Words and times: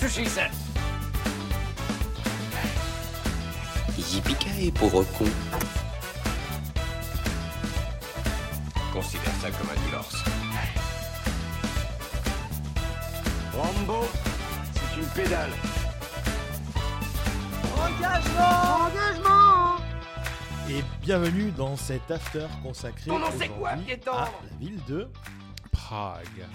That's 0.00 0.16
what 0.16 0.24
she 0.24 0.30
said. 0.30 0.50
Yippee 3.98 4.70
pauvre 4.70 5.04
con. 5.18 5.26
Considère 8.94 9.34
ça 9.42 9.50
comme 9.50 9.68
un 9.68 9.80
divorce. 9.84 10.24
Rambo, 13.54 14.06
c'est 14.72 15.00
une 15.00 15.06
pédale. 15.08 15.50
Et 20.70 20.82
bienvenue 21.02 21.50
dans 21.50 21.76
cet 21.76 22.10
after 22.10 22.46
consacré 22.62 23.10
Ton 23.10 23.18
nom, 23.18 23.26
c'est 23.38 23.48
quoi, 23.48 23.72
aujourd'hui 23.72 23.84
piéton? 23.96 24.12
à 24.12 24.30
la 24.50 24.56
ville 24.58 24.80
de 24.88 25.10
Prague. 25.72 26.46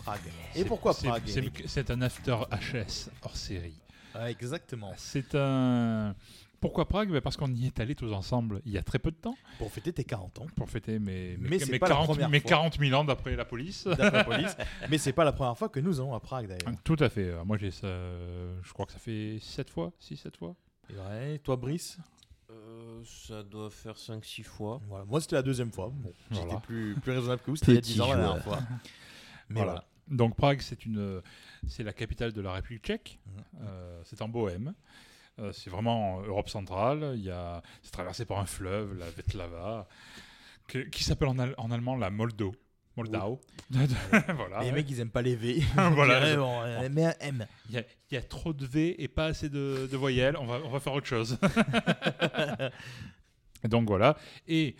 Ah, 0.00 0.10
Prague. 0.12 0.20
Et 0.56 0.64
pourquoi 0.64 0.94
Prague 0.94 1.22
c'est- 1.66 1.90
un 1.90 2.02
after 2.02 2.36
HS 2.50 3.10
hors 3.22 3.36
série. 3.36 3.78
Ah, 4.14 4.30
Exactement. 4.30 4.92
C'est 4.96 5.34
un. 5.34 6.14
Pourquoi 6.60 6.86
Prague? 6.86 7.10
Ben 7.10 7.22
Parce 7.22 7.38
qu'on 7.38 7.50
y 7.54 7.66
est 7.66 7.80
allés 7.80 7.94
tous 7.94 8.12
ensemble 8.12 8.60
il 8.66 8.72
y 8.72 8.76
a 8.76 8.82
très 8.82 8.98
peu 8.98 9.10
de 9.10 9.16
temps 9.16 9.34
Pour 9.56 9.72
fêter 9.72 9.94
tes 9.94 10.04
40 10.04 10.40
ans, 10.40 10.46
pour 10.56 10.68
fêter 10.68 10.98
mes, 10.98 11.38
mes, 11.38 11.48
Mais 11.48 11.58
mes 11.66 11.78
pas 11.78 11.86
la 11.88 11.94
40, 11.94 12.06
première 12.08 12.28
mes 12.28 12.40
fois. 12.40 12.48
40 12.50 12.78
000 12.78 13.00
ans 13.00 13.04
d'après 13.04 13.34
la 13.34 13.46
police. 13.46 13.86
la 13.86 14.24
police. 14.24 14.54
Mais 14.90 14.98
c'est 14.98 15.14
pas 15.14 15.24
la 15.24 15.32
première 15.32 15.56
fois 15.56 15.70
que 15.70 15.80
nous 15.80 16.00
allons 16.00 16.12
à 16.14 16.20
Prague 16.20 16.48
d'ailleurs. 16.48 16.76
Tout 16.84 16.96
à 17.00 17.08
fait. 17.08 17.28
Euh, 17.30 17.44
Moi, 17.46 17.56
j'ai 17.56 17.70
ça. 17.70 17.86
Je 18.62 18.72
crois 18.74 18.84
que 18.84 18.92
ça 18.92 18.98
fait 18.98 19.38
7 19.40 19.70
fois, 19.70 19.92
6-7 20.02 20.36
fois. 20.36 20.54
Et 20.90 20.96
ouais, 20.98 21.38
toi, 21.38 21.56
Brice? 21.56 21.96
Euh, 22.50 23.00
ça 23.06 23.42
doit 23.42 23.70
faire 23.70 23.96
5-6 23.96 24.42
fois. 24.44 24.82
voilà. 24.86 25.04
Moi, 25.06 25.20
c'était 25.22 25.36
la 25.36 25.42
deuxième 25.42 25.72
fois. 25.72 25.90
Bon, 25.94 26.12
J'étais 26.30 26.44
Voilà. 26.44 26.60
plus, 26.60 26.94
plus 26.96 27.12
raisonnable 27.12 27.40
que 27.42 27.50
vous. 27.52 27.56
C'était 27.56 27.72
il 27.72 27.74
y 27.76 27.78
a 27.78 27.80
Petit 27.80 27.92
10 27.94 28.00
ans 28.02 28.10
la 28.10 28.16
dernière 28.16 28.42
fois. 28.44 28.58
Mais 29.48 29.60
Voilà. 29.62 29.72
voilà. 29.72 29.84
Donc 30.10 30.34
Prague, 30.36 30.60
c'est 30.60 30.84
une, 30.84 31.22
c'est 31.68 31.84
la 31.84 31.92
capitale 31.92 32.32
de 32.32 32.40
la 32.40 32.52
République 32.52 32.84
tchèque. 32.84 33.18
Mhm. 33.26 33.42
Euh, 33.62 34.00
c'est 34.04 34.20
en 34.22 34.28
Bohème. 34.28 34.74
Euh, 35.38 35.52
c'est 35.52 35.70
vraiment 35.70 36.16
en 36.16 36.22
Europe 36.22 36.48
centrale. 36.48 37.12
Il 37.14 37.22
y 37.24 37.30
a, 37.30 37.62
c'est 37.82 37.92
traversé 37.92 38.24
par 38.24 38.38
un 38.40 38.46
fleuve, 38.46 38.98
la 38.98 39.08
Vetlava, 39.10 39.86
que- 40.68 40.78
qui 40.88 41.04
s'appelle 41.04 41.28
en, 41.28 41.38
al- 41.38 41.54
en 41.56 41.70
allemand 41.70 41.96
la 41.96 42.10
Moldo. 42.10 42.52
Moldau. 42.96 43.40
voilà. 43.70 44.62
Et 44.62 44.66
les 44.66 44.72
mecs, 44.72 44.90
ils 44.90 44.98
aiment 45.00 45.10
pas 45.12 45.22
les 45.22 45.36
V. 45.36 45.62
Voilà. 45.92 46.34
On 46.34 46.38
bon, 46.38 46.60
euh, 46.64 46.80
un 46.80 46.96
M. 47.20 47.46
Il 47.70 47.78
y, 47.78 48.14
y 48.14 48.18
a 48.18 48.22
trop 48.22 48.52
de 48.52 48.66
V 48.66 49.00
et 49.02 49.06
pas 49.06 49.26
assez 49.26 49.48
de, 49.48 49.88
de 49.90 49.96
voyelles. 49.96 50.36
On 50.36 50.44
va, 50.44 50.58
on 50.64 50.70
va 50.70 50.80
faire 50.80 50.92
autre 50.92 51.06
chose. 51.06 51.38
Donc 53.64 53.86
voilà. 53.88 54.16
Et 54.48 54.74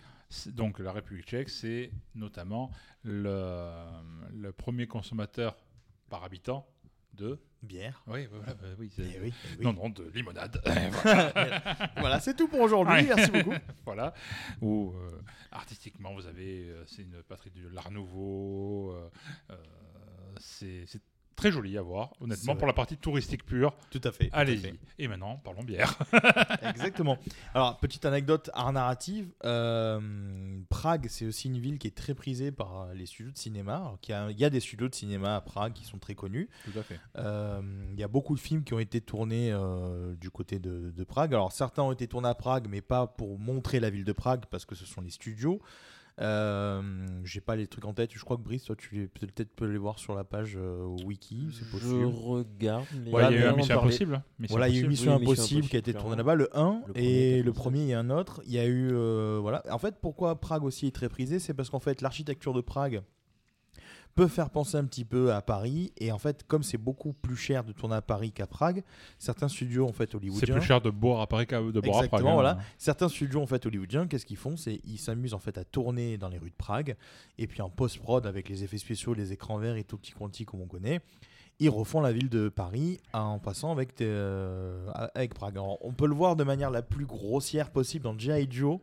donc 0.47 0.79
la 0.79 0.91
République 0.91 1.25
tchèque, 1.27 1.49
c'est 1.49 1.91
notamment 2.15 2.71
le, 3.03 3.81
le 4.33 4.51
premier 4.51 4.87
consommateur 4.87 5.55
par 6.09 6.23
habitant 6.23 6.67
de. 7.13 7.39
Bière. 7.63 8.01
Oui, 8.07 8.25
voilà, 8.25 8.55
bah 8.55 8.69
oui, 8.79 8.89
c'est- 8.95 9.03
Eh 9.03 9.19
oui, 9.19 9.31
eh 9.45 9.57
oui. 9.59 9.63
Non, 9.65 9.73
non, 9.73 9.89
de 9.89 10.09
limonade. 10.15 10.59
Voilà, 11.97 12.19
c'est 12.19 12.35
tout 12.35 12.47
pour 12.47 12.59
aujourd'hui. 12.61 12.95
Ouais. 12.95 13.03
Merci 13.15 13.29
beaucoup. 13.29 13.53
voilà. 13.85 14.15
Ou 14.61 14.93
euh, 14.95 15.21
artistiquement, 15.51 16.11
vous 16.15 16.25
avez, 16.25 16.69
euh, 16.69 16.83
c'est 16.87 17.03
une 17.03 17.21
patrie 17.21 17.51
de 17.51 17.67
l'Art 17.67 17.91
Nouveau. 17.91 18.93
euh, 18.95 19.55
c'est 20.39 20.85
très 21.35 21.51
joli 21.51 21.77
à 21.77 21.81
voir, 21.81 22.11
honnêtement, 22.19 22.55
pour 22.55 22.67
la 22.67 22.73
partie 22.73 22.97
touristique 22.97 23.45
pure. 23.45 23.73
Tout 23.89 24.01
à 24.03 24.11
fait. 24.11 24.29
Allez-y. 24.31 24.73
Et 24.99 25.07
maintenant, 25.07 25.37
parlons 25.37 25.63
bière. 25.63 25.97
Exactement. 26.61 27.17
Alors, 27.53 27.77
petite 27.79 28.05
anecdote 28.05 28.49
art 28.53 28.71
narrative. 28.73 29.29
euh, 29.45 30.59
Prague, 30.69 31.07
c'est 31.09 31.25
aussi 31.25 31.47
une 31.47 31.57
ville 31.57 31.79
qui 31.79 31.87
est 31.87 31.95
très 31.95 32.13
prisée 32.13 32.51
par 32.51 32.81
euh, 32.81 32.93
les 32.93 33.05
studios 33.05 33.31
de 33.31 33.37
cinéma. 33.37 33.75
Alors, 33.77 33.99
qu'il 34.01 34.13
y 34.13 34.17
a- 34.17 34.29
il 34.31 34.39
y, 34.39 34.45
a 34.45 34.49
des 34.49 34.59
studios 34.59 34.87
de 34.89 34.95
cinéma 34.95 35.35
à 35.35 35.41
Prague 35.41 35.73
qui 35.73 35.85
sont 35.85 35.97
très 35.97 36.15
connus. 36.15 36.49
Tout 36.71 36.77
à 36.79 36.83
fait. 36.83 36.99
Euh, 37.17 37.61
Il 37.93 37.99
y 37.99 38.03
a 38.03 38.07
beaucoup 38.07 38.35
de 38.35 38.39
films 38.39 38.63
qui 38.63 38.73
ont 38.73 38.79
été 38.79 39.01
tournés 39.01 39.51
euh, 39.51 40.13
du 40.15 40.29
côté 40.29 40.59
de, 40.59 40.91
de 40.95 41.03
Prague. 41.03 41.33
Alors, 41.33 41.51
certains 41.51 41.83
ont 41.83 41.91
été 41.91 42.07
tournés 42.07 42.29
à 42.29 42.35
Prague, 42.35 42.67
mais 42.69 42.81
pas 42.81 43.07
pour 43.07 43.39
montrer 43.39 43.79
la 43.79 43.89
ville 43.89 44.03
de 44.05 44.11
Prague, 44.13 44.45
parce 44.49 44.65
que 44.65 44.75
ce 44.75 44.85
sont 44.85 45.01
les 45.01 45.09
studios. 45.09 45.61
Euh, 46.19 46.81
J'ai 47.23 47.41
pas 47.41 47.55
les 47.55 47.67
trucs 47.67 47.85
en 47.85 47.93
tête. 47.93 48.11
Je 48.13 48.23
crois 48.23 48.37
que 48.37 48.41
Brice, 48.41 48.65
toi, 48.65 48.75
tu 48.75 49.09
peut-être 49.19 49.49
peux 49.55 49.65
les 49.65 49.77
voir 49.77 49.97
sur 49.99 50.13
la 50.13 50.23
page 50.23 50.55
euh, 50.57 50.85
wiki. 51.05 51.47
C'est 51.53 51.65
Je 51.65 51.71
possible. 51.71 52.05
regarde. 52.05 52.85
Mais 53.03 53.09
Voilà, 53.11 53.31
il 53.31 53.39
y 53.39 53.43
a 53.43 53.51
eu 53.51 53.55
Mission. 53.55 53.79
Impossible. 53.79 54.23
Mission 54.39 54.53
Voilà, 54.57 54.69
il 54.69 54.75
y 54.75 54.79
a 54.79 54.81
eu. 54.83 54.87
Mission 54.87 55.15
Impossible 55.15 55.67
qui 55.67 55.75
a 55.75 55.79
été 55.79 55.91
Impossible, 55.91 55.99
tourné 56.01 56.17
là-bas, 56.17 56.35
le 56.35 56.49
1, 56.57 56.81
Le 56.87 56.93
premier 56.93 57.07
et 57.07 57.43
le 57.43 57.53
premier 57.53 57.87
et 57.87 57.93
un 57.93 58.09
autre. 58.09 58.41
Il 58.45 58.51
y 58.51 58.59
a 58.59 58.65
eu. 58.65 58.89
euh, 58.91 59.39
voilà. 59.41 59.63
En 59.71 59.77
fait, 59.79 59.95
pourquoi 60.01 60.39
Prague 60.39 60.63
aussi 60.63 60.87
est 60.87 60.91
très 60.95 61.09
prisé 61.09 61.39
C'est 61.39 61.53
parce 61.53 61.69
qu'en 61.69 61.79
fait, 61.79 62.01
l'architecture 62.01 62.53
de 62.53 62.61
Prague 62.61 63.01
peut 64.15 64.27
faire 64.27 64.49
penser 64.49 64.77
un 64.77 64.85
petit 64.85 65.05
peu 65.05 65.33
à 65.33 65.41
Paris. 65.41 65.91
Et 65.97 66.11
en 66.11 66.17
fait, 66.17 66.43
comme 66.47 66.63
c'est 66.63 66.77
beaucoup 66.77 67.13
plus 67.13 67.35
cher 67.35 67.63
de 67.63 67.71
tourner 67.71 67.95
à 67.95 68.01
Paris 68.01 68.31
qu'à 68.31 68.47
Prague, 68.47 68.83
certains 69.19 69.47
studios 69.47 69.87
en 69.87 69.93
fait 69.93 70.09
C'est 70.11 70.15
hollywoodiens. 70.15 70.55
plus 70.55 70.65
cher 70.65 70.81
de 70.81 70.89
boire 70.89 71.21
à 71.21 71.27
Paris 71.27 71.47
qu'à 71.47 71.61
de 71.61 71.79
boire 71.79 71.79
à 71.79 71.81
Prague. 71.81 72.03
Exactement, 72.03 72.31
hein. 72.31 72.33
voilà. 72.33 72.57
Certains 72.77 73.09
studios 73.09 73.41
en 73.41 73.47
fait 73.47 73.65
hollywoodiens, 73.65 74.07
qu'est-ce 74.07 74.25
qu'ils 74.25 74.37
font? 74.37 74.57
C'est 74.57 74.79
ils 74.85 74.97
s'amusent 74.97 75.33
en 75.33 75.39
fait 75.39 75.57
à 75.57 75.63
tourner 75.63 76.17
dans 76.17 76.29
les 76.29 76.37
rues 76.37 76.49
de 76.49 76.55
Prague 76.55 76.95
et 77.37 77.47
puis 77.47 77.61
en 77.61 77.69
post-prod 77.69 78.25
avec 78.25 78.49
les 78.49 78.63
effets 78.63 78.77
spéciaux, 78.77 79.13
les 79.13 79.33
écrans 79.33 79.57
verts 79.57 79.75
et 79.75 79.83
tout 79.83 79.97
petit 79.97 80.11
quanti 80.11 80.45
comme 80.45 80.61
on 80.61 80.67
connaît, 80.67 81.01
ils 81.59 81.69
refont 81.69 82.01
la 82.01 82.11
ville 82.11 82.29
de 82.29 82.49
Paris 82.49 82.99
en 83.13 83.39
passant 83.39 83.71
avec 83.71 84.01
euh, 84.01 84.87
avec 85.13 85.33
Prague. 85.33 85.57
Alors, 85.57 85.77
on 85.85 85.93
peut 85.93 86.07
le 86.07 86.15
voir 86.15 86.35
de 86.35 86.43
manière 86.43 86.71
la 86.71 86.81
plus 86.81 87.05
grossière 87.05 87.69
possible 87.69 88.03
dans 88.03 88.17
G.I. 88.17 88.47
Joe 88.49 88.79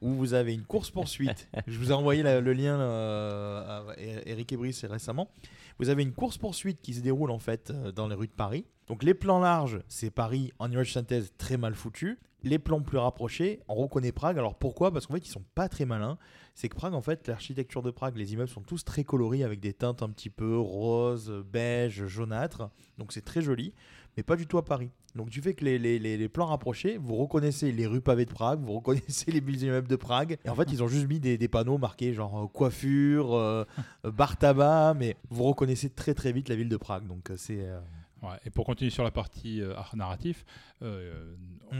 où 0.00 0.10
vous 0.14 0.34
avez 0.34 0.54
une 0.54 0.64
course 0.64 0.90
poursuite. 0.90 1.48
Je 1.66 1.78
vous 1.78 1.90
ai 1.90 1.94
envoyé 1.94 2.22
la- 2.22 2.40
le 2.40 2.52
lien 2.52 2.78
euh, 2.78 3.62
à 3.90 3.94
Eric 4.26 4.52
et 4.52 4.56
Brice 4.56 4.84
récemment. 4.84 5.30
Vous 5.78 5.88
avez 5.90 6.02
une 6.02 6.12
course 6.12 6.38
poursuite 6.38 6.80
qui 6.80 6.94
se 6.94 7.00
déroule 7.00 7.30
en 7.30 7.38
fait 7.38 7.70
euh, 7.70 7.92
dans 7.92 8.08
les 8.08 8.14
rues 8.14 8.26
de 8.28 8.32
Paris. 8.32 8.64
Donc 8.88 9.02
les 9.02 9.14
plans 9.14 9.38
larges, 9.38 9.80
c'est 9.88 10.10
Paris 10.10 10.52
en 10.58 10.70
image 10.70 10.92
synthèse 10.92 11.32
très 11.38 11.56
mal 11.56 11.74
foutu. 11.74 12.18
Les 12.44 12.60
plans 12.60 12.80
plus 12.80 12.98
rapprochés, 12.98 13.60
on 13.66 13.74
reconnaît 13.74 14.12
Prague. 14.12 14.38
Alors 14.38 14.54
pourquoi? 14.54 14.92
Parce 14.92 15.06
qu'en 15.08 15.14
fait, 15.14 15.26
ils 15.26 15.30
sont 15.30 15.42
pas 15.56 15.68
très 15.68 15.84
malins. 15.84 16.18
C'est 16.54 16.68
que 16.68 16.76
Prague, 16.76 16.94
en 16.94 17.02
fait, 17.02 17.26
l'architecture 17.26 17.82
de 17.82 17.90
Prague, 17.90 18.16
les 18.16 18.32
immeubles 18.32 18.48
sont 18.48 18.60
tous 18.60 18.84
très 18.84 19.02
colorés 19.02 19.42
avec 19.42 19.58
des 19.58 19.72
teintes 19.72 20.02
un 20.04 20.08
petit 20.08 20.30
peu 20.30 20.56
rose, 20.56 21.32
beige, 21.50 22.06
jaunâtre. 22.06 22.70
Donc 22.96 23.12
c'est 23.12 23.24
très 23.24 23.42
joli, 23.42 23.74
mais 24.18 24.22
pas 24.24 24.36
du 24.36 24.46
tout 24.48 24.58
à 24.58 24.64
Paris. 24.64 24.90
Donc 25.14 25.30
du 25.30 25.40
fait 25.40 25.54
que 25.54 25.64
les, 25.64 25.78
les- 25.78 25.98
les- 26.00 26.16
les 26.18 26.28
plans 26.28 26.46
rapprochés, 26.46 26.98
vous 26.98 27.14
reconnaissez 27.14 27.70
les 27.72 27.86
rues 27.86 28.00
pavées 28.00 28.24
de 28.26 28.32
Prague, 28.32 28.60
vous 28.60 28.72
reconnaissez 28.74 29.30
les 29.30 29.64
immeubles 29.64 29.88
de 29.88 29.96
Prague. 29.96 30.38
Et 30.44 30.50
en 30.50 30.54
fait, 30.56 30.70
ils 30.72 30.82
ont 30.82 30.88
juste 30.88 31.08
mis 31.08 31.20
des, 31.20 31.38
des 31.38 31.48
panneaux 31.48 31.78
marqués 31.78 32.12
genre 32.12 32.44
euh, 32.44 32.46
coiffure, 32.48 33.34
euh, 33.34 33.64
bar 34.02 34.36
tabac, 34.36 34.94
mais 34.98 35.16
vous 35.30 35.44
reconnaissez 35.44 35.88
très 35.88 36.14
très 36.14 36.32
vite 36.32 36.48
la 36.48 36.56
ville 36.56 36.68
de 36.68 36.76
Prague. 36.76 37.06
Donc 37.06 37.30
euh, 37.30 37.34
c'est 37.36 37.60
euh, 37.60 37.78
Ouais, 38.20 38.30
Et 38.44 38.50
pour 38.50 38.66
continuer 38.66 38.90
sur 38.90 39.04
la 39.04 39.12
partie 39.12 39.62
euh, 39.62 39.76
art 39.76 39.94
narratif, 39.94 40.44
il 40.82 40.88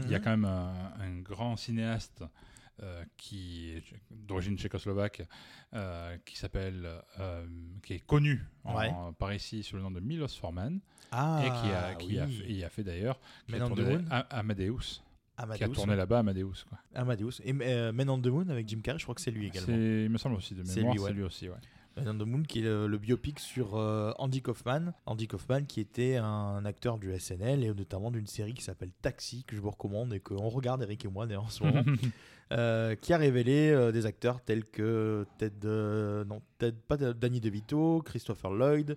y 0.09 0.15
a 0.15 0.19
Mhm. 0.19 0.23
quand 0.23 0.29
même 0.29 0.45
un, 0.45 0.71
un 1.01 1.19
grand 1.19 1.57
cinéaste 1.57 2.23
qui 3.17 3.71
est 3.71 3.83
d'origine 4.11 4.57
tchécoslovaque, 4.57 5.27
euh, 5.73 6.17
qui 6.25 6.37
s'appelle, 6.37 6.87
euh, 7.19 7.45
qui 7.83 7.93
est 7.93 7.99
connu 8.05 8.45
en- 8.63 8.75
Ouais. 8.77 8.91
par 9.17 9.33
ici 9.33 9.63
sous 9.63 9.75
le 9.75 9.81
nom 9.81 9.91
de 9.91 9.99
Milos 9.99 10.27
Forman, 10.39 10.79
ah 11.11 11.41
et 11.43 11.47
qui 11.49 11.73
a, 11.73 11.95
qui 11.95 12.19
a 12.19 12.27
fait, 12.27 12.63
a 12.63 12.69
fait 12.69 12.83
d'ailleurs 12.83 13.19
Amadeus, 14.31 15.01
qui 15.55 15.63
a 15.63 15.69
tourné 15.69 15.95
là-bas 15.95 16.19
Amadeus. 16.19 16.65
Quoi. 16.67 16.77
Amadeus. 16.93 17.41
Et 17.43 17.53
euh, 17.61 17.91
Men 17.93 18.09
on 18.09 18.19
the 18.21 18.27
Moon 18.27 18.47
avec 18.49 18.67
Jim 18.67 18.81
Carrey, 18.83 18.99
je 18.99 19.03
crois 19.05 19.15
que 19.15 19.21
c'est 19.21 19.31
lui 19.31 19.47
également. 19.47 19.67
C'est- 19.67 20.03
Il 20.05 20.09
me 20.09 20.17
semble 20.17 20.35
aussi 20.35 20.53
de 20.53 20.63
C'est 20.63 20.77
mémoire, 20.77 20.93
lui, 20.95 21.01
ouais. 21.01 21.07
c'est 21.09 21.13
lui 21.15 21.23
aussi. 21.23 21.49
Ouais. 21.49 21.55
Men 21.97 22.07
on 22.07 22.17
the 22.17 22.27
Moon, 22.27 22.43
qui 22.43 22.59
est 22.59 22.63
le, 22.63 22.87
le 22.87 22.97
biopic 22.97 23.39
sur 23.39 23.75
euh, 23.75 24.11
Andy 24.17 24.41
Kaufman. 24.41 24.93
Andy 25.05 25.27
Kaufman, 25.27 25.65
qui 25.65 25.79
était 25.79 26.17
un 26.17 26.63
acteur 26.65 26.97
du 26.97 27.17
SNL 27.17 27.63
et 27.63 27.73
notamment 27.73 28.11
d'une 28.11 28.27
série 28.27 28.53
qui 28.53 28.63
s'appelle 28.63 28.91
Taxi, 29.01 29.43
que 29.43 29.55
je 29.55 29.61
vous 29.61 29.71
recommande 29.71 30.13
et 30.13 30.19
qu'on 30.19 30.49
regarde, 30.49 30.81
Eric 30.83 31.05
et 31.05 31.07
moi, 31.07 31.25
d'ailleurs, 31.25 31.45
en 31.45 31.49
ce 31.49 31.63
moment. 31.63 31.83
euh, 32.51 32.95
qui 32.95 33.13
a 33.13 33.17
révélé 33.17 33.69
euh, 33.69 33.91
des 33.91 34.05
acteurs 34.05 34.41
tels 34.41 34.65
que 34.65 35.25
Ted, 35.37 35.67
non, 35.67 36.41
Ted, 36.57 36.77
pas 36.87 36.97
Danny 36.97 37.39
DeVito, 37.41 38.01
Christopher 38.03 38.51
Lloyd, 38.51 38.95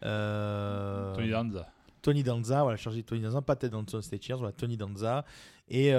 Tony 0.00 1.30
Danza. 1.30 1.68
Tony 2.02 2.24
Danza, 2.24 2.62
voilà, 2.64 2.76
chargé 2.76 3.02
de 3.02 3.06
Tony 3.06 3.22
Danza, 3.22 3.40
pas 3.42 3.54
Ted 3.54 3.70
Danson 3.70 4.02
State 4.02 4.24
Cheers, 4.24 4.38
voilà, 4.38 4.52
Tony 4.52 4.76
Danza. 4.76 5.24
Et 5.68 5.92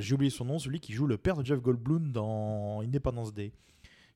j'ai 0.00 0.14
oublié 0.14 0.30
son 0.30 0.44
nom, 0.44 0.58
celui 0.58 0.80
qui 0.80 0.92
joue 0.92 1.06
le 1.06 1.16
père 1.16 1.36
de 1.36 1.46
Jeff 1.46 1.60
Goldblum 1.60 2.10
dans 2.10 2.80
Independence 2.82 3.32
Day, 3.32 3.52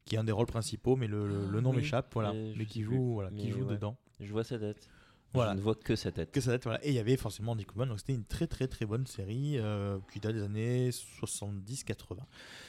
qui 0.05 0.17
est 0.17 0.19
un 0.19 0.25
des 0.25 0.33
rôles 0.33 0.47
principaux, 0.47 0.97
mais 0.97 1.07
le, 1.07 1.27
le- 1.29 1.49
le 1.51 1.61
nom 1.61 1.71
oui, 1.71 1.77
m'échappe, 1.79 2.13
voilà, 2.15 2.33
mais 2.33 2.67
qui 2.67 2.83
joue, 2.83 3.15
voilà, 3.15 3.31
qui 3.31 3.51
joue 3.51 3.63
ouais. 3.65 3.75
dedans. 3.75 3.97
Je 4.21 4.31
vois 4.33 4.45
sa 4.45 4.59
tête. 4.59 4.89
Voilà. 5.35 5.53
Je 5.53 5.57
ne 5.57 5.63
vois 5.63 5.75
que 5.75 5.97
sa 5.97 6.13
tête. 6.13 6.31
Que 6.31 6.43
ça 6.43 6.51
date, 6.51 6.65
voilà. 6.65 6.85
Et 6.85 6.89
il 6.91 6.95
y 6.95 6.99
avait 6.99 7.17
forcément 7.17 7.53
Andy 7.53 7.65
Kaufman, 7.65 7.87
donc 7.87 8.01
c'était 8.01 8.13
une 8.15 8.25
très 8.27 8.47
très 8.47 8.69
très 8.69 8.85
bonne 8.85 9.07
série 9.07 9.55
euh, 9.59 9.99
qui 10.13 10.21
date 10.21 10.35
des 10.35 10.43
années 10.43 10.91
70-80. 10.91 12.19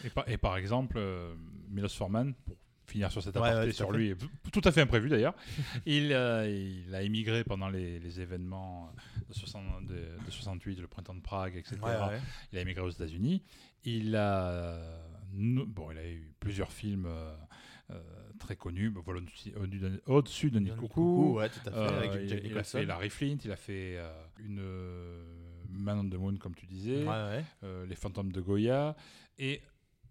Et, 0.05 0.09
par, 0.09 0.29
et 0.29 0.37
par 0.37 0.57
exemple, 0.57 0.95
euh, 0.97 1.33
Milos 1.69 1.89
Forman, 1.89 2.33
pour 2.45 2.55
finir 2.87 3.11
sur 3.11 3.21
cette 3.23 3.35
Ouais, 3.35 3.41
aparté 3.49 3.59
ouais, 3.59 3.65
tout 3.65 3.69
à 3.71 3.73
sur 3.85 3.91
fait. 3.91 3.97
lui, 3.97 4.15
tout 4.51 4.61
à 4.63 4.71
fait 4.71 4.81
imprévu 4.81 5.09
d'ailleurs, 5.09 5.33
il, 5.85 6.13
euh, 6.13 6.47
il 6.49 6.93
a 6.95 7.01
émigré 7.01 7.43
pendant 7.43 7.69
les, 7.69 7.99
les 7.99 8.21
événements 8.21 8.89
de, 9.27 9.33
60 9.33 9.85
de- 9.87 9.93
de 10.25 10.31
68, 10.31 10.79
le 10.79 10.87
printemps 10.87 11.15
de 11.15 11.21
Prague, 11.21 11.55
etc. 11.57 11.77
Il 12.51 12.57
a 12.59 12.61
émigré 12.61 12.81
aux 12.83 12.89
États-Unis. 12.91 13.41
Il 13.85 14.15
a, 14.15 14.47
euh, 14.47 14.99
bon, 15.33 15.91
il 15.91 15.97
a 15.97 16.07
eu 16.09 16.33
plusieurs 16.39 16.71
films 16.71 17.05
euh, 17.07 17.35
euh, 17.91 18.01
très 18.39 18.55
connus. 18.55 18.89
Bon, 18.89 19.01
voilà, 19.03 19.19
au-dessus- 20.05 20.51
de 20.51 20.59
Nid 20.59 20.75
Coucou. 20.75 21.33
ouais, 21.35 21.49
tout 21.49 21.59
à 21.65 21.71
fait, 21.71 21.77
Euh, 21.77 21.97
avec 21.99 22.11
il, 22.23 22.27
Jack 22.29 22.41
il 22.45 22.57
a 22.57 22.63
fait 22.63 22.85
Larry 22.85 23.09
Flint, 23.09 23.37
il 23.43 23.51
a 23.51 23.55
fait 23.55 23.99
une 24.39 24.61
Man 25.69 25.99
on 25.99 26.09
the 26.09 26.15
Moon, 26.19 26.35
comme 26.37 26.55
tu 26.55 26.65
disais, 26.65 27.03
Ouais, 27.05 27.43
ouais. 27.61 27.85
Les 27.87 27.95
Fantômes 27.95 28.31
de 28.31 28.41
Goya, 28.41 28.95
et 29.39 29.61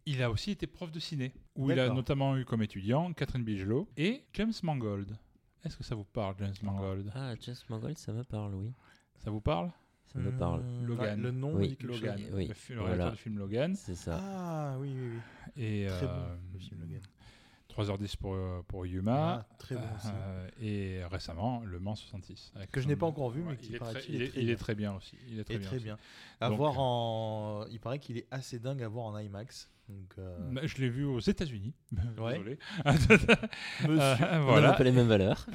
il 0.07 0.23
a 0.23 0.31
aussi 0.31 0.51
été 0.51 0.67
prof 0.67 0.91
de 0.91 0.99
ciné, 0.99 1.33
où 1.55 1.71
il 1.71 1.79
a 1.79 1.89
notamment 1.89 2.37
eu 2.37 2.45
comme 2.45 2.63
étudiant 2.63 3.13
Catherine 3.13 3.45
Bigelow 3.45 3.89
et 3.97 4.25
James 4.35 4.53
Mangold. 4.63 5.17
Est-ce 5.65 5.77
que 5.77 5.85
ça 5.85 5.95
vous 5.95 6.05
parle, 6.05 6.35
James 6.41 6.55
Mangold? 6.63 7.13
Ah, 7.15 7.35
James 7.41 7.55
Mangold, 7.69 7.97
ça 7.97 8.13
me 8.13 8.25
parle, 8.25 8.55
oui. 8.57 8.73
Ça 9.19 9.31
vous 9.31 9.41
parle? 9.41 9.71
Ça 10.12 10.19
me 10.19 10.31
parle. 10.32 10.62
Mmh, 10.62 10.87
Logan. 10.87 11.23
le 11.23 11.31
nom 11.31 11.55
Oui. 11.55 11.69
dit 11.69 11.76
quelque 11.76 11.91
Logan, 11.93 12.19
chose. 12.19 12.29
Oui, 12.35 12.47
le, 12.49 12.55
fi- 12.55 12.73
le 12.73 12.79
voilà. 12.81 12.91
réalisateur 12.94 13.12
du 13.17 13.19
film 13.23 13.38
Logan. 13.38 13.75
C'est 13.76 13.94
ça. 13.94 14.19
Ah 14.23 14.76
oui, 14.79 14.93
oui, 14.94 15.09
oui. 15.56 15.62
Et 15.62 15.87
Très 15.88 16.06
bon, 16.06 16.12
euh, 16.12 16.37
le 16.53 16.59
film 16.59 16.81
Logan. 16.81 17.00
3h10 17.75 18.17
pour, 18.19 18.35
euh, 18.35 18.61
pour 18.69 18.85
Yuma. 18.85 19.47
Ah, 19.49 19.55
très 19.59 19.75
bon 19.76 19.81
aussi. 19.97 20.09
Euh, 20.12 20.49
et 20.61 21.00
récemment, 21.11 21.62
Le 21.64 21.79
Mans 21.81 21.94
66. 21.94 22.53
avec 22.55 22.70
Que 22.70 22.82
je 22.82 22.87
n'ai 22.88 22.97
pas 22.97 23.06
encore 23.06 23.31
vu, 23.31 23.41
mais 23.43 23.56
qui 23.56 23.70
il 23.70 23.76
est, 23.76 23.79
paraît 23.79 23.93
très, 23.94 24.03
qu'il 24.03 24.14
il 24.17 24.23
est 24.23 24.26
est- 24.26 24.29
très 24.29 24.41
il 24.43 24.43
est 24.43 24.47
bien. 24.55 24.56
très 24.56 24.75
bien 24.75 24.94
aussi. 24.94 25.17
Il 25.31 25.38
est 25.41 25.44
très 25.44 25.55
Et 25.55 25.59
bien. 25.59 25.69
très 25.69 25.79
bien. 25.79 25.99
À 26.43 26.49
Donc, 26.50 26.58
voir 26.58 26.79
en. 26.79 27.65
Il 27.70 27.81
paraît 27.81 27.99
qu'il 27.99 28.19
est 28.19 28.26
assez 28.31 28.58
dingue 28.58 28.82
à 28.82 28.88
voir 28.88 29.06
en 29.06 29.19
IMAX. 29.19 29.70
Donc, 29.88 30.12
euh, 30.19 30.37
Bah, 30.53 30.61
Je 30.67 30.76
l'ai 30.82 30.91
vu 30.91 31.05
aux 31.05 31.20
États-Unis. 31.20 31.73
Ouais. 32.19 32.32
Désolé. 32.38 32.58
Monsieur. 32.85 33.17
Euh, 33.88 33.88
On 33.88 34.29
n'a 34.29 34.41
voilà. 34.41 34.73
pas 34.75 34.85
les 34.85 34.93
mêmes 34.93 35.08
valeurs. 35.08 35.47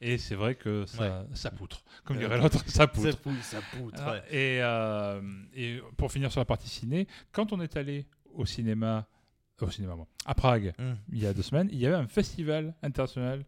Et 0.00 0.18
c'est 0.18 0.34
vrai 0.34 0.54
que 0.54 0.84
ça, 0.86 1.26
ça 1.34 1.50
poutre. 1.50 1.82
Comme 2.04 2.16
Euh, 2.16 2.20
dirait 2.20 2.38
l'autre, 2.38 2.62
ça 2.68 2.86
poutre. 2.86 3.10
Ça 3.10 3.16
poutre, 3.16 3.42
ça 3.44 3.60
poutre. 3.76 4.00
Ah, 4.04 4.18
et, 4.30 4.58
euh, 4.62 5.20
et 5.54 5.80
pour 5.96 6.12
finir 6.12 6.30
sur 6.30 6.40
la 6.40 6.44
partie 6.44 6.68
ciné, 6.68 7.06
quand 7.32 7.52
on 7.52 7.60
est 7.60 7.76
allé 7.76 8.06
au 8.34 8.44
cinéma, 8.44 9.06
au 9.60 9.70
cinéma, 9.70 9.94
à 10.26 10.34
Prague, 10.34 10.74
Hum. 10.78 10.96
il 11.10 11.18
y 11.20 11.26
a 11.26 11.32
deux 11.32 11.42
semaines, 11.42 11.68
il 11.72 11.78
y 11.78 11.86
avait 11.86 11.94
un 11.96 12.06
festival 12.08 12.74
international 12.82 13.44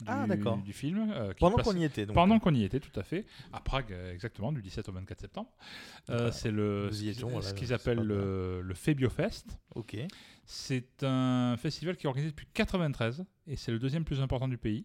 du, 0.00 0.04
Ah, 0.08 0.26
du 0.64 0.72
film. 0.72 1.12
euh, 1.14 1.32
Pendant 1.38 1.58
qu'on 1.58 1.76
y 1.76 1.84
était. 1.84 2.06
Donc, 2.06 2.14
Pendant 2.14 2.38
qu'on 2.40 2.54
y 2.54 2.64
était, 2.64 2.80
tout 2.80 2.98
à 2.98 3.04
fait, 3.04 3.24
à 3.52 3.60
Prague, 3.60 3.94
exactement, 4.12 4.50
du 4.50 4.60
17 4.60 4.88
au 4.88 4.92
24 4.92 5.20
septembre. 5.20 5.52
Euh, 6.10 6.32
c'est 6.32 6.50
le, 6.50 6.90
ce 6.90 7.00
qu'ils- 7.00 7.20
voilà, 7.20 7.42
ce 7.42 7.54
qu'ils 7.54 7.68
c'est 7.68 7.74
appellent 7.74 8.00
le, 8.00 8.62
le 8.62 8.74
Febiofest. 8.74 9.58
Ok. 9.76 9.96
C'est 10.44 11.04
un 11.04 11.56
festival 11.58 11.96
qui 11.96 12.06
est 12.06 12.08
organisé 12.08 12.30
depuis 12.32 12.46
93 12.52 13.24
et 13.46 13.54
c'est 13.56 13.70
le 13.70 13.78
deuxième 13.78 14.04
plus 14.04 14.20
important 14.20 14.48
du 14.48 14.58
pays. 14.58 14.84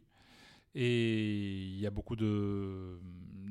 Et 0.75 1.63
il 1.63 1.79
y 1.79 1.87
a 1.87 1.89
beaucoup 1.91 2.15
de, 2.15 2.99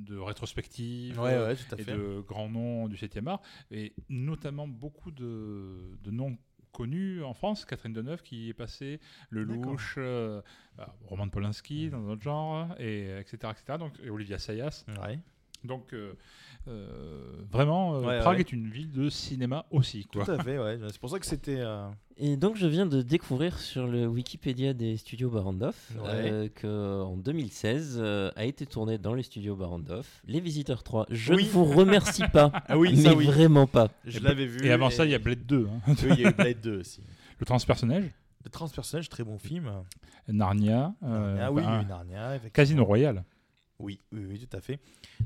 de 0.06 0.16
rétrospectives 0.16 1.18
Ouais, 1.18 1.36
ouais, 1.38 1.52
et 1.52 1.82
fait. 1.82 1.92
de 1.96 2.20
grands 2.26 2.48
noms 2.48 2.88
du 2.88 2.96
7e 2.96 3.26
art, 3.28 3.42
et 3.70 3.94
notamment 4.08 4.68
beaucoup 4.68 5.10
de, 5.10 5.96
de 6.02 6.10
noms 6.10 6.36
connus 6.72 7.22
en 7.24 7.32
France. 7.34 7.64
Catherine 7.64 7.92
Deneuve 7.94 8.22
qui 8.22 8.50
est 8.50 8.54
passée, 8.54 9.00
Le. 9.30 9.44
Louche, 9.44 9.94
euh, 9.98 10.42
bah, 10.76 10.94
Roman 11.06 11.28
Polanski 11.28 11.88
dans 11.90 12.00
notre 12.00 12.22
genre, 12.22 12.68
et, 12.78 13.18
etc., 13.18 13.52
etc. 13.52 13.78
Donc, 13.78 13.94
et 14.02 14.10
Olivia 14.10 14.38
Sayas. 14.38 14.84
Ouais. 15.02 15.18
Donc 15.64 15.92
euh, 15.92 16.12
euh, 16.68 17.20
vraiment, 17.50 17.94
euh, 17.96 18.00
Ouais, 18.02 18.18
Prague 18.20 18.34
ouais. 18.36 18.40
est 18.40 18.52
une 18.52 18.68
ville 18.68 18.90
de 18.90 19.08
cinéma 19.08 19.66
aussi. 19.70 20.04
Quoi. 20.04 20.24
Tout 20.24 20.30
à 20.32 20.42
fait, 20.42 20.58
ouais. 20.58 20.78
C'est 20.90 20.98
pour 21.00 21.10
ça 21.10 21.18
que 21.18 21.26
c'était. 21.26 21.58
euh, 21.60 21.88
Et 22.16 22.36
donc, 22.36 22.56
je 22.56 22.66
viens 22.66 22.86
de 22.86 23.02
découvrir 23.02 23.58
sur 23.58 23.86
le 23.86 24.06
Wikipédia 24.06 24.72
des 24.74 24.96
studios 24.96 25.30
Barandov 25.30 25.76
Ouais. 25.94 26.00
euh, 26.08 26.48
que 26.54 27.02
en 27.02 27.16
2016 27.16 27.98
euh, 28.02 28.30
a 28.36 28.44
été 28.44 28.66
tourné 28.66 28.98
dans 28.98 29.14
les 29.14 29.22
studios 29.22 29.54
Barandov 29.54 30.06
Les 30.26 30.40
Visiteurs 30.40 30.82
3. 30.82 31.06
Je 31.10 31.34
Oui. 31.34 31.44
ne 31.44 31.48
vous 31.50 31.64
remercie 31.64 32.24
pas, 32.32 32.50
Ah 32.68 32.76
oui, 32.78 32.90
mais 32.96 33.02
ça 33.02 33.14
oui. 33.14 33.26
vraiment 33.26 33.66
pas. 33.66 33.88
Je 34.04 34.18
l'avais 34.20 34.46
vu. 34.46 34.64
Et 34.66 34.72
avant 34.72 34.90
ça, 34.90 35.04
il 35.04 35.12
y 35.12 35.14
a 35.14 35.18
Blade 35.18 35.46
2. 35.46 35.68
hein. 35.68 35.80
Oui, 36.02 36.08
il 36.16 36.20
y 36.20 36.26
a 36.26 36.30
eu 36.30 36.34
Blade 36.34 36.60
2 36.60 36.80
aussi. 36.80 37.00
Le 37.38 37.46
transpersonnage, 37.46 38.10
Le 38.44 38.50
transpersonnage, 38.50 39.08
très 39.08 39.22
bon 39.22 39.38
film. 39.38 39.70
Narnia, 40.28 40.94
euh, 41.04 41.38
ah 41.40 41.52
oui, 41.52 41.62
Narnia. 41.62 42.38
Casino 42.52 42.84
Royale. 42.84 43.22
Oui, 43.78 44.00
oui, 44.12 44.24
oui, 44.28 44.46
tout 44.46 44.56
à 44.56 44.60
fait. 44.60 44.78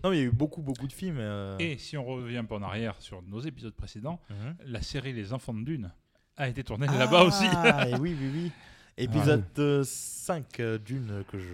Non, 0.02 0.10
mais 0.10 0.16
il 0.16 0.20
y 0.20 0.22
a 0.22 0.26
eu 0.26 0.32
beaucoup, 0.32 0.62
beaucoup 0.62 0.86
de 0.88 0.92
films. 0.92 1.18
euh, 1.18 1.56
Et 1.58 1.78
si 1.78 1.96
on 1.96 2.04
revient 2.04 2.38
un 2.38 2.44
peu 2.44 2.54
en 2.56 2.62
arrière 2.62 2.96
sur 3.00 3.22
nos 3.22 3.40
épisodes 3.40 3.74
précédents, 3.74 4.20
mhm. 4.30 4.56
la 4.66 4.82
série 4.82 5.12
Les 5.12 5.32
Enfants 5.32 5.54
de 5.54 5.62
Dune 5.64 5.92
a 6.36 6.48
été 6.48 6.64
tournée 6.64 6.86
là-bas 6.86 7.22
aussi. 7.24 7.44
Ah, 7.52 7.88
et 7.88 7.94
oui, 7.94 8.16
oui, 8.20 8.30
oui. 8.34 8.52
Épisode 8.96 9.44
euh, 9.58 9.82
5 9.84 10.60
euh, 10.60 10.76
d'une 10.76 11.24
que 11.30 11.38
je. 11.38 11.46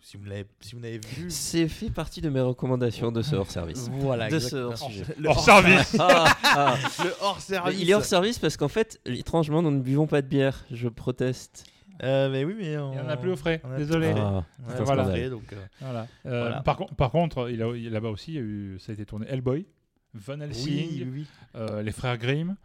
Si 0.00 0.16
vous 0.16 0.24
l'avez 0.24 0.46
si 0.60 0.74
vous 0.74 0.80
l'avez 0.80 0.98
vu. 0.98 1.30
C'est 1.30 1.68
fait 1.68 1.90
partie 1.90 2.22
de 2.22 2.30
mes 2.30 2.40
recommandations 2.40 3.12
de 3.12 3.20
ce 3.20 3.36
hors-service. 3.36 3.90
Voilà, 3.92 4.28
De 4.30 4.38
ce 4.38 4.46
exactement. 4.46 4.68
hors-sujet. 4.70 5.04
Le 5.18 5.28
Hors 5.28 5.44
service 5.44 5.96
Ah, 5.98 6.36
ah. 6.44 6.76
Le 7.04 7.12
hors 7.20 7.40
service. 7.40 7.78
Il 7.78 7.90
est 7.90 7.94
hors 7.94 8.04
service 8.04 8.38
parce 8.38 8.56
qu'en 8.56 8.68
fait, 8.68 9.00
étrangement, 9.04 9.60
nous 9.60 9.70
ne 9.72 9.80
buvons 9.80 10.06
pas 10.06 10.22
de 10.22 10.28
bière. 10.28 10.64
Je 10.70 10.88
proteste. 10.88 11.66
Euh, 12.02 12.30
mais 12.30 12.44
oui, 12.44 12.54
mais 12.58 12.76
on... 12.78 12.92
Il 12.92 12.96
n'y 13.00 13.04
en 13.04 13.08
a 13.08 13.16
plus 13.16 13.30
au 13.30 13.36
frais, 13.36 13.60
désolé. 13.76 14.12
Ah, 14.16 14.44
Ouais, 14.68 14.74
voilà. 14.84 15.04
scandale. 15.04 15.30
donc, 15.30 15.52
euh, 15.52 15.56
Voilà. 15.80 16.06
Euh, 16.26 16.40
Voilà. 16.42 16.62
Par, 16.62 16.76
con- 16.76 16.86
par 16.96 17.10
contre, 17.10 17.50
il 17.50 17.62
a- 17.62 17.76
il- 17.76 17.90
là-bas 17.90 18.10
aussi, 18.10 18.32
il 18.32 18.34
y 18.34 18.38
a 18.38 18.42
eu, 18.42 18.78
ça 18.78 18.92
a 18.92 18.94
été 18.94 19.04
tourné 19.04 19.26
Hellboy, 19.28 19.66
Van 20.14 20.40
Helsing, 20.40 20.72
oui, 20.74 21.02
oui, 21.04 21.10
oui. 21.12 21.26
euh, 21.56 21.82
Les 21.82 21.92
Frères 21.92 22.16
Grimm, 22.18 22.56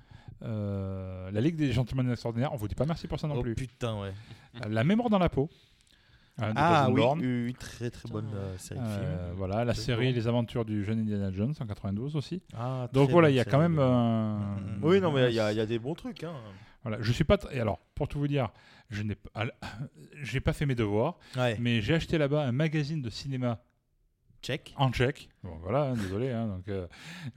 euh, 0.44 1.32
La 1.32 1.42
Ligue 1.42 1.56
des 1.56 1.72
Gentlemen 1.72 2.10
Extraordinaires. 2.12 2.52
On 2.54 2.58
vous 2.58 2.68
dit 2.68 2.76
pas 2.76 2.86
merci 2.86 3.08
pour 3.08 3.20
ça 3.20 3.28
non 3.28 3.36
Oh 3.38 3.42
plus. 3.42 3.56
putain, 3.56 4.00
ouais. 4.00 4.14
La 4.70 4.84
Mémoire 4.84 5.10
dans 5.10 5.20
la 5.20 5.30
peau. 5.30 5.50
euh, 6.42 6.52
Ah 6.56 6.90
oui, 6.92 7.02
oui, 7.22 7.54
très 7.54 7.90
très 7.90 8.10
bonne 8.10 8.30
euh, 8.36 8.58
série 8.58 8.80
de 8.80 8.86
Euh, 8.86 8.98
films. 9.28 9.38
voilà, 9.38 9.64
la 9.66 9.74
série 9.74 10.06
Bourne. 10.06 10.16
Les 10.16 10.28
Aventures 10.28 10.66
du 10.66 10.84
jeune 10.84 11.00
Indiana 11.00 11.32
Jones 11.32 11.54
en 11.60 11.66
92 11.66 12.16
aussi. 12.16 12.42
Ah, 12.56 12.88
Donc 12.94 13.10
voilà, 13.10 13.30
il 13.30 13.36
y 13.36 13.40
a 13.40 13.46
quand 13.46 13.60
même 13.60 13.78
Oui, 14.82 15.00
non, 15.02 15.12
mais 15.12 15.30
il 15.30 15.36
y, 15.36 15.40
a- 15.40 15.52
il 15.52 15.58
y 15.58 15.62
a 15.62 15.66
des 15.66 15.80
bons 15.80 15.96
trucs. 15.96 16.24
Hein. 16.24 16.34
Voilà, 16.84 16.98
je 17.02 17.12
suis 17.12 17.24
pas. 17.24 17.38
Et 17.52 17.60
alors, 17.60 17.80
pour 17.96 18.08
tout 18.08 18.20
vous 18.20 18.28
dire, 18.28 18.50
je 18.90 19.02
n'ai 19.04 19.16
pas, 19.16 19.46
j'ai 20.24 20.40
pas 20.40 20.54
fait 20.54 20.66
mes 20.66 20.76
devoirs, 20.76 21.18
Ouais, 21.36 21.58
mais 21.60 21.82
j'ai 21.82 21.94
acheté 21.94 22.18
là-bas 22.18 22.44
un 22.46 22.52
magazine 22.52 23.02
de 23.02 23.10
cinéma 23.10 23.64
en 24.76 24.92
tchèque. 24.92 25.30
Bon, 25.42 25.56
voilà, 25.62 25.84
hein, 25.92 25.94
désolé. 25.94 26.30
Hein, 26.32 26.48
donc, 26.48 26.68
euh, 26.68 26.86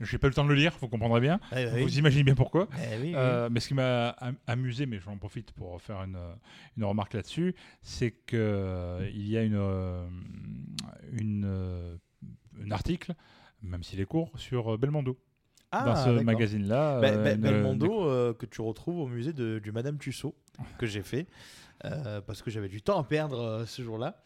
j'ai 0.01 0.17
pas 0.17 0.27
eu 0.27 0.29
le 0.29 0.33
temps 0.35 0.43
de 0.43 0.49
le 0.49 0.55
lire. 0.55 0.75
Vous 0.81 0.89
comprendrez 0.89 1.21
bien. 1.21 1.39
Oui. 1.53 1.81
Vous 1.83 1.97
imaginez 1.99 2.25
bien 2.25 2.35
pourquoi. 2.35 2.67
Eh 2.75 2.95
oui, 2.97 3.01
oui. 3.07 3.13
Euh, 3.15 3.47
mais 3.49 3.61
ce 3.61 3.69
qui 3.69 3.75
m'a 3.75 4.09
am- 4.09 4.35
amusé, 4.45 4.85
mais 4.85 4.99
j'en 4.99 5.15
profite 5.17 5.53
pour 5.53 5.81
faire 5.81 6.03
une, 6.03 6.17
une 6.75 6.83
remarque 6.83 7.13
là-dessus, 7.13 7.55
c'est 7.81 8.11
que 8.11 8.35
euh, 8.35 9.09
il 9.13 9.25
y 9.29 9.37
a 9.37 9.43
une, 9.43 9.55
une, 11.13 11.97
un 12.61 12.71
article, 12.71 13.13
même 13.61 13.83
s'il 13.83 13.99
est 14.01 14.05
court, 14.05 14.31
sur 14.35 14.77
Belmondo. 14.77 15.17
Ah, 15.71 15.83
dans 15.85 15.95
ce 15.95 16.09
magazine-là. 16.23 17.01
Be- 17.01 17.05
euh, 17.05 17.23
Be- 17.25 17.35
une- 17.35 17.41
Belmondo 17.41 18.09
euh, 18.09 18.33
que 18.33 18.45
tu 18.45 18.61
retrouves 18.61 18.99
au 18.99 19.07
musée 19.07 19.33
de, 19.33 19.59
du 19.59 19.71
Madame 19.71 19.97
Tussaud 19.97 20.33
que 20.77 20.85
j'ai 20.85 21.01
fait 21.03 21.27
euh, 21.85 22.21
parce 22.21 22.41
que 22.41 22.49
j'avais 22.49 22.69
du 22.69 22.81
temps 22.81 22.99
à 22.99 23.03
perdre 23.03 23.39
euh, 23.39 23.65
ce 23.65 23.81
jour-là 23.81 24.21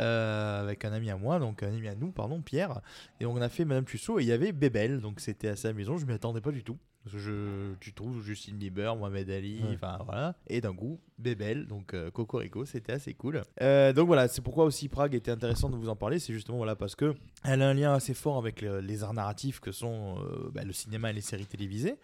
euh, 0.00 0.60
avec 0.62 0.84
un 0.84 0.92
ami 0.92 1.10
à 1.10 1.16
moi 1.16 1.38
donc 1.38 1.62
un 1.62 1.68
ami 1.74 1.88
à 1.88 1.94
nous 1.94 2.10
pardon 2.12 2.40
Pierre. 2.42 2.80
Et 3.20 3.26
on 3.26 3.36
a 3.36 3.48
fait 3.48 3.64
Madame 3.64 3.84
Tussaud 3.84 4.18
et 4.18 4.22
il 4.22 4.28
y 4.28 4.32
avait 4.32 4.52
Bébel 4.52 5.00
donc 5.00 5.20
c'était 5.20 5.48
assez 5.48 5.68
amusant 5.68 5.96
je 5.98 6.06
m'y 6.06 6.12
attendais 6.12 6.40
pas 6.40 6.50
du 6.52 6.62
tout. 6.64 6.76
Parce 7.04 7.16
que 7.16 7.20
je, 7.20 7.74
tu 7.80 7.92
trouves 7.92 8.24
Justine 8.24 8.56
Bieber 8.56 8.96
Mohamed 8.96 9.28
Ali 9.28 9.60
Ouais. 9.62 9.74
enfin 9.74 9.98
voilà. 10.06 10.34
Et 10.46 10.62
d'un 10.62 10.74
coup 10.74 10.98
Bébel 11.18 11.66
donc 11.66 11.92
euh, 11.92 12.10
Cocorico 12.10 12.64
c'était 12.64 12.92
assez 12.92 13.12
cool. 13.12 13.42
Euh, 13.60 13.92
donc 13.92 14.06
voilà 14.06 14.26
c'est 14.26 14.40
pourquoi 14.40 14.64
aussi 14.64 14.88
Prague 14.88 15.14
était 15.14 15.30
intéressant 15.30 15.68
de 15.68 15.76
vous 15.76 15.90
en 15.90 15.96
parler. 15.96 16.18
C'est 16.18 16.32
justement 16.32 16.56
voilà 16.56 16.76
parce 16.76 16.94
que 16.96 17.14
elle 17.44 17.60
a 17.60 17.68
un 17.68 17.74
lien 17.74 17.92
assez 17.92 18.14
fort 18.14 18.38
avec 18.38 18.62
le- 18.62 18.80
les 18.80 19.02
arts 19.02 19.12
narratifs 19.14 19.60
que 19.60 19.70
sont 19.70 20.16
euh, 20.22 20.50
bah, 20.54 20.62
le 20.64 20.72
cinéma 20.72 21.10
et 21.10 21.12
les 21.12 21.20
séries 21.20 21.44
télévisées. 21.46 21.96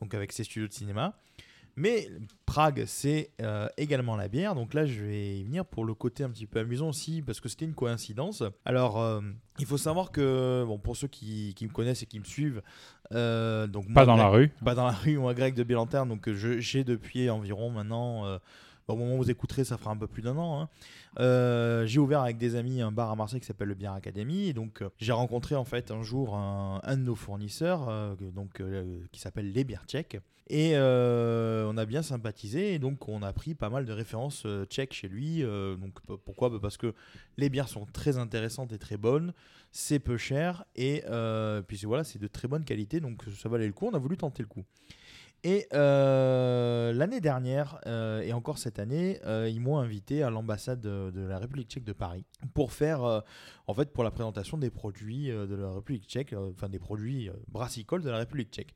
Donc 0.00 0.14
avec 0.14 0.32
ses 0.32 0.44
studios 0.44 0.68
de 0.68 0.72
cinéma. 0.72 1.14
Mais 1.78 2.08
Prague, 2.44 2.84
c'est 2.86 3.30
euh, 3.40 3.68
également 3.76 4.16
la 4.16 4.26
bière. 4.26 4.54
Donc 4.54 4.74
là, 4.74 4.84
je 4.84 5.04
vais 5.04 5.38
y 5.38 5.44
venir 5.44 5.64
pour 5.64 5.84
le 5.84 5.94
côté 5.94 6.24
un 6.24 6.30
petit 6.30 6.46
peu 6.46 6.58
amusant 6.58 6.88
aussi, 6.88 7.22
parce 7.22 7.40
que 7.40 7.48
c'était 7.48 7.66
une 7.66 7.74
coïncidence. 7.74 8.42
Alors, 8.64 9.00
euh, 9.00 9.20
il 9.60 9.66
faut 9.66 9.78
savoir 9.78 10.10
que, 10.10 10.64
bon, 10.66 10.78
pour 10.78 10.96
ceux 10.96 11.08
qui, 11.08 11.54
qui 11.54 11.66
me 11.66 11.72
connaissent 11.72 12.02
et 12.02 12.06
qui 12.06 12.18
me 12.18 12.24
suivent, 12.24 12.62
euh, 13.12 13.66
donc 13.66 13.86
Pas 13.94 14.04
moi, 14.04 14.06
dans 14.06 14.16
la 14.16 14.28
rue. 14.28 14.48
pas 14.64 14.74
dans 14.74 14.86
la 14.86 14.92
rue, 14.92 15.18
moi, 15.18 15.34
Greg 15.34 15.54
de 15.54 15.62
Bélanterne, 15.62 16.08
donc 16.08 16.28
j'ai 16.32 16.84
depuis 16.84 17.30
environ 17.30 17.70
maintenant 17.70 18.24
Au 18.88 18.96
moment 18.96 19.14
où 19.14 19.18
vous 19.18 19.30
écouterez, 19.30 19.64
ça 19.64 19.76
fera 19.76 19.90
un 19.90 19.96
peu 19.96 20.06
plus 20.06 20.22
d'un 20.22 20.36
an. 20.38 20.62
hein. 20.62 20.68
Euh, 21.20 21.84
j'ai 21.86 22.00
ouvert 22.00 22.22
avec 22.22 22.38
des 22.38 22.54
amis 22.54 22.80
un 22.80 22.90
bar 22.90 23.10
à 23.10 23.16
Marseille 23.16 23.40
qui 23.40 23.46
s'appelle 23.46 23.68
le 23.68 23.74
Bière 23.74 23.92
Academy. 23.92 24.54
Donc, 24.54 24.80
euh, 24.80 24.88
j'ai 24.98 25.12
rencontré 25.12 25.54
en 25.56 25.64
fait 25.64 25.90
un 25.90 26.02
jour 26.02 26.34
un, 26.34 26.80
de 26.96 27.02
nos 27.02 27.14
fournisseurs, 27.14 27.88
euh, 27.88 28.14
donc 28.34 28.62
qui 29.12 29.20
s'appelle 29.20 29.52
Les 29.52 29.64
Bières 29.64 29.84
Tchèques. 29.86 30.18
Et 30.50 30.74
on 30.78 31.76
a 31.76 31.84
bien 31.84 32.00
sympathisé. 32.00 32.72
Et 32.72 32.78
donc, 32.78 33.08
on 33.08 33.22
a 33.22 33.32
pris 33.34 33.54
pas 33.54 33.68
mal 33.68 33.84
de 33.84 33.92
références 33.92 34.46
tchèques 34.70 34.94
chez 34.94 35.08
lui. 35.08 35.42
Donc, 35.42 36.00
pourquoi? 36.24 36.48
Bah, 36.48 36.58
Parce 36.62 36.78
que 36.78 36.94
les 37.36 37.50
bières 37.50 37.68
sont 37.68 37.84
très 37.92 38.16
intéressantes 38.16 38.72
et 38.72 38.78
très 38.78 38.96
bonnes. 38.96 39.34
C'est 39.70 39.98
peu 39.98 40.16
cher. 40.16 40.64
Et 40.76 41.02
puis, 41.66 41.82
voilà, 41.84 42.04
c'est 42.04 42.18
de 42.18 42.26
très 42.26 42.48
bonne 42.48 42.64
qualité. 42.64 43.00
Donc, 43.00 43.22
ça 43.36 43.50
valait 43.50 43.66
le 43.66 43.74
coup. 43.74 43.90
On 43.92 43.94
a 43.94 43.98
voulu 43.98 44.16
tenter 44.16 44.42
le 44.42 44.48
coup. 44.48 44.64
Et 45.44 45.68
euh, 45.72 46.92
l'année 46.92 47.20
dernière, 47.20 47.80
euh, 47.86 48.22
et 48.22 48.32
encore 48.32 48.58
cette 48.58 48.80
année, 48.80 49.20
euh, 49.24 49.48
ils 49.48 49.60
m'ont 49.60 49.78
invité 49.78 50.24
à 50.24 50.30
l'ambassade 50.30 50.80
de, 50.80 51.20
la 51.20 51.38
République 51.38 51.70
tchèque 51.70 51.84
de 51.84 51.92
Paris 51.92 52.24
pour 52.54 52.72
faire, 52.72 53.22
en 53.66 53.74
fait, 53.74 53.92
pour 53.92 54.02
la 54.02 54.10
présentation 54.10 54.58
des 54.58 54.70
produits 54.70 55.28
de 55.28 55.54
la 55.54 55.72
République 55.72 56.04
tchèque, 56.06 56.32
enfin 56.32 56.68
des 56.68 56.78
produits 56.78 57.30
brassicoles 57.48 58.02
de 58.02 58.10
la 58.10 58.18
République 58.18 58.50
tchèque. 58.50 58.74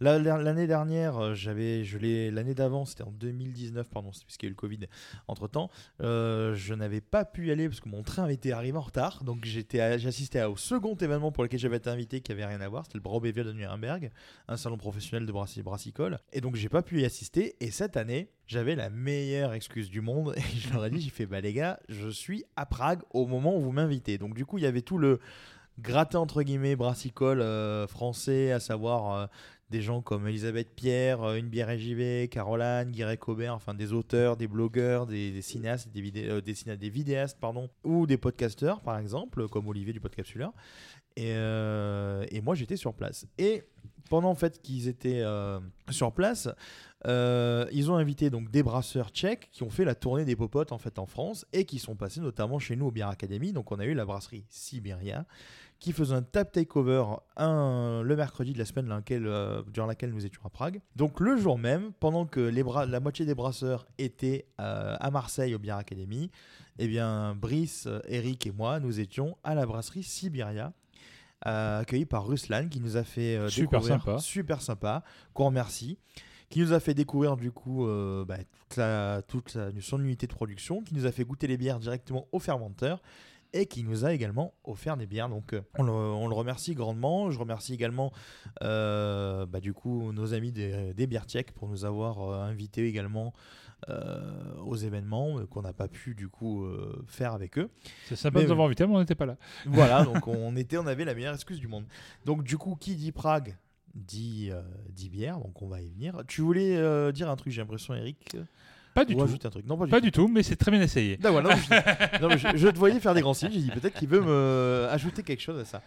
La- 0.00 0.18
la- 0.18 0.42
L'année 0.42 0.66
dernière, 0.66 1.16
euh, 1.18 1.34
j'avais, 1.34 1.84
je 1.84 1.98
l'ai, 1.98 2.30
l'année 2.30 2.54
d'avant, 2.54 2.84
c'était 2.84 3.02
en 3.04 3.10
2019, 3.12 3.88
pardon, 3.90 4.10
puisqu'il 4.10 4.46
y 4.46 4.48
a 4.48 4.50
eu 4.50 4.52
le 4.52 4.56
Covid 4.56 4.80
entre 5.28 5.48
temps, 5.48 5.70
je 6.00 6.74
n'avais 6.74 7.00
pas 7.00 7.24
pu 7.24 7.48
y 7.48 7.50
aller 7.50 7.68
parce 7.68 7.80
que 7.80 7.88
mon 7.88 8.02
train 8.02 8.28
était 8.28 8.52
arrivé 8.52 8.76
en 8.76 8.82
retard. 8.82 9.24
Donc 9.24 9.44
j'étais, 9.44 9.80
à- 9.80 10.50
au 10.50 10.56
second 10.56 10.94
événement 10.96 11.32
pour 11.32 11.42
lequel 11.44 11.58
j'avais 11.60 11.76
été 11.78 11.90
invité 11.90 12.20
qui 12.20 12.32
avait 12.32 12.44
rien 12.46 12.60
à 12.60 12.68
voir, 12.68 12.84
c'était 12.84 12.98
le 12.98 13.02
Braubeviel 13.02 13.46
de 13.46 13.52
Nuremberg, 13.52 14.10
un 14.48 14.56
salon 14.56 14.76
professionnel 14.76 15.26
de 15.26 15.32
brassicole. 15.32 16.18
Et 16.32 16.40
donc 16.40 16.56
j'ai 16.56 16.68
pas 16.68 16.82
pu 16.82 17.00
y 17.00 17.04
assister. 17.04 17.56
Et 17.60 17.70
cette 17.70 17.96
année, 17.96 18.30
j'avais 18.46 18.76
la 18.76 18.90
meilleure 18.90 19.52
excuse 19.54 19.90
du 19.90 20.00
monde 20.00 20.34
et 20.36 20.40
je 20.56 20.72
leur 20.72 20.84
ai 20.84 20.90
dit, 20.90 21.00
j'ai 21.00 21.10
fait, 21.10 21.26
bah 21.26 21.40
les 21.40 21.52
gars, 21.52 21.80
je 21.88 22.08
suis 22.08 22.44
à 22.56 22.66
Prague 22.66 23.00
au 23.10 23.26
moment 23.26 23.56
où 23.56 23.60
vous 23.60 23.72
m'invitez. 23.72 24.18
Donc 24.18 24.34
du 24.34 24.44
coup, 24.46 24.58
il 24.58 24.64
y 24.64 24.66
avait 24.66 24.82
tout 24.82 24.98
le 24.98 25.20
gratin 25.78 26.20
entre 26.20 26.42
guillemets 26.42 26.74
brassicole 26.74 27.42
euh, 27.42 27.86
français, 27.86 28.50
à 28.52 28.60
savoir 28.60 29.12
euh, 29.12 29.26
des 29.70 29.82
gens 29.82 30.00
comme 30.00 30.28
Elisabeth 30.28 30.74
Pierre, 30.74 31.22
euh, 31.22 31.36
Une 31.36 31.48
bière 31.48 31.76
JV, 31.76 32.28
Caroline, 32.28 32.92
Guirec 32.92 33.18
Cobert, 33.18 33.54
enfin 33.54 33.74
des 33.74 33.92
auteurs, 33.92 34.36
des 34.36 34.46
blogueurs, 34.46 35.06
des, 35.06 35.42
cinéastes, 35.42 35.88
des, 35.88 36.28
euh, 36.28 36.40
des, 36.40 36.90
vidéastes, 36.90 37.38
pardon, 37.40 37.68
ou 37.82 38.06
des 38.06 38.16
podcasteurs 38.16 38.80
par 38.80 38.98
exemple, 38.98 39.48
comme 39.48 39.66
Olivier 39.66 39.92
du 39.92 40.00
Podcapsuleur. 40.00 40.52
Et, 41.16 41.34
moi 42.42 42.54
j'étais 42.54 42.76
sur 42.76 42.94
place. 42.94 43.26
Et 43.38 43.64
pendant 44.08 44.30
en 44.30 44.34
fait 44.34 44.62
qu'ils 44.62 44.86
étaient 44.86 45.22
euh, 45.22 45.58
sur 45.90 46.12
place, 46.12 46.48
ils 47.04 47.90
ont 47.90 47.96
invité 47.96 48.30
donc 48.30 48.50
des 48.50 48.62
brasseurs 48.62 49.10
tchèques 49.10 49.48
qui 49.50 49.62
ont 49.64 49.70
fait 49.70 49.84
la 49.84 49.94
tournée 49.94 50.24
des 50.24 50.36
popotes 50.36 50.70
en 50.70 50.78
fait 50.78 50.98
en 50.98 51.06
France 51.06 51.44
et 51.52 51.64
qui 51.64 51.78
sont 51.78 51.96
passés 51.96 52.20
notamment 52.20 52.58
chez 52.58 52.76
nous 52.76 52.86
au 52.86 52.90
Bière 52.92 53.08
Academy. 53.08 53.52
Donc 53.52 53.72
on 53.72 53.80
a 53.80 53.84
eu 53.84 53.94
la 53.94 54.04
brasserie 54.04 54.44
Siberia 54.48 55.24
qui 55.78 55.92
faisait 55.92 56.14
un 56.14 56.22
tap 56.22 56.52
takeover 56.52 57.04
un, 57.36 58.02
le 58.02 58.16
mercredi 58.16 58.52
de 58.52 58.58
la 58.58 58.64
semaine 58.64 58.88
laquelle, 58.88 59.26
euh, 59.26 59.62
durant 59.72 59.86
laquelle 59.86 60.10
nous 60.10 60.24
étions 60.24 60.40
à 60.44 60.48
Prague. 60.50 60.80
Donc 60.96 61.20
le 61.20 61.36
jour 61.36 61.58
même, 61.58 61.92
pendant 62.00 62.24
que 62.26 62.40
les 62.40 62.62
bras, 62.62 62.86
la 62.86 62.98
moitié 63.00 63.26
des 63.26 63.34
brasseurs 63.34 63.86
étaient 63.98 64.46
euh, 64.60 64.96
à 64.98 65.10
Marseille 65.10 65.54
au 65.54 65.58
Bière 65.58 65.76
Academy, 65.76 66.30
eh 66.78 66.88
bien 66.88 67.34
Brice, 67.34 67.86
euh, 67.86 68.00
Eric 68.08 68.46
et 68.46 68.52
moi, 68.52 68.80
nous 68.80 69.00
étions 69.00 69.36
à 69.44 69.54
la 69.54 69.66
brasserie 69.66 70.02
Siberia. 70.02 70.72
euh, 71.46 71.80
accueillis 71.80 72.06
par 72.06 72.26
Ruslan 72.26 72.68
qui 72.70 72.80
nous 72.80 72.96
a 72.96 73.04
fait 73.04 73.38
Super 73.50 73.80
découvrir 73.80 74.00
sympa. 74.02 74.18
super 74.18 74.62
sympa 74.62 75.04
qu'on 75.34 75.44
remercie 75.46 75.98
qui 76.48 76.60
nous 76.60 76.72
a 76.72 76.78
fait 76.80 76.94
découvrir 76.94 77.36
du 77.36 77.50
coup 77.50 77.86
euh, 77.86 78.24
bah, 78.24 78.36
toute, 78.38 78.76
la, 78.76 79.20
toute 79.22 79.54
la- 79.54 79.70
son 79.80 80.00
unité 80.00 80.28
de 80.28 80.32
production, 80.32 80.80
qui 80.80 80.94
nous 80.94 81.04
a 81.04 81.10
fait 81.10 81.24
goûter 81.24 81.48
les 81.48 81.56
bières 81.56 81.80
directement 81.80 82.28
au 82.30 82.38
fermenteur 82.38 83.02
et 83.56 83.66
qui 83.66 83.84
nous 83.84 84.04
a 84.04 84.12
également 84.12 84.54
offert 84.64 84.96
des 84.96 85.06
bières. 85.06 85.28
Donc 85.28 85.52
euh, 85.52 85.62
on 85.78 85.82
le, 85.82 85.92
on 85.92 86.28
le 86.28 86.34
remercie 86.34 86.74
grandement. 86.74 87.30
Je 87.30 87.38
remercie 87.38 87.74
également 87.74 88.12
euh, 88.62 89.46
bah, 89.46 89.60
du 89.60 89.72
coup 89.72 90.12
nos 90.12 90.34
amis 90.34 90.52
des, 90.52 90.92
des 90.94 91.06
bières 91.06 91.24
tchèques 91.24 91.52
pour 91.52 91.68
nous 91.68 91.84
avoir 91.84 92.20
euh, 92.20 92.42
invités 92.42 92.86
également 92.86 93.32
euh, 93.88 94.54
aux 94.64 94.76
événements 94.76 95.44
qu'on 95.46 95.62
n'a 95.62 95.72
pas 95.72 95.88
pu 95.88 96.14
du 96.14 96.28
coup 96.28 96.66
faire 97.06 97.32
avec 97.32 97.58
eux. 97.58 97.70
C'est 98.06 98.16
sympa 98.16 98.40
de 98.40 98.46
nous 98.46 98.52
avoir 98.52 98.66
invités, 98.66 98.86
mais 98.86 98.94
on 98.94 99.00
n'était 99.00 99.14
pas 99.14 99.26
là. 99.26 99.36
Voilà, 99.66 100.04
donc 100.04 100.26
on 100.28 100.56
était, 100.56 100.78
on 100.78 100.86
avait 100.86 101.04
la 101.04 101.14
meilleure 101.14 101.34
excuse 101.34 101.60
du 101.60 101.68
monde. 101.68 101.84
Donc 102.24 102.42
du 102.42 102.56
coup, 102.58 102.76
qui 102.76 102.96
dit 102.96 103.12
Prague 103.12 103.56
dit, 103.96 104.50
euh, 104.52 104.60
dit 104.90 105.08
bière, 105.08 105.40
donc 105.40 105.60
on 105.62 105.68
va 105.68 105.80
y 105.80 105.88
venir. 105.88 106.22
Tu 106.28 106.42
voulais 106.42 106.76
euh, 106.76 107.12
dire 107.12 107.30
un 107.30 107.36
truc, 107.36 107.52
j'ai 107.52 107.60
l'impression, 107.62 107.94
Eric? 107.94 108.36
Pas 108.96 109.04
du 109.04 109.14
Ou 109.14 109.18
tout. 109.18 109.24
ajouter 109.24 109.46
un 109.46 109.50
truc 109.50 109.66
Non, 109.66 109.76
pas 109.78 109.84
du 109.84 109.90
Pas 109.92 109.98
tout. 109.98 110.04
du 110.06 110.10
tout, 110.12 110.26
mais 110.28 110.42
c'est 110.42 110.56
très 110.56 110.72
bien 110.72 110.80
essayé. 110.80 111.18
Non, 111.22 111.30
voilà, 111.30 111.50
non, 111.50 111.56
je, 111.56 111.70
non, 112.22 112.28
mais 112.28 112.38
je- 112.38 112.56
je 112.56 112.68
te 112.68 112.76
voyais 112.78 112.98
faire 112.98 113.14
des 113.14 113.20
grands 113.20 113.34
signes, 113.34 113.52
j'ai 113.52 113.60
dit 113.60 113.70
peut-être 113.70 113.94
qu'il 113.94 114.08
veut 114.08 114.20
me 114.22 114.88
ajouter 114.90 115.22
quelque 115.22 115.40
chose 115.42 115.60
à 115.60 115.64
ça. 115.64 115.82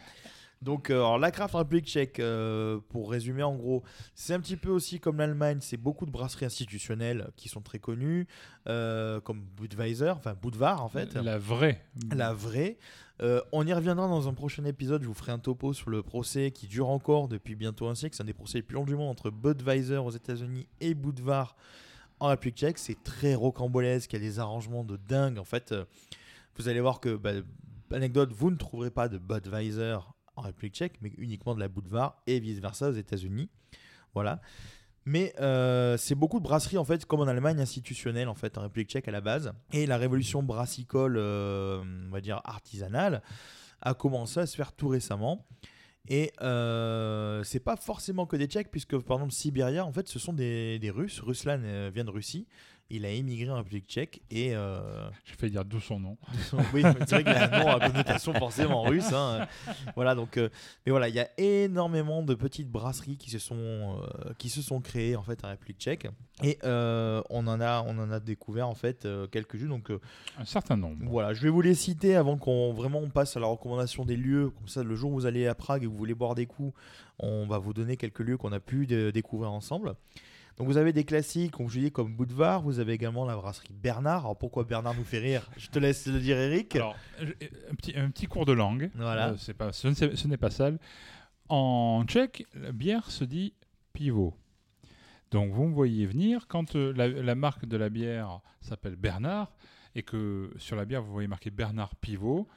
Donc, 0.61 0.89
euh, 0.89 0.95
alors, 0.95 1.17
la 1.19 1.31
craft 1.31 1.55
République 1.55 1.85
tchèque, 1.85 2.19
euh, 2.19 2.79
pour 2.89 3.09
résumer 3.09 3.43
en 3.43 3.55
gros, 3.55 3.81
c'est 4.13 4.33
un 4.33 4.41
petit 4.41 4.57
peu 4.57 4.69
aussi 4.69 4.99
comme 4.99 5.17
l'Allemagne, 5.17 5.59
c'est 5.61 5.77
beaucoup 5.77 6.05
de 6.05 6.11
brasseries 6.11 6.45
institutionnelles 6.47 7.29
qui 7.37 7.47
sont 7.47 7.61
très 7.61 7.79
connues, 7.79 8.27
euh, 8.67 9.21
comme 9.21 9.41
Budweiser, 9.57 10.09
enfin 10.09 10.35
Budvar 10.41 10.83
en 10.83 10.89
fait. 10.89 11.13
La 11.15 11.37
vraie. 11.37 11.81
La 12.13 12.33
vraie. 12.33 12.77
Euh, 13.21 13.41
on 13.53 13.65
y 13.65 13.73
reviendra 13.73 14.07
dans 14.09 14.27
un 14.27 14.33
prochain 14.33 14.65
épisode. 14.65 15.01
Je 15.01 15.07
vous 15.07 15.13
ferai 15.13 15.31
un 15.31 15.39
topo 15.39 15.71
sur 15.73 15.89
le 15.89 16.03
procès 16.03 16.51
qui 16.51 16.67
dure 16.67 16.89
encore 16.89 17.29
depuis 17.29 17.55
bientôt 17.55 17.87
un 17.87 17.95
siècle. 17.95 18.15
C'est 18.17 18.23
un 18.23 18.25
des 18.25 18.33
procès 18.33 18.57
les 18.57 18.61
plus 18.61 18.75
longs 18.75 18.85
du 18.85 18.95
monde 18.97 19.09
entre 19.09 19.29
Budweiser 19.29 19.97
aux 19.97 20.11
États-Unis 20.11 20.67
et 20.81 20.93
Budvar 20.93 21.55
en 22.19 22.27
République 22.27 22.57
tchèque. 22.57 22.77
C'est 22.77 23.03
très 23.03 23.35
rocambolesque. 23.35 24.11
Il 24.13 24.15
y 24.21 24.25
a 24.25 24.29
des 24.29 24.39
arrangements 24.39 24.83
de 24.83 24.97
dingue. 24.97 25.39
En 25.39 25.43
fait, 25.43 25.71
euh, 25.71 25.85
vous 26.55 26.67
allez 26.67 26.81
voir 26.81 26.99
que, 26.99 27.15
bah, 27.15 27.31
anecdote, 27.91 28.31
vous 28.33 28.51
ne 28.51 28.55
trouverez 28.55 28.91
pas 28.91 29.07
de 29.09 29.17
Budweiser 29.17 29.97
en 30.35 30.41
République 30.41 30.75
tchèque, 30.75 30.93
mais 31.01 31.11
uniquement 31.17 31.55
de 31.55 31.59
la 31.59 31.67
Budvar 31.67 32.21
et 32.27 32.39
vice-versa 32.39 32.89
aux 32.89 32.93
États-Unis. 32.93 33.49
Voilà. 34.13 34.41
Mais 35.05 35.33
euh, 35.39 35.97
c'est 35.97 36.15
beaucoup 36.15 36.39
de 36.39 36.43
brasseries 36.43 36.77
en 36.77 36.85
fait, 36.85 37.05
comme 37.05 37.21
en 37.21 37.27
Allemagne 37.27 37.59
institutionnelle 37.59 38.27
en 38.27 38.35
fait, 38.35 38.57
en 38.57 38.61
République 38.61 38.89
tchèque 38.89 39.07
à 39.07 39.11
la 39.11 39.21
base. 39.21 39.53
Et 39.71 39.85
la 39.85 39.97
révolution 39.97 40.43
brassicole, 40.43 41.17
euh, 41.17 41.81
on 42.07 42.11
va 42.11 42.21
dire 42.21 42.41
artisanale, 42.43 43.23
a 43.81 43.93
commencé 43.93 44.39
à 44.39 44.45
se 44.45 44.55
faire 44.55 44.71
tout 44.73 44.89
récemment. 44.89 45.47
Et 46.09 46.31
euh, 46.41 47.43
c'est 47.43 47.59
pas 47.59 47.75
forcément 47.75 48.25
que 48.25 48.35
des 48.35 48.47
Tchèques, 48.47 48.71
puisque 48.71 48.97
par 48.97 49.17
exemple 49.17 49.33
Siberia, 49.33 49.85
en 49.85 49.91
fait, 49.91 50.07
ce 50.07 50.17
sont 50.17 50.33
des, 50.33 50.79
des 50.79 50.89
Russes. 50.89 51.19
Ruslan 51.19 51.61
euh, 51.63 51.91
vient 51.93 52.03
de 52.03 52.09
Russie. 52.09 52.47
Il 52.91 53.05
a 53.05 53.10
émigré 53.10 53.50
en 53.51 53.58
République 53.58 53.86
tchèque 53.88 54.22
et 54.31 54.55
euh, 54.55 54.79
J'ai 55.25 55.36
failli 55.36 55.51
dire 55.51 55.63
d'où 55.63 55.79
son 55.79 56.00
nom. 56.00 56.17
oui, 56.74 56.81
c'est 56.84 57.10
vrai 57.12 57.24
qu'il 57.24 57.34
a 57.34 57.53
un 57.60 57.63
nom 57.63 57.69
à 57.69 57.79
connotation 57.88 58.34
forcément 58.34 58.81
russe. 58.81 59.13
hein. 59.13 59.48
Voilà, 59.96 60.15
donc, 60.15 60.38
euh, 60.38 60.50
mais 60.86 60.91
voilà, 60.91 61.08
il 61.08 61.13
y 61.13 61.19
a 61.19 61.29
énormément 61.38 62.24
de 62.24 62.34
petites 62.34 62.67
brasseries 62.69 63.17
qui 63.17 63.29
se 63.29 63.38
sont, 63.38 63.55
euh, 63.55 64.34
qui 64.39 64.50
se 64.50 64.63
sont 64.63 64.81
créées 64.81 65.15
en 65.15 65.22
fait 65.22 65.46
en 65.46 65.50
République 65.50 65.77
tchèque. 65.77 66.08
Et 66.43 66.58
euh, 66.63 67.22
on, 67.29 67.46
en 67.46 67.62
a, 67.62 67.84
on 67.86 67.98
en 68.00 68.10
a 68.12 68.19
découvert 68.19 68.67
en 68.67 68.74
fait 68.75 69.08
quelques-unes. 69.31 69.69
Donc 69.69 69.91
Un 70.39 70.46
certain 70.46 70.75
nombre. 70.75 71.05
voilà, 71.08 71.34
je 71.36 71.43
vais 71.43 71.50
vous 71.50 71.62
les 71.62 71.75
citer 71.75 72.15
avant 72.15 72.38
qu'on 72.38 72.74
vraiment 72.74 73.00
on 73.00 73.10
passe 73.10 73.38
à 73.38 73.39
la 73.39 73.46
recommandation 73.48 74.03
des 74.03 74.17
lieux. 74.17 74.50
Comme 74.50 74.67
ça, 74.67 74.81
le 74.84 74.96
jour 74.96 75.12
où 75.12 75.15
vous 75.15 75.25
allez 75.27 75.46
à 75.46 75.53
Prague 75.53 75.84
et 75.84 75.86
que 75.86 75.91
vous 75.91 75.98
voulez 75.98 76.15
boire 76.15 76.34
des 76.34 76.48
coups, 76.48 76.74
on 77.19 77.46
va 77.46 77.60
vous 77.60 77.74
donner 77.74 77.98
quelques 77.98 78.19
lieux 78.22 78.38
qu'on 78.38 78.51
a 78.51 78.60
pu 78.60 78.88
dé- 78.88 79.12
découvrir 79.12 79.51
ensemble. 79.51 79.93
Donc 80.59 80.67
vous 80.67 80.75
avez 80.75 80.91
des 80.91 81.05
classiques, 81.05 81.53
comme 81.53 81.69
je 81.69 81.79
dis, 81.79 81.91
comme 81.91 82.13
Boudvar. 82.13 82.61
Vous 82.61 82.79
avez 82.79 82.91
également 82.91 83.25
la 83.25 83.37
brasserie 83.37 83.73
Bernard. 83.73 84.25
Alors 84.25 84.37
pourquoi 84.37 84.65
Bernard 84.65 84.93
nous 84.93 85.05
fait 85.05 85.19
rire? 85.19 85.49
Je 85.55 85.69
te 85.69 85.79
laisse 85.79 86.05
le 86.05 86.19
dire, 86.19 86.37
Eric. 86.37 86.75
Alors, 86.75 86.97
un 87.21 87.75
petit, 87.75 87.97
un 87.97 88.09
petit 88.09 88.27
cours 88.27 88.45
de 88.45 88.51
langue. 88.51 88.91
Voilà. 88.95 89.29
Euh, 89.29 89.35
c'est 89.37 89.53
pas, 89.53 89.71
ce 89.71 89.87
n'est 89.87 90.15
ce 90.17 90.27
n'est 90.27 90.37
pas 90.37 90.49
sale. 90.49 90.77
En 91.47 92.03
tchèque, 92.05 92.45
la 92.53 92.73
bière 92.73 93.09
se 93.09 93.23
dit 93.23 93.53
pivot. 93.93 94.33
Donc 95.31 95.53
vous 95.53 95.65
me 95.65 95.73
voyez 95.73 96.05
venir, 96.05 96.47
quand 96.49 96.75
euh, 96.75 96.91
la, 96.93 97.07
la 97.07 97.35
marque 97.35 97.65
de 97.65 97.77
la 97.77 97.87
bière 97.87 98.41
s'appelle 98.59 98.97
Bernard, 98.97 99.55
et 99.95 100.03
que 100.03 100.51
sur 100.57 100.75
la 100.75 100.83
bière 100.83 101.01
vous 101.01 101.13
voyez 101.13 101.29
marqué 101.29 101.51
Bernard 101.51 101.95
Pivot, 101.95 102.49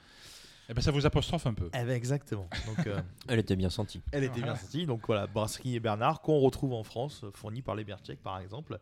eh 0.68 0.74
ben 0.74 0.80
ça 0.80 0.90
vous 0.90 1.06
apostrophe 1.06 1.46
un 1.46 1.54
peu. 1.54 1.68
Eh 1.74 1.84
ben, 1.84 1.90
exactement. 1.90 2.48
Donc 2.66 2.86
euh, 2.86 3.00
Elle 3.28 3.38
était 3.38 3.56
bien 3.56 3.70
sentie. 3.70 4.00
elle 4.12 4.24
était 4.24 4.40
bien 4.40 4.56
sortie. 4.56 4.86
Donc 4.86 5.06
voilà, 5.06 5.26
brasserie 5.26 5.80
Bernard 5.80 6.20
qu'on 6.22 6.38
retrouve 6.38 6.72
en 6.72 6.84
France, 6.84 7.22
euh, 7.24 7.30
fournie 7.34 7.62
par 7.62 7.74
les 7.74 7.84
tchèques 7.84 8.22
par 8.22 8.38
exemple. 8.38 8.78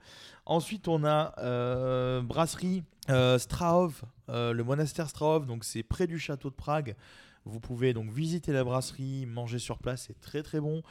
Ensuite, 0.46 0.88
on 0.88 1.04
a 1.04 1.34
euh, 1.38 2.20
brasserie 2.22 2.82
euh, 3.08 3.38
Strahov, 3.38 4.02
euh, 4.28 4.52
le 4.52 4.62
monastère 4.62 5.08
Strahov. 5.08 5.46
Donc 5.46 5.64
c'est 5.64 5.82
près 5.82 6.06
du 6.06 6.18
château 6.18 6.50
de 6.50 6.54
Prague. 6.54 6.96
Vous 7.44 7.60
pouvez 7.60 7.94
donc 7.94 8.10
visiter 8.10 8.52
la 8.52 8.64
brasserie, 8.64 9.24
manger 9.26 9.58
sur 9.58 9.78
place, 9.78 10.04
c'est 10.06 10.20
très 10.20 10.42
très 10.42 10.60
bon. 10.60 10.82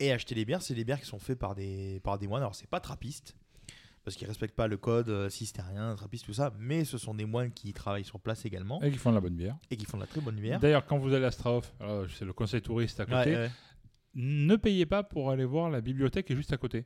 Et 0.00 0.12
acheter 0.12 0.34
les 0.34 0.44
bières, 0.44 0.60
c'est 0.60 0.74
des 0.74 0.84
bières 0.84 1.00
qui 1.00 1.06
sont 1.06 1.18
faites 1.18 1.38
par 1.38 1.54
des, 1.54 2.00
par 2.04 2.18
des 2.18 2.26
moines. 2.26 2.42
Alors 2.42 2.54
c'est 2.54 2.68
pas 2.68 2.80
trappiste, 2.80 3.34
parce 4.04 4.16
qu'ils 4.16 4.26
respectent 4.28 4.54
pas 4.54 4.66
le 4.68 4.76
code 4.76 5.08
euh, 5.08 5.28
cistérien, 5.30 5.94
trappiste, 5.96 6.26
tout 6.26 6.34
ça. 6.34 6.52
Mais 6.58 6.84
ce 6.84 6.98
sont 6.98 7.14
des 7.14 7.24
moines 7.24 7.50
qui 7.52 7.72
travaillent 7.72 8.04
sur 8.04 8.20
place 8.20 8.44
également 8.44 8.80
Et 8.82 8.90
qui 8.90 8.98
font 8.98 9.10
de 9.10 9.14
la 9.16 9.20
bonne 9.20 9.34
bière. 9.36 9.56
et 9.70 9.76
qui 9.76 9.86
font 9.86 9.96
de 9.96 10.02
la 10.02 10.06
très 10.06 10.20
bonne 10.20 10.36
bière. 10.38 10.60
D'ailleurs, 10.60 10.84
quand 10.86 10.98
vous 10.98 11.12
allez 11.14 11.24
à 11.24 11.30
Strahof, 11.30 11.72
alors, 11.80 12.06
c'est 12.16 12.24
le 12.24 12.32
conseil 12.32 12.60
touriste 12.62 13.00
à 13.00 13.06
côté, 13.06 13.30
Ouais, 13.30 13.36
ouais. 13.36 13.50
ne 14.14 14.56
payez 14.56 14.86
pas 14.86 15.02
pour 15.02 15.30
aller 15.30 15.44
voir 15.44 15.70
la 15.70 15.80
bibliothèque 15.80 16.26
qui 16.26 16.34
est 16.34 16.36
juste 16.36 16.52
à 16.52 16.56
côté. 16.58 16.84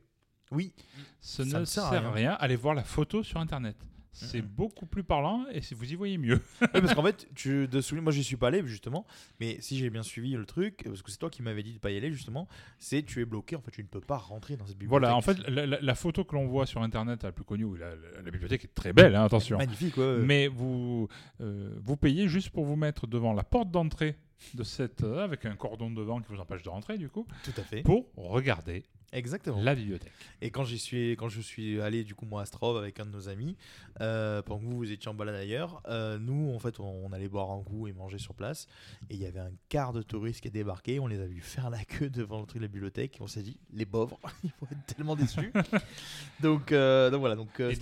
Oui. 0.51 0.73
Ce 1.19 1.43
Ça 1.43 1.59
ne 1.59 1.65
sert 1.65 1.83
à 1.83 1.87
à 1.95 1.99
rien. 1.99 2.11
rien. 2.11 2.31
Allez 2.39 2.55
voir 2.55 2.73
la 2.73 2.83
photo 2.83 3.21
sur 3.21 3.39
Internet. 3.39 3.75
C'est 4.21 4.41
Mhm. 4.41 4.47
beaucoup 4.49 4.85
plus 4.85 5.03
parlant 5.03 5.45
et 5.51 5.61
vous 5.73 5.91
y 5.91 5.95
voyez 5.95 6.17
mieux. 6.17 6.41
Oui, 6.61 6.81
parce 6.81 6.93
qu'en 6.93 7.03
fait, 7.03 7.27
tu, 7.35 7.67
de 7.67 7.79
souvenir, 7.81 8.03
moi 8.03 8.11
j'y 8.11 8.23
suis 8.23 8.35
pas 8.35 8.47
allé 8.47 8.61
justement, 8.65 9.05
mais 9.39 9.57
si 9.61 9.77
j'ai 9.77 9.89
bien 9.89 10.03
suivi 10.03 10.31
le 10.33 10.45
truc, 10.45 10.81
parce 10.85 11.01
que 11.01 11.09
c'est 11.11 11.17
toi 11.17 11.29
qui 11.29 11.41
m'avais 11.41 11.63
dit 11.63 11.73
de 11.73 11.79
pas 11.79 11.89
y 11.91 11.97
aller 11.97 12.11
justement, 12.11 12.47
c'est 12.79 13.03
tu 13.03 13.21
es 13.21 13.25
bloqué, 13.25 13.55
en 13.55 13.61
fait 13.61 13.71
tu 13.71 13.81
ne 13.81 13.87
peux 13.87 14.01
pas 14.01 14.17
rentrer 14.17 14.57
dans 14.57 14.65
cette 14.65 14.77
bibliothèque. 14.77 14.89
Voilà, 15.09 15.15
en 15.15 15.21
fait, 15.21 15.37
la, 15.47 15.65
la- 15.65 15.79
la 15.81 15.95
photo 15.95 16.23
que 16.25 16.35
l'on 16.35 16.47
voit 16.47 16.65
sur 16.65 16.81
Internet, 16.81 17.23
la 17.23 17.31
plus 17.31 17.43
connue, 17.45 17.63
où 17.63 17.75
la, 17.75 17.95
la- 17.95 18.21
la 18.23 18.31
bibliothèque 18.31 18.65
est 18.65 18.73
très 18.75 18.91
belle, 18.93 19.15
hein, 19.15 19.23
attention. 19.23 19.57
magnifique, 19.57 19.95
ouais, 19.97 20.03
ouais. 20.03 20.19
Mais 20.25 20.47
vous, 20.47 21.07
euh, 21.41 21.73
vous 21.81 21.95
payez 21.97 22.27
juste 22.27 22.49
pour 22.49 22.65
vous 22.65 22.75
mettre 22.75 23.07
devant 23.07 23.33
la 23.33 23.43
porte 23.43 23.71
d'entrée 23.71 24.15
de 24.53 24.63
cette, 24.63 25.03
euh, 25.03 25.23
avec 25.23 25.45
un 25.45 25.55
cordon 25.55 25.89
devant 25.91 26.19
qui 26.21 26.27
vous 26.33 26.39
empêche 26.39 26.63
de 26.63 26.69
rentrer, 26.69 26.97
du 26.97 27.09
coup, 27.09 27.25
tout 27.43 27.53
à 27.57 27.63
fait. 27.63 27.81
pour 27.83 28.05
regarder 28.15 28.83
Exactement. 29.13 29.61
la 29.61 29.75
bibliothèque. 29.75 30.11
Et 30.41 30.51
quand 30.51 30.63
j'y 30.63 30.79
suis, 30.79 31.11
quand 31.13 31.29
je 31.29 31.41
suis 31.41 31.81
allé 31.81 32.03
du 32.03 32.15
coup 32.15 32.25
moi 32.25 32.41
à 32.41 32.45
Strov 32.45 32.77
avec 32.77 32.99
un 32.99 33.05
de 33.05 33.11
nos 33.11 33.29
amis, 33.29 33.55
euh, 34.01 34.41
pendant 34.41 34.59
que 34.61 34.65
vous 34.65 34.77
vous 34.77 34.91
étiez 34.91 35.09
en 35.09 35.13
balade 35.13 35.35
ailleurs, 35.35 35.81
euh, 35.87 36.17
nous 36.19 36.53
en 36.53 36.59
fait 36.59 36.79
on, 36.79 37.05
on 37.05 37.11
allait 37.11 37.27
boire 37.27 37.51
un 37.51 37.63
coup 37.63 37.87
et 37.87 37.93
manger 37.93 38.17
sur 38.19 38.33
place, 38.33 38.67
et 39.09 39.15
il 39.15 39.21
y 39.21 39.25
avait 39.25 39.39
un 39.39 39.51
quart 39.69 39.93
de 39.93 40.01
touristes 40.01 40.41
qui 40.41 40.47
est 40.47 40.51
débarqué, 40.51 40.99
on 40.99 41.07
les 41.07 41.19
a 41.19 41.25
vus 41.25 41.41
faire 41.41 41.69
la 41.69 41.83
queue 41.85 42.09
devant 42.09 42.39
le 42.41 42.45
truc 42.45 42.59
de 42.61 42.65
la 42.65 42.71
bibliothèque, 42.71 43.17
et 43.19 43.21
on 43.21 43.27
s'est 43.27 43.41
dit 43.43 43.57
les 43.73 43.85
pauvres, 43.85 44.19
ils 44.43 44.51
vont 44.61 44.67
être 44.71 44.95
tellement 44.95 45.15
déçus. 45.15 45.51
donc, 46.41 46.71
euh, 46.71 47.09
donc 47.09 47.19
voilà, 47.21 47.35
donc 47.35 47.59
Et. 47.59 47.73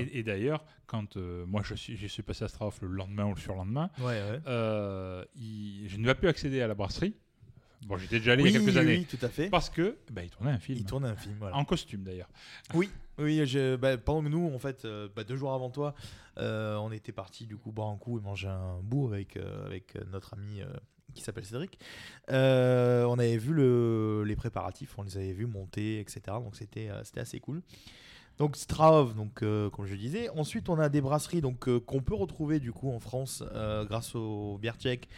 Et, 0.00 0.18
et 0.18 0.22
d'ailleurs, 0.22 0.64
quand 0.86 1.16
moi 1.16 1.62
je 1.64 1.74
suis, 1.74 1.96
passé 2.22 2.44
à 2.44 2.48
Strauss 2.48 2.80
le 2.82 2.88
lendemain 2.88 3.24
ou 3.26 3.34
le 3.34 3.40
surlendemain, 3.40 3.90
Ouais, 3.98 4.04
ouais. 4.20 4.40
il- 5.36 5.88
je 5.88 5.96
n'ai 5.96 6.04
pas 6.06 6.14
pu 6.14 6.28
accéder 6.28 6.60
à 6.60 6.66
la 6.66 6.74
brasserie. 6.74 7.14
Bon, 7.86 7.96
j'étais 7.98 8.18
déjà 8.18 8.32
allé 8.32 8.44
il 8.44 8.52
y 8.52 8.56
a 8.56 8.58
Oui, 8.60 8.64
quelques 8.64 8.74
oui, 8.76 8.80
années. 8.80 8.98
oui, 8.98 9.06
tout 9.18 9.24
à 9.26 9.28
fait. 9.28 9.48
Parce 9.50 9.68
que 9.70 9.96
bah, 10.10 10.22
il 10.22 10.30
tournait 10.30 10.52
un 10.52 10.58
film. 10.58 10.78
Il 10.78 10.84
tournait 10.84 11.08
un 11.08 11.16
film, 11.16 11.34
voilà. 11.38 11.56
En 11.56 11.64
costume 11.64 12.04
d'ailleurs. 12.04 12.28
Oui, 12.74 12.90
oui, 13.18 13.44
je- 13.46 13.76
bah, 13.76 13.96
pendant 13.98 14.22
que 14.22 14.28
nous, 14.28 14.50
en 14.54 14.58
fait, 14.58 14.84
euh, 14.84 15.08
bah, 15.14 15.24
deux 15.24 15.36
jours 15.36 15.52
avant 15.52 15.70
toi, 15.70 15.94
euh, 16.38 16.76
on 16.76 16.92
était 16.92 17.12
parti 17.12 17.46
du 17.46 17.56
coup 17.56 17.72
boire 17.72 17.88
un 17.88 17.96
coup 17.96 18.18
et 18.18 18.22
manger 18.22 18.48
un 18.48 18.78
bout 18.82 19.08
avec, 19.12 19.36
euh, 19.36 19.66
avec 19.66 19.96
notre 20.12 20.34
ami 20.34 20.60
qui 21.14 21.22
s'appelle 21.22 21.44
Cédric. 21.44 21.78
On 22.28 23.18
avait 23.18 23.36
vu 23.36 23.52
le, 23.52 24.22
les 24.26 24.36
préparatifs, 24.36 24.96
on 24.98 25.02
les 25.02 25.16
avait 25.16 25.32
vus 25.32 25.46
monter, 25.46 25.98
etc. 26.00 26.20
Donc 26.42 26.56
c'était 26.56 26.88
c'était 27.04 27.20
assez 27.20 27.40
cool. 27.40 27.62
Donc 28.38 28.56
Strahov, 28.56 29.14
donc 29.14 29.42
euh, 29.42 29.68
comme 29.70 29.84
je 29.86 29.94
disais. 29.94 30.28
Ensuite, 30.30 30.68
on 30.70 30.78
a 30.78 30.88
des 30.88 31.00
brasseries 31.02 31.42
donc 31.42 31.68
euh, 31.68 31.78
qu'on 31.80 32.00
peut 32.00 32.14
retrouver 32.14 32.60
du 32.60 32.72
coup 32.72 32.90
en 32.90 32.98
France 32.98 33.44
euh, 33.54 33.84
grâce 33.84 34.14
aux 34.14 34.56
bières 34.58 34.76
tchèques. 34.78 35.08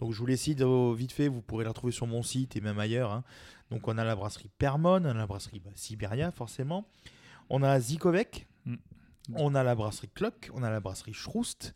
Donc 0.00 0.12
je 0.12 0.18
vous 0.18 0.26
les 0.26 0.36
cite 0.36 0.60
euh, 0.60 0.94
vite 0.94 1.12
fait, 1.12 1.28
vous 1.28 1.40
pourrez 1.42 1.64
la 1.64 1.70
retrouver 1.70 1.92
sur 1.92 2.06
mon 2.06 2.22
site 2.22 2.56
et 2.56 2.60
même 2.60 2.78
ailleurs. 2.78 3.12
hein. 3.12 3.24
Donc 3.70 3.88
on 3.88 3.96
a 3.98 4.04
la 4.04 4.14
brasserie 4.14 4.50
Permon, 4.58 5.00
on 5.02 5.04
a 5.06 5.14
la 5.14 5.26
brasserie 5.26 5.60
bah, 5.60 5.70
Siberia 5.74 6.30
forcément. 6.30 6.86
On 7.50 7.62
a 7.62 7.78
Zikovec, 7.80 8.46
Mm. 8.64 8.76
on 9.34 9.54
a 9.56 9.62
la 9.64 9.74
brasserie 9.74 10.08
Clock, 10.14 10.50
on 10.54 10.62
a 10.62 10.70
la 10.70 10.78
brasserie 10.80 11.12
Schroust, 11.14 11.74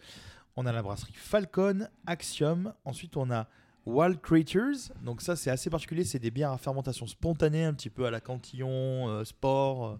on 0.56 0.66
a 0.66 0.72
la 0.72 0.82
brasserie 0.82 1.14
Falcon, 1.16 1.88
Axiom. 2.06 2.74
Ensuite 2.84 3.16
on 3.16 3.30
a 3.30 3.48
Wild 3.86 4.20
Creatures. 4.20 4.92
Donc 5.02 5.20
ça 5.22 5.34
c'est 5.36 5.50
assez 5.50 5.70
particulier, 5.70 6.04
c'est 6.04 6.18
des 6.18 6.30
bières 6.30 6.52
à 6.52 6.58
fermentation 6.58 7.06
spontanée, 7.06 7.64
un 7.64 7.72
petit 7.74 7.90
peu 7.90 8.06
à 8.06 8.10
la 8.10 8.20
Cantillon, 8.20 9.08
euh, 9.08 9.24
Sport 9.24 9.98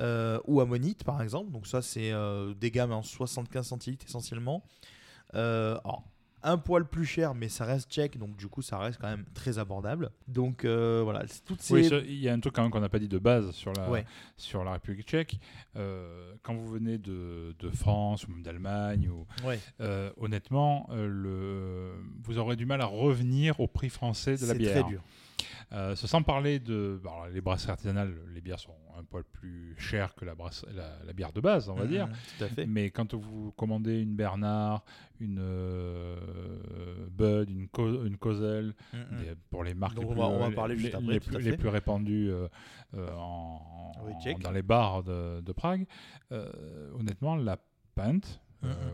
euh, 0.00 0.38
ou 0.46 0.60
Ammonite 0.60 1.04
par 1.04 1.20
exemple. 1.22 1.50
Donc 1.52 1.66
ça 1.66 1.82
c'est 1.82 2.12
euh, 2.12 2.54
des 2.54 2.70
gammes 2.70 2.92
en 2.92 3.02
75 3.02 3.66
centilitres 3.66 4.06
essentiellement. 4.06 4.62
Euh, 5.34 5.78
alors, 5.84 6.04
un 6.46 6.58
poil 6.58 6.86
plus 6.86 7.04
cher, 7.04 7.34
mais 7.34 7.48
ça 7.48 7.64
reste 7.64 7.90
tchèque, 7.90 8.16
donc 8.18 8.36
du 8.36 8.46
coup 8.48 8.62
ça 8.62 8.78
reste 8.78 8.98
quand 9.00 9.08
même 9.08 9.24
très 9.34 9.58
abordable. 9.58 10.10
Donc 10.28 10.64
euh, 10.64 11.00
voilà, 11.04 11.22
c'est 11.26 11.44
toutes 11.44 11.60
ces... 11.60 11.74
Oui, 11.74 11.88
il 12.08 12.14
y 12.18 12.28
a 12.28 12.32
un 12.32 12.40
truc 12.40 12.54
quand 12.54 12.62
même 12.62 12.70
qu'on 12.70 12.80
n'a 12.80 12.88
pas 12.88 12.98
dit 12.98 13.08
de 13.08 13.18
base 13.18 13.50
sur 13.50 13.72
la, 13.74 13.90
Ouais. 13.90 14.04
sur 14.36 14.64
la 14.64 14.72
République 14.72 15.06
tchèque. 15.06 15.38
Euh, 15.76 16.32
quand 16.42 16.54
vous 16.54 16.68
venez 16.68 16.98
de, 16.98 17.54
de 17.58 17.70
France 17.70 18.26
ou 18.26 18.30
même 18.30 18.42
d'Allemagne, 18.42 19.08
ou, 19.10 19.26
Ouais. 19.46 19.58
euh, 19.80 20.10
honnêtement, 20.16 20.88
le, 20.92 21.92
vous 22.22 22.38
aurez 22.38 22.56
du 22.56 22.64
mal 22.66 22.80
à 22.80 22.86
revenir 22.86 23.60
au 23.60 23.66
prix 23.66 23.88
français 23.90 24.36
de 24.36 24.42
la 24.42 24.52
c'est 24.52 24.58
bière. 24.58 24.72
très 24.82 24.84
dur. 24.90 25.02
Euh, 25.72 25.94
sans 25.96 26.22
parler 26.22 26.58
de 26.60 27.00
bon, 27.02 27.10
alors, 27.10 27.26
les 27.28 27.40
brasseries 27.40 27.72
artisanales, 27.72 28.14
les 28.32 28.40
bières 28.40 28.58
sont 28.60 28.74
un 28.96 29.02
poil 29.04 29.24
plus 29.24 29.74
chères 29.78 30.14
que 30.14 30.24
la, 30.24 30.34
brasse- 30.34 30.64
la, 30.74 31.02
la 31.04 31.12
bière 31.12 31.32
de 31.32 31.40
base, 31.40 31.68
on 31.68 31.74
va 31.74 31.84
Mhm, 31.84 31.90
dire. 31.90 32.08
Tout 32.38 32.44
à 32.44 32.48
fait. 32.48 32.66
Mais 32.66 32.90
quand 32.90 33.12
vous 33.14 33.52
commandez 33.52 34.00
une 34.00 34.14
Bernard, 34.16 34.84
une 35.20 35.38
euh, 35.40 37.06
Bud, 37.10 37.50
une, 37.50 37.68
Co- 37.68 38.04
une 38.04 38.16
Cosel, 38.16 38.74
des- 38.92 39.34
pour 39.50 39.64
les 39.64 39.74
marques 39.74 39.94
Donc 39.96 40.04
les 40.04 40.10
on 40.10 40.12
plus, 40.12 40.20
va- 40.20 40.28
on 40.28 40.38
va 40.38 40.46
les- 40.68 40.78
juste 40.78 40.94
après, 40.94 41.20
plus, 41.20 41.38
les 41.38 41.56
répandues 41.68 42.30
euh, 42.30 42.48
euh, 42.94 43.10
en, 43.14 43.92
Oui, 44.04 44.12
en- 44.14 44.20
tchèque. 44.20 44.38
dans 44.40 44.52
les 44.52 44.62
bars 44.62 45.02
de, 45.02 45.40
de 45.40 45.52
Prague. 45.52 45.86
Honnêtement, 46.98 47.36
la 47.36 47.58
pinte, 47.94 48.40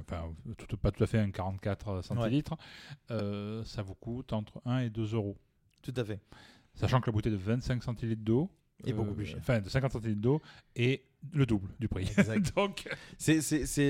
enfin 0.01 0.33
pas 0.81 0.91
tout 0.91 1.05
à 1.05 1.07
fait 1.07 1.19
un 1.19 1.31
44 1.31 2.03
centilitres, 2.03 2.57
ça 3.09 3.83
vous 3.83 3.95
coûte 3.95 4.33
entre 4.33 4.61
1 4.65 4.79
et 4.81 4.91
2 4.91 5.15
euros. 5.15 5.37
Tout 5.83 5.95
à 5.97 6.05
fait. 6.05 6.21
Sachant 6.75 7.01
que 7.01 7.07
la 7.07 7.13
bouteille 7.13 7.33
de 7.33 7.37
25 7.37 7.83
centilitres 7.83 8.23
d'eau, 8.23 8.49
Et 8.85 8.93
beaucoup 8.93 9.13
plus 9.15 9.27
cher. 9.27 9.37
Enfin, 9.39 9.61
de 9.61 9.69
50 9.69 9.93
centilitres 9.93 10.21
d'eau 10.21 10.41
est 10.75 11.03
le 11.33 11.45
double 11.47 11.69
du 11.79 11.87
prix. 11.89 12.05
Exact. 12.17 12.53
Donc, 12.57 12.89
C'est- 13.19 13.41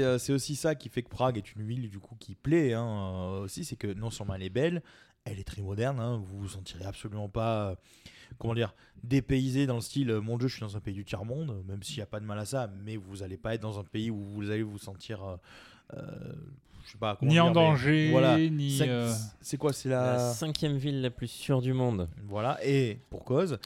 euh, 0.02 0.18
c'est 0.18 0.32
aussi 0.32 0.56
ça 0.56 0.74
qui 0.74 0.88
fait 0.88 1.02
que 1.02 1.08
Prague 1.08 1.38
est 1.38 1.54
une 1.54 1.62
ville 1.62 1.88
du 1.88 1.98
coup 1.98 2.16
qui 2.18 2.34
plaît 2.34 2.74
hein, 2.74 2.84
euh, 2.86 3.40
aussi, 3.44 3.64
c'est 3.64 3.76
que 3.76 3.86
non 3.86 4.10
seulement 4.10 4.34
elle 4.34 4.42
est 4.42 4.50
belle, 4.50 4.82
elle 5.24 5.38
est 5.38 5.44
très 5.44 5.62
moderne, 5.62 6.00
hein, 6.00 6.16
vous 6.24 6.40
vous 6.40 6.48
sentirez 6.48 6.84
absolument 6.84 7.28
pas, 7.28 7.70
euh, 7.70 7.74
comment 8.38 8.54
dire, 8.54 8.74
dépaysé 9.04 9.66
dans 9.66 9.76
le 9.76 9.80
style, 9.80 10.10
euh, 10.10 10.20
mon 10.20 10.36
dieu 10.36 10.48
je 10.48 10.54
suis 10.56 10.60
dans 10.62 10.76
un 10.76 10.80
pays 10.80 10.94
du 10.94 11.04
tiers-monde, 11.04 11.64
même 11.66 11.82
s'il 11.82 11.96
n'y 11.96 12.02
a 12.02 12.06
pas 12.06 12.18
de 12.20 12.26
mal 12.26 12.38
à 12.38 12.44
ça, 12.44 12.70
mais 12.84 12.96
vous 12.96 13.18
n'allez 13.18 13.36
pas 13.38 13.54
être 13.54 13.62
dans 13.62 13.78
un 13.78 13.84
pays 13.84 14.10
où 14.10 14.22
vous 14.24 14.50
allez 14.50 14.62
vous 14.64 14.78
sentir, 14.78 15.22
euh, 15.24 15.36
euh, 15.94 16.32
je 16.84 16.92
sais 16.92 16.98
pas 16.98 17.16
comment 17.16 17.28
ni 17.28 17.34
dire, 17.34 17.44
en 17.46 17.50
danger, 17.50 18.10
voilà. 18.10 18.36
ni. 18.38 18.76
C'est- 18.78 18.88
euh, 18.88 19.12
C'est 19.40 19.56
quoi 19.56 19.72
C'est 19.72 19.88
La 19.88 20.12
la... 20.14 20.18
cinquième 20.32 20.76
ville 20.76 21.00
la 21.02 21.10
plus 21.10 21.28
sûre 21.28 21.60
du 21.62 21.72
monde. 21.72 22.08
Voilà, 22.28 22.58
et 22.64 22.98
pour 23.10 23.24
cause, 23.24 23.58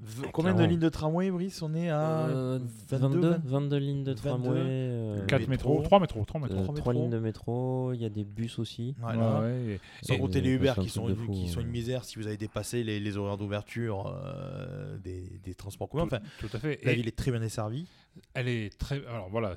Ah, 0.00 0.28
combien 0.32 0.54
de 0.54 0.62
lignes 0.62 0.78
de 0.78 0.88
tramway, 0.88 1.28
Brice 1.30 1.60
On 1.60 1.74
est 1.74 1.88
à 1.90 2.26
Euh, 2.28 2.60
22, 2.88 3.18
22, 3.30 3.40
22 3.48 3.76
lignes 3.78 4.04
de 4.04 4.12
22, 4.12 4.44
tramway. 4.44 4.60
euh, 4.60 5.26
4 5.26 5.48
métro, 5.48 5.70
métros, 5.80 5.82
3 5.82 5.98
métros, 6.00 6.24
3 6.24 6.40
métros. 6.40 6.90
euh, 6.90 6.92
lignes 6.92 7.10
de 7.10 7.18
métro, 7.18 7.92
il 7.94 8.00
y 8.00 8.04
a 8.04 8.08
des 8.08 8.22
bus 8.24 8.60
aussi. 8.60 8.94
Voilà. 9.00 9.40
Ouais, 9.40 9.80
Sans 10.02 10.14
Et- 10.14 10.18
compter 10.18 10.40
les 10.40 10.50
Uber 10.50 10.74
qui 10.80 10.88
sont, 10.88 11.08
une, 11.08 11.16
fou, 11.16 11.32
qui 11.32 11.48
sont 11.48 11.60
une 11.60 11.66
misère 11.68 12.04
si 12.04 12.16
vous 12.20 12.28
avez 12.28 12.36
dépassé 12.36 12.84
les, 12.84 13.00
les 13.00 13.16
horaires 13.16 13.36
d'ouverture 13.38 14.14
euh, 14.24 14.96
des, 14.98 15.40
des 15.42 15.54
transports 15.54 15.88
communs. 15.88 16.04
Enfin, 16.04 16.20
tout, 16.38 16.46
tout 16.48 16.56
à 16.56 16.60
fait. 16.60 16.78
la 16.84 16.92
Et 16.92 16.94
ville 16.94 17.08
est 17.08 17.16
très 17.16 17.32
bien 17.32 17.40
desservie. 17.40 17.86
elle 18.34 18.46
est 18.48 18.78
très. 18.78 19.04
Alors 19.06 19.28
voilà, 19.30 19.56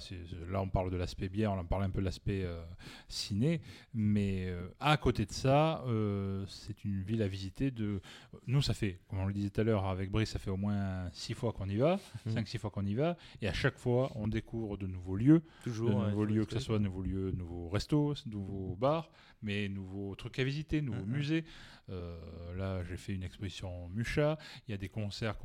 là 0.52 0.62
on 0.62 0.68
parle 0.70 0.90
de 0.92 0.98
l'aspect 0.98 1.30
bière, 1.30 1.52
on 1.54 1.60
en 1.60 1.66
parle 1.66 1.84
un 1.84 1.90
peu 1.92 2.00
de 2.00 2.06
l'aspect 2.06 2.44
euh, 2.46 2.60
ciné, 3.08 3.62
mais 3.94 4.46
euh, 4.48 4.68
à 4.80 4.98
côté 4.98 5.26
de 5.26 5.32
ça, 5.32 5.84
euh, 5.88 6.44
c'est 6.48 6.84
une 6.84 7.02
ville 7.04 7.22
à 7.22 7.28
visiter. 7.28 7.70
De... 7.72 8.02
Nous, 8.48 8.62
ça 8.64 8.74
fait, 8.74 9.00
comme 9.08 9.20
on 9.20 9.26
le 9.28 9.34
disait 9.34 9.50
tout 9.52 9.62
à 9.62 9.64
l'heure 9.64 9.86
avec 9.86 10.10
Brice, 10.12 10.31
ça 10.32 10.40
fait 10.40 10.50
au 10.50 10.58
moins 10.58 11.10
6 11.14 11.34
fois 11.34 11.52
qu'on 11.54 11.68
y 11.70 11.76
va, 11.78 12.00
Mhm. 12.26 12.34
5-6 12.34 12.58
fois 12.58 12.70
qu'on 12.72 12.86
y 12.86 12.96
va, 12.96 13.18
et 13.42 13.48
à 13.48 13.54
chaque 13.54 13.78
fois 13.78 14.12
on 14.16 14.28
découvre 14.28 14.78
de 14.78 14.88
nouveaux 14.88 15.16
lieux. 15.16 15.42
Toujours. 15.64 15.90
de 16.04 16.10
nouveaux 16.10 16.26
lieux, 16.26 16.46
que 16.46 16.54
ce 16.54 16.60
soit 16.60 16.80
nouveaux 16.80 17.02
lieux, 17.04 17.32
nouveaux 17.32 17.70
restos, 17.70 18.14
nouveaux 18.26 18.76
bars, 18.76 19.10
mais 19.42 19.68
nouveaux 19.70 20.16
trucs 20.16 20.40
à 20.40 20.44
visiter, 20.44 20.82
nouveaux 20.82 21.06
Mhm. 21.06 21.12
musées. 21.18 21.46
Euh, 21.90 22.16
là, 22.56 22.84
j'ai 22.86 22.96
fait 22.96 23.14
une 23.14 23.24
exposition 23.24 23.90
Mucha. 23.90 24.38
Il 24.68 24.72
y 24.72 24.74
a 24.74 24.78
des 24.78 24.88
concerts 24.88 25.36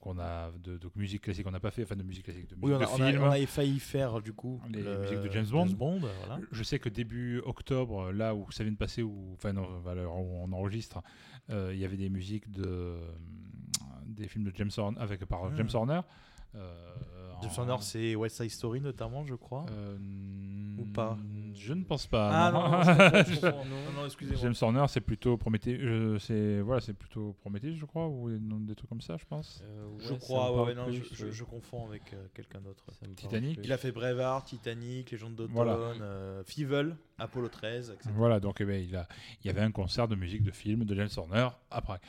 qu'on 0.00 0.18
a 0.18 0.52
de, 0.62 0.76
de 0.78 0.90
musique 0.94 1.22
classique 1.22 1.44
qu'on 1.44 1.50
n'a 1.50 1.58
pas 1.60 1.70
fait, 1.72 1.82
enfin 1.82 1.96
de 1.96 2.02
musique 2.04 2.24
classique, 2.24 2.48
de 2.48 2.54
musique 2.54 2.64
Oui, 2.64 2.72
on, 2.74 2.78
de 2.78 2.84
a, 2.84 3.20
on, 3.20 3.32
on 3.32 3.46
failli 3.46 3.80
faire 3.80 4.20
du 4.20 4.32
coup 4.32 4.60
Les 4.70 4.82
le- 4.82 5.00
musiques 5.00 5.22
de 5.22 5.30
James 5.32 5.46
Bond. 5.50 5.98
voilà. 5.98 6.40
Je 6.52 6.62
sais 6.62 6.78
que 6.78 6.88
début 6.88 7.40
octobre, 7.44 8.12
là 8.12 8.34
où 8.34 8.48
ça 8.52 8.62
vient 8.64 8.72
de 8.72 8.76
passer, 8.78 9.02
où, 9.02 9.32
enfin 9.34 9.52
non, 9.52 9.66
on 9.86 10.52
enregistre, 10.52 11.02
euh, 11.50 11.70
il 11.74 11.80
y 11.80 11.84
avait 11.84 11.96
des 11.96 12.10
musiques 12.10 12.50
de 12.50 12.64
euh, 12.66 13.00
des 14.12 14.28
films 14.28 14.44
de 14.44 14.52
James 14.54 14.70
Horner 14.76 14.98
avec 15.00 15.24
par 15.26 15.44
Mhm. 15.44 15.56
James 15.56 15.70
Horner. 15.74 16.00
euh, 16.54 16.84
James 17.42 17.50
en- 17.56 17.60
Horner, 17.62 17.76
c'est 17.82 18.14
West 18.14 18.36
Side 18.36 18.50
Story 18.50 18.80
notamment, 18.80 19.24
je 19.24 19.34
crois. 19.34 19.66
euh, 19.70 19.96
Ou 20.78 20.84
pas 20.86 21.16
Je 21.54 21.74
ne 21.74 21.84
pense 21.84 22.06
pas. 22.06 22.30
ah 22.32 22.50
non, 22.52 22.62
non, 22.62 22.70
non, 22.70 23.92
non, 23.96 24.04
excusez-moi. 24.06 24.40
James 24.42 24.54
Horner, 24.60 24.84
c'est 24.88 25.00
plutôt 25.00 25.36
Prométhée. 25.36 25.76
euh, 25.78 26.18
c'est 26.18 26.60
voilà, 26.60 26.80
c'est 26.80 26.94
plutôt 26.94 27.34
Prométhée, 27.40 27.74
je 27.74 27.84
crois, 27.84 28.08
ou 28.08 28.30
des 28.30 28.74
trucs 28.74 28.88
comme 28.88 29.00
ça, 29.00 29.16
je 29.16 29.24
pense. 29.26 29.62
Euh, 29.64 29.86
ouais, 29.86 29.98
Je 30.00 30.14
crois, 30.14 30.50
ouais, 30.50 30.56
parle 30.56 30.68
ouais, 30.68 30.74
non, 30.74 30.84
plus, 30.86 31.04
je, 31.10 31.14
je- 31.14 31.24
oui. 31.26 31.32
je 31.32 31.44
confonds 31.44 31.86
avec 31.86 32.02
euh, 32.14 32.26
quelqu'un 32.34 32.60
d'autre. 32.60 32.84
Titanic. 33.16 33.60
Il 33.62 33.72
a 33.72 33.76
fait 33.78 33.92
Braveheart, 33.92 34.46
Titanic, 34.48 35.10
Légende 35.10 35.34
d'automne, 35.34 35.54
Voilà. 35.54 35.72
euh, 36.00 36.42
Fievel, 36.44 36.96
Apollo 37.22 37.48
13, 37.48 37.90
etc. 37.90 38.10
Voilà, 38.14 38.40
donc 38.40 38.60
eh 38.60 38.64
ben, 38.64 38.82
il, 38.82 38.94
a, 38.96 39.06
il 39.42 39.46
y 39.46 39.50
avait 39.50 39.60
un 39.62 39.70
concert 39.70 40.08
de 40.08 40.14
musique 40.16 40.42
de 40.42 40.50
film 40.50 40.84
de 40.84 40.94
James 40.94 41.08
Horner 41.16 41.48
à 41.70 41.80
Prague. 41.80 42.00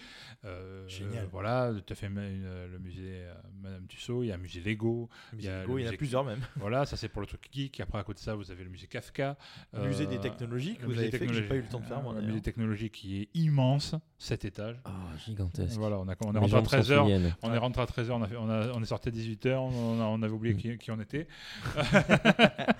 Euh, 0.46 0.88
Génial. 0.88 1.24
euh, 1.24 1.28
voilà, 1.32 1.72
tu 1.86 1.94
as 1.94 1.96
fait 1.96 2.08
une- 2.08 2.44
le 2.72 2.80
musée 2.80 3.02
euh, 3.24 3.34
Madame 3.62 3.86
Tussaud, 3.88 4.24
il 4.24 4.28
y 4.28 4.32
a 4.32 4.36
un 4.36 4.38
musée 4.40 4.60
Lego. 4.62 5.10
Il 5.34 5.40
il 5.40 5.46
y 5.46 5.50
a 5.50 5.64
y, 5.64 5.68
le 5.68 5.80
il 5.80 5.86
y 5.86 5.90
en 5.90 5.94
a 5.94 5.98
plusieurs 5.98 6.24
même. 6.26 6.40
Voilà, 6.58 6.86
ça 6.86 6.98
c'est 6.98 7.08
pour 7.10 7.22
le 7.22 7.28
truc 7.28 7.48
geek. 7.52 7.80
Après, 7.80 7.98
à 8.00 8.04
côté 8.04 8.20
de 8.20 8.24
ça, 8.24 8.36
vous 8.36 8.52
avez 8.52 8.64
le 8.64 8.70
musée 8.70 8.88
Kafka. 8.88 9.38
Le 9.74 9.88
musée 9.88 10.04
Euh, 10.06 10.08
des 10.08 10.20
technologies 10.20 10.76
que 10.76 10.86
vous 10.86 10.98
avez 10.98 11.12
fait, 11.12 11.26
que 11.26 11.34
j'ai 11.34 11.44
pas 11.44 11.56
eu 11.56 11.62
le 11.62 11.68
temps 11.68 11.80
de 11.80 11.86
faire, 11.86 12.02
moi, 12.02 12.14
Le 12.16 12.22
musée 12.22 12.42
technologie 12.42 12.90
qui 12.90 13.22
est 13.22 13.30
immense, 13.36 13.96
7 14.18 14.46
étages. 14.46 14.82
Ah, 14.86 14.92
gigantesque. 15.26 15.78
Voilà, 15.78 15.98
on, 16.00 16.08
a, 16.10 16.16
on 16.26 16.34
est 16.34 16.38
rentré 16.40 16.46
à 16.46 16.48
jambes 16.48 16.68
s'en 16.68 16.78
13h. 16.78 17.00
souviennent. 17.02 17.36
On 17.42 17.54
est 17.54 17.58
rentré 17.58 17.82
à 17.82 17.86
13h, 17.86 18.12
on, 18.12 18.24
a 18.24 18.28
on, 18.38 18.50
a- 18.50 18.72
on 18.74 18.82
est 18.82 18.86
sorti 18.86 19.10
à 19.10 19.12
18h, 19.12 19.56
on, 19.56 20.02
a- 20.02 20.06
on 20.06 20.22
avait 20.24 20.34
oublié 20.34 20.54
Mm. 20.54 20.58
qui, 20.58 20.78
qui 20.78 20.92
on 20.92 21.00
était. 21.00 21.28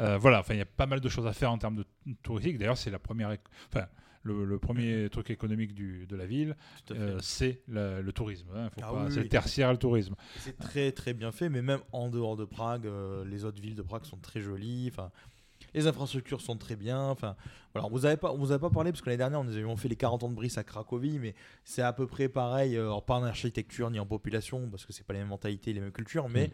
Euh, 0.00 0.18
voilà, 0.18 0.40
enfin, 0.40 0.54
il 0.54 0.58
y 0.58 0.62
a 0.62 0.66
pas 0.66 0.86
mal 0.86 1.00
de 1.00 1.08
choses 1.08 1.26
à 1.26 1.32
faire 1.32 1.50
en 1.52 1.58
termes 1.58 1.76
de 1.76 1.84
touristique. 2.22 2.58
D'ailleurs, 2.58 2.78
c'est 2.78 2.90
la 2.90 2.98
première, 2.98 3.36
enfin, 3.68 3.86
le, 4.22 4.44
le 4.44 4.58
premier 4.58 5.08
truc 5.10 5.30
économique 5.30 5.74
du, 5.74 6.06
de 6.06 6.16
la 6.16 6.26
ville, 6.26 6.56
euh, 6.92 7.18
c'est 7.20 7.60
le, 7.68 8.00
le 8.02 8.12
tourisme. 8.12 8.46
hein. 8.54 8.70
Ah 8.80 8.92
oui, 8.94 9.00
c'est 9.10 9.16
oui. 9.16 9.22
le 9.24 9.28
tertiaire, 9.28 9.70
le 9.72 9.78
tourisme. 9.78 10.14
C'est 10.38 10.56
très 10.58 10.92
très 10.92 11.12
bien 11.12 11.32
fait, 11.32 11.48
mais 11.48 11.62
même 11.62 11.80
en 11.92 12.08
dehors 12.08 12.36
de 12.36 12.44
Prague, 12.44 12.86
euh, 12.86 13.24
les 13.24 13.44
autres 13.44 13.60
villes 13.60 13.74
de 13.74 13.82
Prague 13.82 14.04
sont 14.04 14.18
très 14.18 14.40
jolies. 14.40 14.88
Enfin, 14.92 15.10
les 15.74 15.86
infrastructures 15.86 16.40
sont 16.40 16.56
très 16.56 16.76
bien. 16.76 17.00
Enfin, 17.00 17.34
voilà, 17.74 17.86
on 17.88 17.90
vous 17.90 18.04
avait 18.06 18.16
pas, 18.16 18.32
on 18.32 18.38
vous 18.38 18.52
avait 18.52 18.60
pas 18.60 18.70
parlé 18.70 18.92
parce 18.92 19.00
que 19.02 19.06
l'année 19.06 19.18
dernière, 19.18 19.40
on 19.40 19.44
nous 19.44 19.56
avions 19.56 19.76
fait 19.76 19.88
les 19.88 19.96
40 19.96 20.22
ans 20.22 20.28
de 20.28 20.34
Brice 20.34 20.56
à 20.58 20.64
Cracovie, 20.64 21.18
mais 21.18 21.34
c'est 21.64 21.82
à 21.82 21.92
peu 21.92 22.06
près 22.06 22.28
pareil, 22.28 22.76
alors 22.76 23.04
pas 23.04 23.14
en 23.16 23.24
architecture 23.24 23.90
ni 23.90 23.98
en 23.98 24.06
population, 24.06 24.68
parce 24.70 24.84
que 24.86 24.92
c'est 24.92 25.04
pas 25.06 25.14
les 25.14 25.20
mêmes 25.20 25.28
mentalités, 25.28 25.72
les 25.72 25.80
mêmes 25.80 25.92
cultures, 25.92 26.28
mais 26.28 26.48
Mm. 26.48 26.50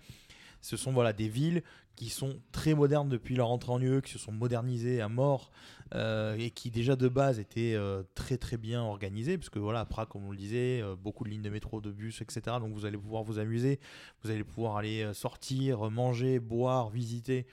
Ce 0.61 0.77
sont 0.77 0.93
voilà 0.93 1.13
des 1.13 1.29
villes 1.29 1.63
qui 1.99 2.11
sont 2.11 2.41
très 2.53 2.75
modernes 2.75 3.09
depuis 3.09 3.35
leur 3.35 3.51
entrée 3.51 3.73
en 3.73 3.81
UE, 3.81 4.03
qui 4.03 4.13
se 4.13 4.21
sont 4.21 4.31
modernisées 4.31 5.01
à 5.01 5.09
mort 5.09 5.51
euh, 5.97 6.37
et 6.39 6.51
qui 6.51 6.71
déjà 6.71 6.95
de 6.95 7.09
base 7.09 7.41
étaient 7.41 7.75
euh, 7.75 8.05
très 8.15 8.37
très 8.37 8.57
bien 8.57 8.83
organisées, 8.83 9.37
parce 9.37 9.51
que 9.51 9.59
voilà, 9.59 9.81
à 9.81 9.85
Prague, 9.85 10.07
comme 10.07 10.25
on 10.25 10.31
le 10.31 10.37
disait, 10.37 10.81
euh, 10.81 10.95
beaucoup 10.95 11.25
de 11.25 11.31
lignes 11.31 11.43
de 11.43 11.51
métro, 11.51 11.81
de 11.81 11.91
bus, 11.91 12.21
etc. 12.23 12.41
Donc 12.61 12.73
vous 12.73 12.85
allez 12.85 12.97
pouvoir 12.97 13.25
vous 13.25 13.41
amuser, 13.41 13.81
vous 14.23 14.31
allez 14.31 14.45
pouvoir 14.45 14.77
aller 14.77 15.13
sortir, 15.13 15.91
manger, 15.91 16.39
boire, 16.39 16.89
visiter 16.89 17.47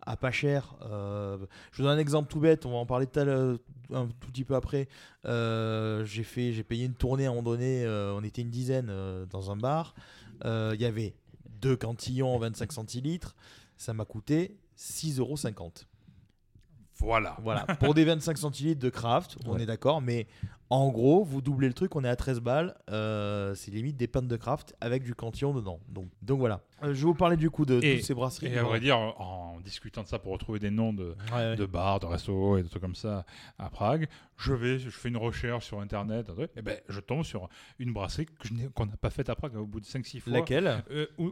à 0.00 0.16
pas 0.16 0.30
cher. 0.30 0.74
Je 0.80 1.76
vous 1.76 1.82
donne 1.82 1.98
un 1.98 1.98
exemple 1.98 2.30
tout 2.30 2.40
bête, 2.40 2.64
on 2.64 2.70
va 2.70 2.76
en 2.76 2.86
parler 2.86 3.06
tout 3.06 3.20
un 3.20 3.58
tout 4.06 4.30
petit 4.32 4.44
peu 4.44 4.54
après. 4.54 4.88
J'ai 5.24 6.22
fait, 6.22 6.52
j'ai 6.54 6.62
payé 6.62 6.86
une 6.86 6.94
tournée 6.94 7.26
à 7.26 7.30
un 7.30 7.34
moment 7.34 7.50
donné, 7.50 7.86
on 7.86 8.22
était 8.24 8.40
une 8.40 8.50
dizaine 8.50 8.90
dans 9.28 9.50
un 9.50 9.56
bar. 9.56 9.94
Il 10.44 10.80
y 10.80 10.84
avait 10.86 11.14
deux 11.66 11.76
cantillons 11.76 12.38
25 12.38 12.72
centilitres, 12.72 13.34
ça 13.76 13.92
m'a 13.92 14.04
coûté 14.04 14.56
6,50 14.78 15.18
euros. 15.18 15.36
Voilà. 16.98 17.36
Voilà, 17.42 17.62
pour 17.80 17.94
des 17.94 18.04
25 18.04 18.38
centilitres 18.38 18.80
de 18.80 18.88
craft, 18.90 19.36
on 19.46 19.54
Ouais. 19.54 19.62
est 19.62 19.66
d'accord, 19.66 20.00
mais 20.00 20.26
en 20.70 20.88
gros, 20.90 21.22
vous 21.24 21.40
doublez 21.42 21.68
le 21.68 21.74
truc, 21.74 21.94
on 21.94 22.02
est 22.04 22.08
à 22.08 22.16
13 22.16 22.40
balles, 22.40 22.74
euh, 22.90 23.54
c'est 23.54 23.70
limite 23.70 23.96
des 23.96 24.06
pintes 24.08 24.26
de 24.28 24.36
craft 24.36 24.74
avec 24.80 25.02
du 25.04 25.14
cantillon 25.14 25.52
dedans. 25.54 25.78
Donc, 25.88 26.08
donc 26.22 26.38
voilà. 26.40 26.62
Euh, 26.82 26.88
je 26.88 27.00
vais 27.00 27.04
vous 27.04 27.14
parler 27.14 27.36
du 27.36 27.50
coup 27.50 27.64
de 27.64 27.78
Et- 27.82 27.96
toutes 27.96 28.04
ces 28.06 28.14
brasseries. 28.14 28.46
Et 28.48 28.58
à 28.58 28.64
vrai 28.64 28.80
dire, 28.80 28.96
en 28.98 29.60
discutant 29.60 30.02
de 30.02 30.08
ça 30.08 30.18
pour 30.18 30.32
retrouver 30.32 30.58
des 30.58 30.70
noms 30.70 30.92
de, 30.92 31.14
Ouais, 31.32 31.36
ouais. 31.36 31.56
de 31.56 31.66
bars, 31.66 32.00
de 32.00 32.06
restos 32.06 32.56
et 32.58 32.62
de 32.62 32.68
trucs 32.68 32.82
comme 32.82 32.94
ça 32.94 33.24
à 33.58 33.68
Prague, 33.70 34.08
je 34.36 34.52
vais, 34.54 34.78
je 34.78 34.90
fais 34.90 35.08
une 35.08 35.16
recherche 35.18 35.66
sur 35.66 35.80
internet, 35.80 36.30
et 36.56 36.62
ben, 36.62 36.78
je 36.88 37.00
tombe 37.00 37.24
sur 37.24 37.48
une 37.78 37.92
brasserie 37.92 38.26
qu'on 38.74 38.86
n'a 38.86 38.96
pas 38.96 39.10
faite 39.10 39.28
à 39.28 39.34
Prague 39.36 39.54
au 39.56 39.66
bout 39.66 39.80
de 39.80 39.86
5-6 39.86 40.20
fois. 40.20 40.32
Laquelle? 40.32 40.82
Euh, 40.90 41.06
U- 41.18 41.30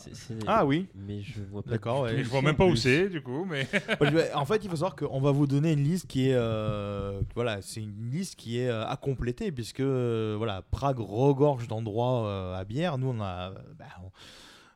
C'est- 0.00 0.14
c'est- 0.14 0.34
Ah 0.46 0.64
oui, 0.66 0.86
Mais 0.94 1.22
je 1.22 1.42
vois 1.42 1.62
pas. 1.62 1.70
d'accord. 1.70 2.06
du 2.06 2.12
ouais. 2.14 2.20
Et 2.20 2.24
je 2.24 2.28
vois 2.28 2.42
même 2.42 2.56
pas 2.56 2.66
où 2.66 2.76
c'est 2.76 3.08
du 3.08 3.22
coup, 3.22 3.44
mais 3.44 3.64
vais- 4.00 4.32
En 4.34 4.44
fait, 4.44 4.64
il 4.64 4.70
faut 4.70 4.76
savoir 4.76 4.96
qu'on 4.96 5.20
va 5.20 5.30
vous 5.30 5.46
donner 5.46 5.72
une 5.72 5.82
liste 5.84 6.06
qui 6.06 6.28
est, 6.28 6.34
euh, 6.34 7.20
voilà, 7.34 7.62
c'est 7.62 7.80
une 7.82 8.10
liste 8.10 8.36
qui 8.36 8.58
est 8.58 8.68
euh, 8.68 8.86
à 8.86 8.96
compléter 8.96 9.50
puisque 9.52 9.80
euh, 9.80 10.34
voilà, 10.36 10.62
Prague 10.70 10.98
regorge 10.98 11.68
d'endroits 11.68 12.26
euh, 12.26 12.54
à 12.54 12.64
bière. 12.64 12.98
Nous, 12.98 13.08
on 13.08 13.20
a, 13.20 13.50
bah, 13.78 13.86
on- 14.04 14.10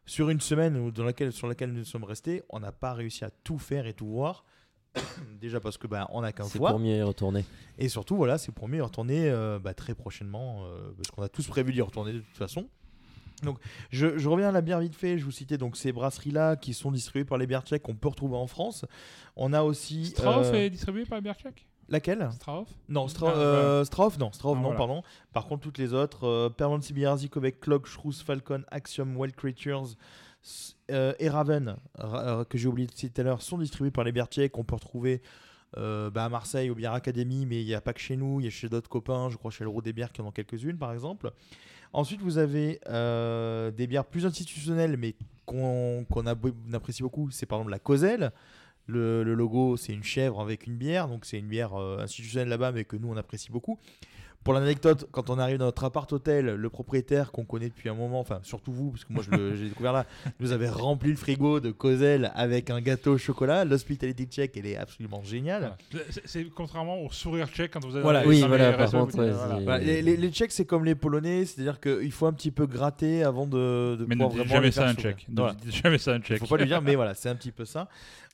sur 0.06 0.30
une 0.30 0.40
semaine 0.40 0.90
dans 0.90 1.04
laquelle, 1.04 1.32
sur 1.32 1.48
laquelle 1.48 1.72
nous 1.72 1.84
sommes 1.84 2.04
restés, 2.04 2.42
on 2.48 2.60
n'a 2.60 2.72
pas 2.72 2.94
réussi 2.94 3.24
à 3.24 3.30
tout 3.44 3.58
faire 3.58 3.86
et 3.86 3.92
tout 3.92 4.06
voir. 4.08 4.44
Déjà 5.40 5.60
parce 5.60 5.76
que 5.76 5.86
bah, 5.86 6.08
on 6.12 6.22
n'a 6.22 6.32
qu'un 6.32 6.44
C'est 6.44 6.56
fois. 6.58 6.70
pour 6.70 6.78
mieux 6.78 6.96
y 6.96 7.02
retourner. 7.02 7.44
Et 7.78 7.88
surtout, 7.90 8.16
voilà, 8.16 8.38
c'est 8.38 8.50
pour 8.52 8.68
mieux 8.68 8.78
y 8.78 8.80
retourner 8.80 9.28
euh, 9.28 9.58
bah, 9.58 9.74
très 9.74 9.94
prochainement, 9.94 10.64
euh, 10.64 10.92
parce 10.96 11.10
qu'on 11.10 11.22
a 11.22 11.28
tous 11.28 11.46
prévu 11.46 11.72
d'y 11.74 11.82
retourner 11.82 12.14
de 12.14 12.20
toute 12.20 12.36
façon. 12.38 12.68
Donc, 13.42 13.58
je, 13.90 14.18
je 14.18 14.28
reviens 14.28 14.48
à 14.48 14.52
la 14.52 14.60
bière 14.60 14.80
vite 14.80 14.94
fait. 14.94 15.18
Je 15.18 15.24
vous 15.24 15.30
citais 15.30 15.58
donc 15.58 15.76
ces 15.76 15.92
brasseries-là 15.92 16.56
qui 16.56 16.74
sont 16.74 16.90
distribuées 16.90 17.24
par 17.24 17.38
les 17.38 17.46
bières 17.46 17.62
tchèques 17.62 17.82
qu'on 17.82 17.94
peut 17.94 18.08
retrouver 18.08 18.36
en 18.36 18.46
France. 18.46 18.84
On 19.36 19.52
a 19.52 19.62
aussi. 19.62 20.06
Strauss 20.06 20.46
euh, 20.48 20.54
est 20.54 20.70
distribué 20.70 21.04
par 21.04 21.20
Berchak 21.22 21.66
Laquelle? 21.90 22.28
Strauss 22.32 22.68
Non, 22.88 23.08
Stra 23.08 23.32
Ah, 23.34 23.38
euh, 23.38 23.84
Strauf, 23.84 24.18
non, 24.18 24.30
Strauf, 24.32 24.54
Ah, 24.56 24.60
non, 24.60 24.68
voilà. 24.68 24.76
pardon. 24.78 25.02
Par 25.32 25.46
contre, 25.46 25.62
toutes 25.62 25.78
les 25.78 25.94
autres, 25.94 26.24
euh, 26.26 26.48
Permanent 26.50 26.82
Zikovic, 27.16 27.60
Clog, 27.60 27.86
Shrews, 27.86 28.12
Falcon, 28.24 28.62
Axiom, 28.70 29.16
Wild 29.16 29.34
Creatures 29.34 29.94
euh, 30.90 31.12
et 31.18 31.28
Raven, 31.28 31.76
ra- 31.96 32.44
que 32.48 32.58
j'ai 32.58 32.68
oublié 32.68 32.86
de 32.86 32.92
citer 32.92 33.10
tout 33.14 33.20
à 33.22 33.24
l'heure, 33.24 33.42
sont 33.42 33.58
distribués 33.58 33.90
par 33.90 34.04
les 34.04 34.12
bières 34.12 34.26
tchèques 34.26 34.52
qu'on 34.52 34.64
peut 34.64 34.74
retrouver 34.74 35.22
euh, 35.76 36.10
bah, 36.10 36.24
à 36.24 36.28
Marseille 36.28 36.70
au 36.70 36.74
Bière 36.74 36.92
Academy, 36.92 37.44
mais 37.46 37.60
il 37.62 37.66
n'y 37.66 37.74
a 37.74 37.80
pas 37.80 37.92
que 37.92 38.00
chez 38.00 38.16
nous, 38.16 38.40
il 38.40 38.44
y 38.44 38.46
a 38.46 38.50
chez 38.50 38.68
d'autres 38.68 38.88
copains, 38.88 39.28
je 39.30 39.36
crois 39.36 39.50
chez 39.50 39.64
le 39.64 39.70
Roux 39.70 39.82
des 39.82 39.92
Bières 39.92 40.12
qui 40.12 40.20
en 40.20 40.26
ont 40.26 40.30
quelques-unes 40.32 40.78
par 40.78 40.92
exemple. 40.92 41.30
Ensuite, 41.92 42.20
vous 42.20 42.38
avez 42.38 42.80
euh, 42.88 43.70
des 43.70 43.86
bières 43.86 44.04
plus 44.04 44.26
institutionnelles, 44.26 44.96
mais 44.96 45.14
qu'on 45.46 46.04
apprécie 46.72 47.02
beaucoup. 47.02 47.30
C'est 47.30 47.46
par 47.46 47.58
exemple 47.58 47.70
la 47.70 47.78
Coselle. 47.78 48.32
Le, 48.86 49.22
le 49.22 49.34
logo, 49.34 49.76
c'est 49.76 49.92
une 49.92 50.02
chèvre 50.02 50.40
avec 50.40 50.66
une 50.66 50.76
bière, 50.76 51.08
donc 51.08 51.26
c'est 51.26 51.38
une 51.38 51.48
bière 51.48 51.74
euh, 51.74 51.98
institutionnelle 51.98 52.48
là-bas, 52.48 52.72
mais 52.72 52.84
que 52.84 52.96
nous 52.96 53.08
on 53.08 53.16
apprécie 53.16 53.50
beaucoup. 53.50 53.78
Pour 54.48 54.54
l'anecdote, 54.54 55.06
quand 55.12 55.28
on 55.28 55.38
arrive 55.38 55.58
dans 55.58 55.66
notre 55.66 55.84
appart-hôtel, 55.84 56.46
le 56.46 56.70
propriétaire 56.70 57.32
qu'on 57.32 57.44
connaît 57.44 57.68
depuis 57.68 57.90
un 57.90 57.94
moment, 57.94 58.18
enfin 58.18 58.40
surtout 58.42 58.72
vous, 58.72 58.92
parce 58.92 59.04
que 59.04 59.12
moi 59.12 59.22
j'ai 59.54 59.68
découvert 59.68 59.92
là, 59.92 60.06
nous 60.40 60.52
avait 60.52 60.70
rempli 60.70 61.10
le 61.10 61.16
frigo 61.16 61.60
de 61.60 61.70
Coselle 61.70 62.32
avec 62.34 62.70
un 62.70 62.80
gâteau 62.80 63.12
au 63.12 63.18
chocolat. 63.18 63.66
L'hospitality 63.66 64.24
check, 64.24 64.56
elle 64.56 64.64
est 64.64 64.78
absolument 64.78 65.22
géniale. 65.22 65.74
Voilà. 65.92 66.06
C'est- 66.24 66.44
contrairement 66.54 66.98
au 67.02 67.10
sourire 67.10 67.48
tchèque 67.48 67.72
quand 67.74 67.84
vous 67.84 67.94
êtes 67.94 68.02
Voilà, 68.02 68.22
les- 68.22 68.26
oui, 68.28 68.40
les 68.40 68.46
voilà, 68.48 68.70
par 68.72 68.80
restos, 68.80 68.98
contre, 69.00 69.16
vous 69.16 69.22
dites, 69.22 69.32
ouais, 69.32 69.36
voilà. 69.36 69.56
c'est- 69.58 69.64
Voilà, 69.64 69.84
les, 69.84 70.00
les- 70.00 70.16
les 70.16 70.30
Tchèques, 70.30 70.52
c'est 70.52 70.64
comme 70.64 70.86
les 70.86 70.94
Polonais, 70.94 71.44
c'est-à-dire 71.44 71.78
qu'il 71.78 72.10
faut 72.12 72.24
un 72.24 72.32
petit 72.32 72.50
peu 72.50 72.64
gratter 72.66 73.24
avant 73.24 73.46
de, 73.46 73.96
de 73.96 74.06
Mais 74.08 74.14
ne 74.14 74.24
pouvoir 74.24 74.30
dites 74.30 74.38
vraiment 74.38 74.54
jamais 74.54 74.66
les 74.68 74.72
ça 74.72 74.88
un. 74.88 74.94
Ne 74.94 75.14
Voilà. 75.36 75.54
dites 75.60 75.74
jamais 75.74 75.98
ça 75.98 76.12
un 76.12 76.16
Il 76.16 76.22
tchèque. 76.22 76.38
faut 76.38 76.46
pas 76.46 76.56
lui 76.56 76.64
dire, 76.64 76.80
mais 76.80 76.94
voilà, 76.96 77.12
c'est 77.14 77.28
un 77.28 77.34
petit 77.34 77.52
peu 77.52 77.66
ça. 77.66 77.86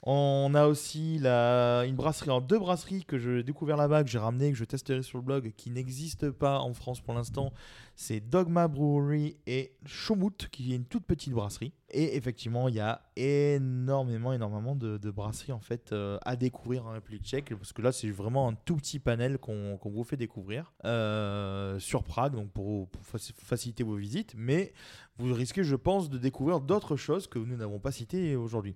On 0.07 0.53
a 0.55 0.67
aussi 0.67 1.19
la, 1.19 1.85
une 1.87 1.97
brasserie, 1.97 2.29
en 2.29 2.43
deux 2.43 2.59
brasseries 2.59 3.07
que 3.07 3.17
j'ai 3.19 3.43
découvert 3.43 3.79
là-bas, 3.79 4.05
que 4.05 4.11
j'ai 4.11 4.19
ramené, 4.19 4.53
que 4.53 4.59
je 4.59 4.65
testerai 4.65 5.03
sur 5.03 5.17
le 5.17 5.25
blog, 5.25 5.55
qui 5.57 5.71
n'existent 5.71 6.31
pas 6.31 6.59
en 6.59 6.75
France 6.75 7.01
pour 7.01 7.15
l'instant. 7.15 7.55
C'est 7.97 8.21
Dogma 8.21 8.69
Brewery 8.69 9.39
et 9.47 9.73
Chomut, 9.87 10.49
qui 10.51 10.75
est 10.75 10.77
une 10.77 10.85
toute 10.85 11.07
petite 11.07 11.33
brasserie. 11.33 11.73
Et 11.91 12.17
effectivement, 12.17 12.69
il 12.69 12.75
y 12.75 12.81
a 12.81 13.01
énormément, 13.17 14.35
énormément 14.35 14.75
de, 14.75 15.11
brasseries 15.11 15.53
en 15.53 15.61
fait 15.61 15.93
euh, 15.93 16.19
à 16.27 16.37
découvrir 16.37 16.85
en 16.85 16.91
République 16.91 17.25
tchèque, 17.25 17.55
parce 17.55 17.73
que 17.73 17.81
là, 17.81 17.91
c'est 17.91 18.11
vraiment 18.11 18.49
un 18.49 18.55
tout 18.55 18.77
petit 18.77 18.99
panel 18.99 19.39
qu'on 19.39 19.79
vous 19.83 20.05
fait 20.05 20.19
découvrir 20.19 20.75
euh, 20.85 21.79
sur 21.79 22.03
Prague, 22.05 22.35
donc 22.35 22.51
pour, 22.51 22.91
pour 22.91 23.03
faci- 23.03 23.33
faciliter 23.39 23.85
vos 23.85 23.97
visites. 23.97 24.35
Mais 24.37 24.75
vous 25.17 25.33
risquez, 25.33 25.65
je 25.65 25.77
pense, 25.77 26.11
de 26.11 26.19
découvrir 26.19 26.61
d'autres 26.61 26.97
choses 26.97 27.27
que 27.27 27.39
nous 27.39 27.57
n'avons 27.57 27.79
pas 27.79 27.91
citées 27.91 28.37
aujourd'hui. 28.37 28.75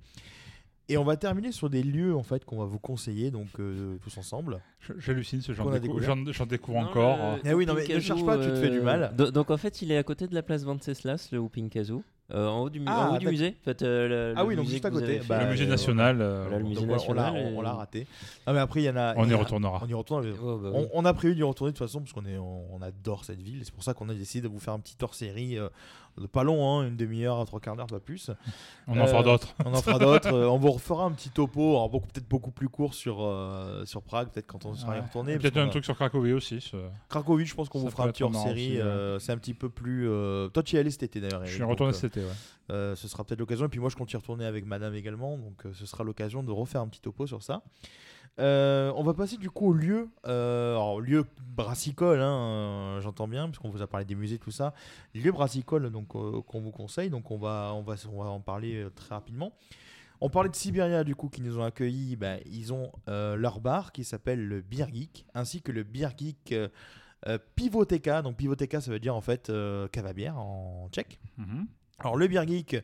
Et 0.91 0.97
on 0.97 1.05
va 1.05 1.17
terminer 1.17 1.53
sur 1.53 1.69
des 1.69 1.83
lieux 1.83 2.17
en 2.17 2.23
fait 2.23 2.45
qu'on 2.47 2.57
va 2.59 2.65
vous 2.65 2.79
conseiller 2.79 3.31
donc 3.31 3.49
euh, 3.61 3.99
tous 4.03 4.17
ensemble. 4.17 4.61
J'hallucine 4.99 5.43
ce 5.43 5.53
genre 5.53 5.71
de 5.71 5.79
décou- 5.79 6.01
découvert. 6.01 6.17
j'en 6.33 6.47
découvre 6.47 6.81
Non, 6.81 6.87
encore. 6.89 7.17
le- 7.19 7.23
hein. 7.23 7.39
Eh 7.45 7.53
oui, 7.53 7.67
non, 7.67 7.75
mais 7.75 7.87
ne 7.95 8.01
cherche 8.01 8.25
pas, 8.25 8.39
tu 8.39 8.49
te 8.49 8.55
fais 8.57 8.71
du 8.71 8.81
mal. 8.81 9.03
euh, 9.03 9.09
do- 9.17 9.31
Donc 9.31 9.51
en 9.51 9.59
fait, 9.59 9.83
il 9.83 9.93
est 9.93 9.99
à 9.99 10.03
côté 10.03 10.27
de 10.27 10.35
la 10.35 10.43
place 10.43 10.65
Venceslas, 10.65 11.29
le 11.31 11.41
Upinkazu, 11.41 11.97
euh, 12.33 12.47
en 12.49 12.61
haut 12.63 12.71
du, 12.71 12.81
mu- 12.81 12.87
Ah, 12.89 13.01
en 13.01 13.09
haut 13.09 13.19
du 13.19 13.25
d'accord. 13.27 13.33
musée. 13.33 13.57
En 13.61 13.65
fait, 13.65 13.83
euh, 13.83 14.09
le- 14.09 14.35
Ah 14.35 14.43
le 14.43 14.49
oui, 14.49 14.57
donc 14.57 14.67
juste 14.67 14.85
à 14.87 14.91
côté. 14.91 15.21
Bah, 15.29 15.45
le 15.45 15.51
musée 15.51 15.67
euh, 15.67 15.69
national. 15.69 16.23
euh, 16.23 16.43
voilà, 16.45 16.59
le 16.59 16.65
musée 16.65 16.77
Donc, 16.77 16.85
on 16.85 16.89
l'a- 16.89 16.97
national 16.97 17.35
on, 17.55 17.61
et- 17.61 17.65
l'a 17.65 17.73
raté. 17.75 18.07
Ah 18.47 18.55
mais 18.55 18.61
après 18.61 18.81
il 18.81 18.85
y 18.87 18.91
en 18.91 18.97
a. 18.97 19.15
on 19.19 19.27
y 19.27 19.31
y 19.31 19.35
a- 19.35 19.37
retournera. 19.37 19.81
On 19.85 19.89
y 19.89 19.93
retourne. 19.95 20.27
Oh, 20.43 20.57
bah 20.57 20.71
On, 20.73 20.83
oui. 20.85 20.89
on 20.95 21.05
a 21.05 21.13
prévu 21.13 21.35
d'y 21.35 21.43
retourner 21.43 21.73
de 21.73 21.77
toute 21.77 21.87
façon 21.87 22.01
parce 22.01 22.15
qu'on 22.15 22.25
on, 22.25 22.81
adore 22.81 23.27
cette 23.27 23.43
ville. 23.43 23.61
C'est 23.63 23.75
pour 23.75 23.83
ça 23.85 23.93
qu'on 23.93 24.09
a 24.09 24.15
décidé 24.15 24.49
de 24.49 24.51
vous 24.51 24.59
faire 24.61 24.73
un 24.73 24.81
petit 24.81 24.97
hors 25.03 25.15
série, 25.15 25.59
euh, 25.59 25.69
pas 26.27 26.43
long, 26.43 26.69
hein, 26.81 26.89
une 26.89 26.97
demi-heure 26.97 27.45
trois 27.47 27.61
quarts 27.61 27.77
d'heure, 27.77 27.87
pas 27.87 28.01
plus. 28.01 28.31
On 28.87 28.99
en 28.99 29.07
fera 29.07 29.21
Euh, 29.21 29.23
d'autres. 29.23 29.55
On 29.65 29.73
en 29.75 29.81
fera 29.83 29.99
d'autres. 29.99 30.33
euh, 30.35 30.49
on 30.49 30.59
vous 30.59 30.73
refera 30.73 31.05
un 31.05 31.13
petit 31.13 31.31
topo, 31.31 31.71
alors 31.77 31.89
beaucoup- 31.89 32.09
peut-être 32.09 32.29
beaucoup 32.29 32.51
plus 32.51 32.69
court 32.69 32.95
sur 32.95 33.19
euh, 33.23 33.85
sur 33.85 34.03
Prague, 34.03 34.29
peut-être 34.31 34.47
quand 34.47 34.65
on 34.65 34.75
sera 34.75 34.97
y 34.97 35.01
retourné. 35.01 35.39
Peut-être 35.39 35.57
un 35.59 35.67
a- 35.67 35.71
truc 35.71 35.85
sur 35.85 35.95
Cracovie 35.95 36.33
aussi. 36.33 36.61
ce- 36.61 36.77
Cracovie, 37.09 37.47
je 37.47 37.55
pense 37.55 37.69
qu'on 37.69 37.79
vous 37.79 37.91
fera 37.91 38.05
un 38.05 38.09
petit 38.09 38.23
être 38.23 38.27
hors 38.27 38.31
marrant 38.33 38.45
série. 38.47 38.67
aussi, 38.69 38.77
ouais. 38.77 38.83
euh, 38.83 39.19
c'est 39.19 39.33
un 39.33 39.39
petit 39.39 39.55
peu 39.55 39.69
plus. 39.69 40.09
Toi, 40.53 40.63
tu 40.63 40.77
y 40.77 40.79
allais 40.79 40.91
cet 40.91 41.05
été 41.05 41.21
d'ailleurs. 41.21 41.45
Je 41.45 41.55
suis 41.55 41.63
retourné 41.63 41.93
cet 41.93 42.17
été. 42.17 42.27
ouais. 42.27 42.33
euh, 42.71 42.95
ce 42.97 43.09
sera 43.09 43.25
peut-être 43.25 43.41
l'occasion. 43.41 43.65
Et 43.67 43.69
puis 43.69 43.81
moi, 43.81 43.89
je 43.89 43.97
compte 43.97 44.13
y 44.13 44.17
retourner 44.17 44.45
avec 44.45 44.67
madame 44.67 44.95
également. 44.95 45.39
Donc 45.39 45.65
euh, 45.65 45.73
ce 45.73 45.87
sera 45.87 46.05
l'occasion 46.05 46.43
de 46.43 46.51
refaire 46.53 46.83
un 46.83 46.89
petit 46.89 47.01
topo 47.01 47.27
sur 47.27 47.43
ça. 47.43 47.63
Euh, 48.39 48.93
on 48.95 49.03
va 49.03 49.15
passer 49.15 49.37
du 49.37 49.51
coup 49.51 49.71
au 49.71 49.73
lieu. 49.73 50.09
Euh, 50.27 50.73
alors, 50.73 51.01
lieu 51.01 51.25
brassicole, 51.41 52.21
hein, 52.21 52.37
euh, 52.39 53.01
j'entends 53.01 53.27
bien, 53.27 53.47
parce 53.47 53.59
qu'on 53.59 53.71
vous 53.71 53.83
a 53.83 53.87
parlé 53.87 54.05
des 54.07 54.15
musées, 54.15 54.39
tout 54.39 54.51
ça. 54.51 54.75
Lieu 55.15 55.33
brassicole 55.33 55.91
donc, 55.91 56.09
qu'on 56.09 56.61
vous 56.61 56.71
conseille. 56.71 57.11
Donc 57.11 57.31
on 57.31 57.39
va, 57.39 57.73
on 57.75 57.83
va, 57.83 57.95
on 58.13 58.23
va 58.23 58.31
en 58.31 58.41
parler 58.41 58.87
très 58.95 59.15
rapidement. 59.15 59.53
On 60.21 60.31
parlait 60.31 60.51
de 60.51 60.57
Siberia 60.57 61.05
du 61.05 61.15
coup 61.15 61.29
qui 61.29 61.43
nous 61.43 61.59
ont 61.59 61.65
accueillis. 61.65 62.17
Ben, 62.17 62.41
ils 62.47 62.73
ont 62.73 62.93
leur 63.07 63.61
bar 63.61 63.93
qui 63.93 64.05
s'appelle 64.05 64.47
le 64.47 64.61
Beer 64.61 64.87
Geek, 64.93 65.27
ainsi 65.35 65.63
que 65.63 65.73
le 65.73 65.83
Beer 65.83 66.11
Geek 66.17 66.55
Pivoteka. 67.57 68.23
Donc 68.23 68.37
Pivoteka, 68.37 68.81
ça 68.81 68.91
veut 68.91 69.01
dire 69.01 69.15
en 69.15 69.21
fait 69.21 69.51
euh, 69.51 69.89
cave 69.89 70.07
à 70.07 70.13
bière 70.13 70.39
en 70.39 70.89
tchèque. 70.91 71.21
Mhm. 71.37 71.67
Alors 72.01 72.17
le 72.17 72.29
Beer 72.29 72.47
Geek, 72.47 72.77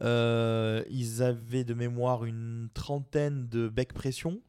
ils 0.00 1.22
avaient 1.22 1.64
de 1.64 1.74
mémoire 1.74 2.24
une 2.24 2.68
trentaine 2.74 3.48
de 3.48 3.68
becs 3.68 3.92
pression. 3.92 4.40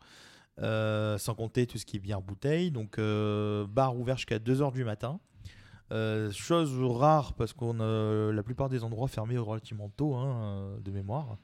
Euh, 0.59 1.17
sans 1.17 1.33
compter 1.35 1.67
tout 1.67 1.77
ce 1.77 1.85
qui 1.85 1.97
est 1.97 1.99
bière 1.99 2.21
bouteille. 2.21 2.71
Donc, 2.71 2.97
euh, 2.99 3.65
bar 3.67 3.97
ouvert 3.97 4.17
jusqu'à 4.17 4.39
2h 4.39 4.71
du 4.73 4.83
matin. 4.83 5.19
Euh, 5.93 6.29
chose 6.31 6.73
rare 6.81 7.33
parce 7.33 7.53
qu'on 7.53 7.79
a 7.79 8.31
la 8.33 8.43
plupart 8.43 8.67
des 8.67 8.83
endroits 8.83 9.07
fermés 9.07 9.37
relativement 9.37 9.89
tôt, 9.95 10.15
hein, 10.15 10.71
de 10.83 10.91
mémoire. 10.91 11.37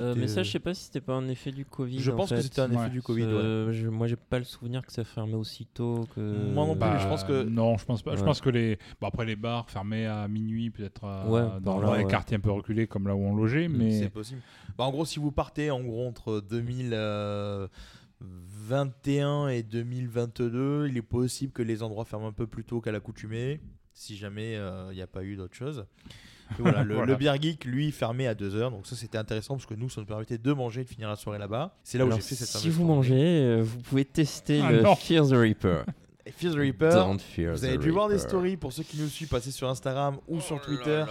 Euh, 0.00 0.14
mais 0.18 0.26
ça, 0.26 0.42
je 0.42 0.50
sais 0.50 0.58
pas 0.58 0.74
si 0.74 0.86
c'était 0.86 1.00
pas 1.00 1.12
un 1.14 1.28
effet 1.28 1.52
du 1.52 1.64
Covid. 1.64 2.00
Je 2.00 2.10
en 2.10 2.16
pense 2.16 2.30
que 2.30 2.40
c'était 2.40 2.60
un 2.62 2.70
effet 2.72 2.90
du 2.90 3.00
Covid. 3.00 3.22
ouais. 3.26 3.30
Euh, 3.30 3.72
je- 3.72 3.86
moi, 3.88 4.08
j'ai 4.08 4.16
pas 4.16 4.38
le 4.40 4.44
souvenir 4.44 4.84
que 4.84 4.90
ça 4.92 5.04
fermait 5.04 5.34
aussitôt 5.36 6.04
que. 6.16 6.20
Moi 6.52 6.66
non 6.66 6.72
plus, 6.72 6.80
Bah, 6.80 6.98
je 6.98 7.06
pense 7.06 7.22
que- 7.22 7.44
Non, 7.44 7.76
je 7.78 7.84
pense 7.84 8.02
pas. 8.02 8.16
Je 8.16 8.24
pense 8.24 8.40
que 8.40 8.50
les. 8.50 8.76
Bon, 9.00 9.06
après, 9.06 9.24
les 9.24 9.36
bars 9.36 9.70
fermés 9.70 10.04
à 10.06 10.26
minuit, 10.26 10.70
peut-être 10.70 11.04
Ouais, 11.28 11.42
dans, 11.62 11.78
là, 11.78 11.96
les 11.96 12.04
ouais. 12.04 12.10
quartiers 12.10 12.36
un 12.36 12.40
peu 12.40 12.50
reculés, 12.50 12.88
comme 12.88 13.06
là 13.06 13.14
où 13.14 13.20
on 13.24 13.36
logeait. 13.36 13.68
Mm, 13.68 13.76
Mais 13.76 13.92
C'est 13.92 14.08
possible. 14.10 14.40
Bah, 14.76 14.82
en 14.84 14.90
gros, 14.90 15.04
si 15.04 15.20
vous 15.20 15.30
partez 15.30 15.70
en 15.70 15.80
gros 15.80 16.08
entre 16.08 16.40
2021 18.20 19.48
et 19.48 19.62
2022, 19.62 20.86
il 20.88 20.96
est 20.96 21.02
possible 21.02 21.52
que 21.52 21.62
les 21.62 21.82
endroits 21.82 22.04
ferment 22.04 22.28
un 22.28 22.32
peu 22.32 22.46
plus 22.46 22.64
tôt 22.64 22.80
qu'à 22.80 22.92
l'accoutumée, 22.92 23.60
si 23.92 24.16
jamais 24.16 24.56
euh, 24.56 24.88
il 24.92 24.96
n'y 24.96 25.02
a 25.02 25.06
pas 25.06 25.22
eu 25.24 25.36
d'autre 25.36 25.54
chose. 25.54 25.84
Et 26.58 26.62
voilà, 26.62 26.82
le, 26.84 26.94
Voilà. 26.94 27.12
le 27.12 27.18
Beer 27.18 27.34
Geek, 27.40 27.64
lui, 27.64 27.90
fermait 27.92 28.26
à 28.26 28.34
2h. 28.34 28.70
Donc 28.70 28.86
ça, 28.86 28.96
c'était 28.96 29.18
intéressant 29.18 29.54
parce 29.54 29.66
que 29.66 29.74
nous, 29.74 29.88
ça 29.88 30.00
nous 30.00 30.06
permettait 30.06 30.38
de 30.38 30.52
manger 30.52 30.82
et 30.82 30.84
de 30.84 30.88
finir 30.88 31.08
la 31.08 31.16
soirée 31.16 31.38
là-bas. 31.38 31.76
C'est 31.82 31.98
là 31.98 32.06
où 32.06 32.10
j'ai 32.12 32.20
fait 32.20 32.34
cette 32.34 32.48
si 32.48 32.68
vous 32.70 32.84
mangez, 32.84 33.14
euh, 33.42 33.62
vous 33.62 33.78
pouvez 33.80 34.04
tester 34.04 34.60
Ah 34.62 34.72
le 34.72 34.82
non. 34.82 34.94
Fear 34.96 35.26
the 35.28 35.32
Reaper. 35.32 35.84
Et 36.26 36.30
Fear 36.32 36.54
the 36.54 36.56
Reaper, 36.56 36.90
Don't 36.90 37.18
fear 37.20 37.52
vous 37.54 37.64
avez 37.66 37.76
the 37.76 37.80
dû 37.82 37.90
voir 37.90 38.08
des 38.08 38.16
stories 38.18 38.56
pour 38.56 38.72
ceux 38.72 38.82
qui 38.82 38.96
nous 38.98 39.08
suivent 39.08 39.28
passer 39.28 39.50
sur 39.50 39.68
Instagram 39.68 40.16
ou 40.26 40.40
sur 40.40 40.58
Twitter. 40.62 41.04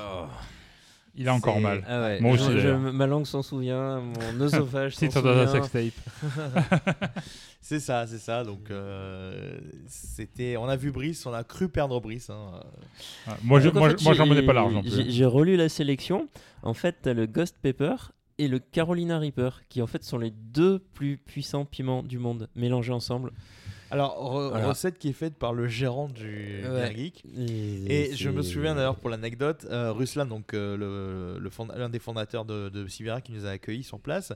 Il 1.16 1.28
a 1.30 1.34
encore 1.34 1.60
mal. 1.60 1.84
Ah 1.88 2.02
ouais, 2.02 2.20
Moi 2.22 2.34
aussi, 2.34 2.60
je- 2.60 2.70
ma 2.92 3.08
langue 3.08 3.26
s'en 3.26 3.42
souvient, 3.44 4.00
mon 4.02 4.42
oesophage 4.42 4.96
s'en 4.96 5.10
souvient. 5.12 5.48
sextape. 5.48 5.94
C'est 7.66 7.80
ça, 7.80 8.06
c'est 8.08 8.18
ça. 8.18 8.44
Donc, 8.44 8.70
euh, 8.72 9.58
c'était, 9.88 10.58
on 10.58 10.66
a 10.68 10.76
vu 10.76 10.92
Brice, 10.92 11.26
on 11.26 11.34
a 11.34 11.46
cru 11.46 11.70
perdre 11.70 12.02
Brice. 12.02 12.30
hein. 12.30 12.60
Ouais. 13.26 13.34
Moi, 13.42 13.60
je- 13.62 13.70
moi, 13.70 13.90
fait, 13.90 14.04
moi, 14.04 14.14
j'en 14.14 14.26
menais 14.26 14.42
pas 14.46 14.52
large 14.52 14.74
J'ai 14.84 15.26
relu 15.26 15.56
la 15.56 15.70
sélection. 15.70 16.28
En 16.62 16.74
fait, 16.74 16.98
t'as 17.02 17.14
le 17.14 17.26
Ghost 17.26 17.56
Pepper 17.62 17.96
et 18.38 18.48
le 18.48 18.60
Carolina 18.60 19.20
Reaper, 19.20 19.62
qui 19.70 19.82
en 19.82 19.88
fait 19.88 20.04
sont 20.04 20.18
les 20.18 20.32
deux 20.32 20.80
plus 20.80 21.18
puissants 21.18 21.66
piments 21.66 22.04
du 22.04 22.18
monde, 22.20 22.50
mélangés 22.56 22.94
ensemble. 22.94 23.32
Alors, 23.92 24.18
re- 24.24 24.50
Voilà. 24.50 24.70
recette 24.70 24.98
qui 24.98 25.10
est 25.10 25.14
faite 25.14 25.36
par 25.36 25.54
le 25.54 25.68
gérant 25.68 26.08
du 26.10 26.64
Ouais. 26.68 26.96
Geek. 26.96 27.24
Et, 27.38 28.10
Et 28.10 28.16
je 28.16 28.30
me 28.32 28.42
souviens 28.42 28.74
d'ailleurs 28.74 28.96
pour 28.96 29.12
l'anecdote, 29.12 29.68
euh, 29.70 29.92
Ruslan, 29.92 30.26
donc 30.26 30.56
euh, 30.56 30.76
le, 30.76 31.40
le 31.40 31.50
fond- 31.52 31.68
l'un 31.76 31.90
des 31.90 32.00
fondateurs 32.00 32.44
de, 32.46 32.70
de 32.70 32.88
Sibéria 32.88 33.22
qui 33.22 33.34
nous 33.34 33.46
a 33.46 33.50
accueillis 33.52 33.84
sur 33.84 34.00
place, 34.00 34.34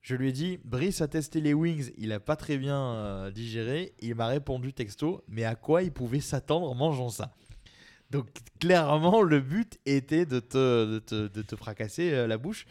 je 0.00 0.14
lui 0.14 0.28
ai 0.30 0.32
dit 0.32 0.58
Brice 0.64 1.02
a 1.02 1.08
testé 1.08 1.42
les 1.42 1.52
wings, 1.52 1.90
il 1.98 2.10
a 2.12 2.20
pas 2.20 2.36
très 2.36 2.56
bien 2.56 2.80
euh, 2.80 3.30
digéré. 3.30 3.92
Il 4.00 4.14
m'a 4.14 4.28
répondu 4.28 4.72
texto, 4.72 5.22
mais 5.28 5.44
à 5.44 5.56
quoi 5.56 5.82
il 5.82 5.92
pouvait 5.92 6.20
s'attendre 6.20 6.70
en 6.70 6.74
mangeant 6.74 7.10
ça? 7.10 7.32
Donc 8.10 8.28
clairement, 8.60 9.22
le 9.22 9.40
but 9.40 9.78
était 9.86 10.26
de 10.26 10.38
te, 10.40 10.86
de 10.94 10.98
te, 11.00 11.28
de 11.28 11.42
te 11.42 11.56
fracasser 11.56 12.12
euh, 12.12 12.26
la 12.26 12.38
bouche. 12.38 12.66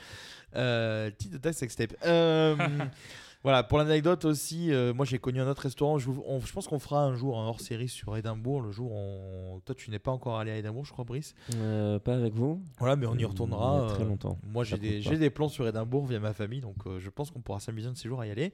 Euh, 0.55 1.11
titre 1.17 1.33
de 1.33 1.37
ta 1.39 1.51
sextape. 1.51 1.93
Euh, 2.05 2.55
voilà, 3.43 3.61
pour 3.63 3.77
l'anecdote 3.77 4.23
aussi, 4.23 4.71
euh, 4.71 4.93
moi 4.93 5.05
j'ai 5.05 5.19
connu 5.19 5.41
un 5.41 5.47
autre 5.49 5.63
restaurant. 5.63 5.97
Je, 5.99 6.09
vous- 6.09 6.23
on- 6.25 6.39
je 6.39 6.53
pense 6.53 6.67
qu'on 6.69 6.79
fera 6.79 7.03
un 7.03 7.13
jour 7.15 7.37
un 7.37 7.45
hors 7.47 7.59
série 7.59 7.89
sur 7.89 8.15
Édimbourg. 8.15 8.61
Le 8.61 8.71
jour 8.71 8.93
où 8.93 8.95
on... 8.95 9.59
Toi, 9.65 9.75
tu 9.75 9.91
n'es 9.91 9.99
pas 9.99 10.11
encore 10.11 10.39
allé 10.39 10.51
à 10.51 10.57
Édimbourg, 10.57 10.85
je 10.85 10.93
crois, 10.93 11.03
Brice. 11.03 11.35
Euh, 11.55 11.99
pas 11.99 12.15
avec 12.15 12.33
vous. 12.33 12.61
Voilà, 12.79 12.95
mais 12.95 13.05
on 13.05 13.15
y 13.15 13.19
Il 13.19 13.25
retournera. 13.25 13.81
y 13.81 13.91
a 13.91 13.93
très 13.95 14.05
longtemps. 14.05 14.39
Moi, 14.47 14.63
j'ai 14.63 14.77
des, 14.77 15.01
j'ai 15.01 15.17
des 15.17 15.29
plans 15.29 15.49
sur 15.49 15.67
Édimbourg 15.67 16.05
via 16.05 16.21
ma 16.21 16.31
famille, 16.33 16.61
donc 16.61 16.77
je 16.97 17.09
pense 17.09 17.29
qu'on 17.31 17.41
pourra 17.41 17.59
s'amuser 17.59 17.89
un 17.89 17.91
de 17.91 17.97
ces 17.97 18.07
jours 18.07 18.21
à 18.21 18.27
y 18.27 18.31
aller. 18.31 18.53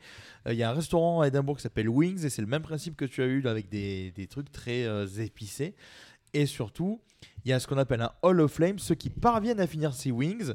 Il 0.49 0.55
y 0.55 0.63
a 0.63 0.71
un 0.71 0.73
restaurant 0.73 1.21
à 1.21 1.27
Édimbourg 1.27 1.57
qui 1.57 1.61
s'appelle 1.61 1.87
Wings, 1.89 2.25
et 2.25 2.29
c'est 2.31 2.41
le 2.41 2.47
même 2.47 2.63
principe 2.63 2.95
que 2.97 3.05
tu 3.05 3.21
as 3.21 3.27
eu 3.27 3.45
avec 3.45 3.69
des, 3.69 4.09
des 4.11 4.25
trucs 4.25 4.51
très 4.51 4.87
épicés. 5.21 5.75
Et 6.33 6.45
surtout, 6.45 7.01
il 7.45 7.49
y 7.49 7.53
a 7.53 7.59
ce 7.59 7.67
qu'on 7.67 7.77
appelle 7.77 8.01
un 8.01 8.11
Hall 8.21 8.41
of 8.41 8.51
Flame. 8.51 8.79
Ceux 8.79 8.95
qui 8.95 9.09
parviennent 9.09 9.59
à 9.59 9.67
finir 9.67 9.93
ces 9.93 10.11
Wings 10.11 10.53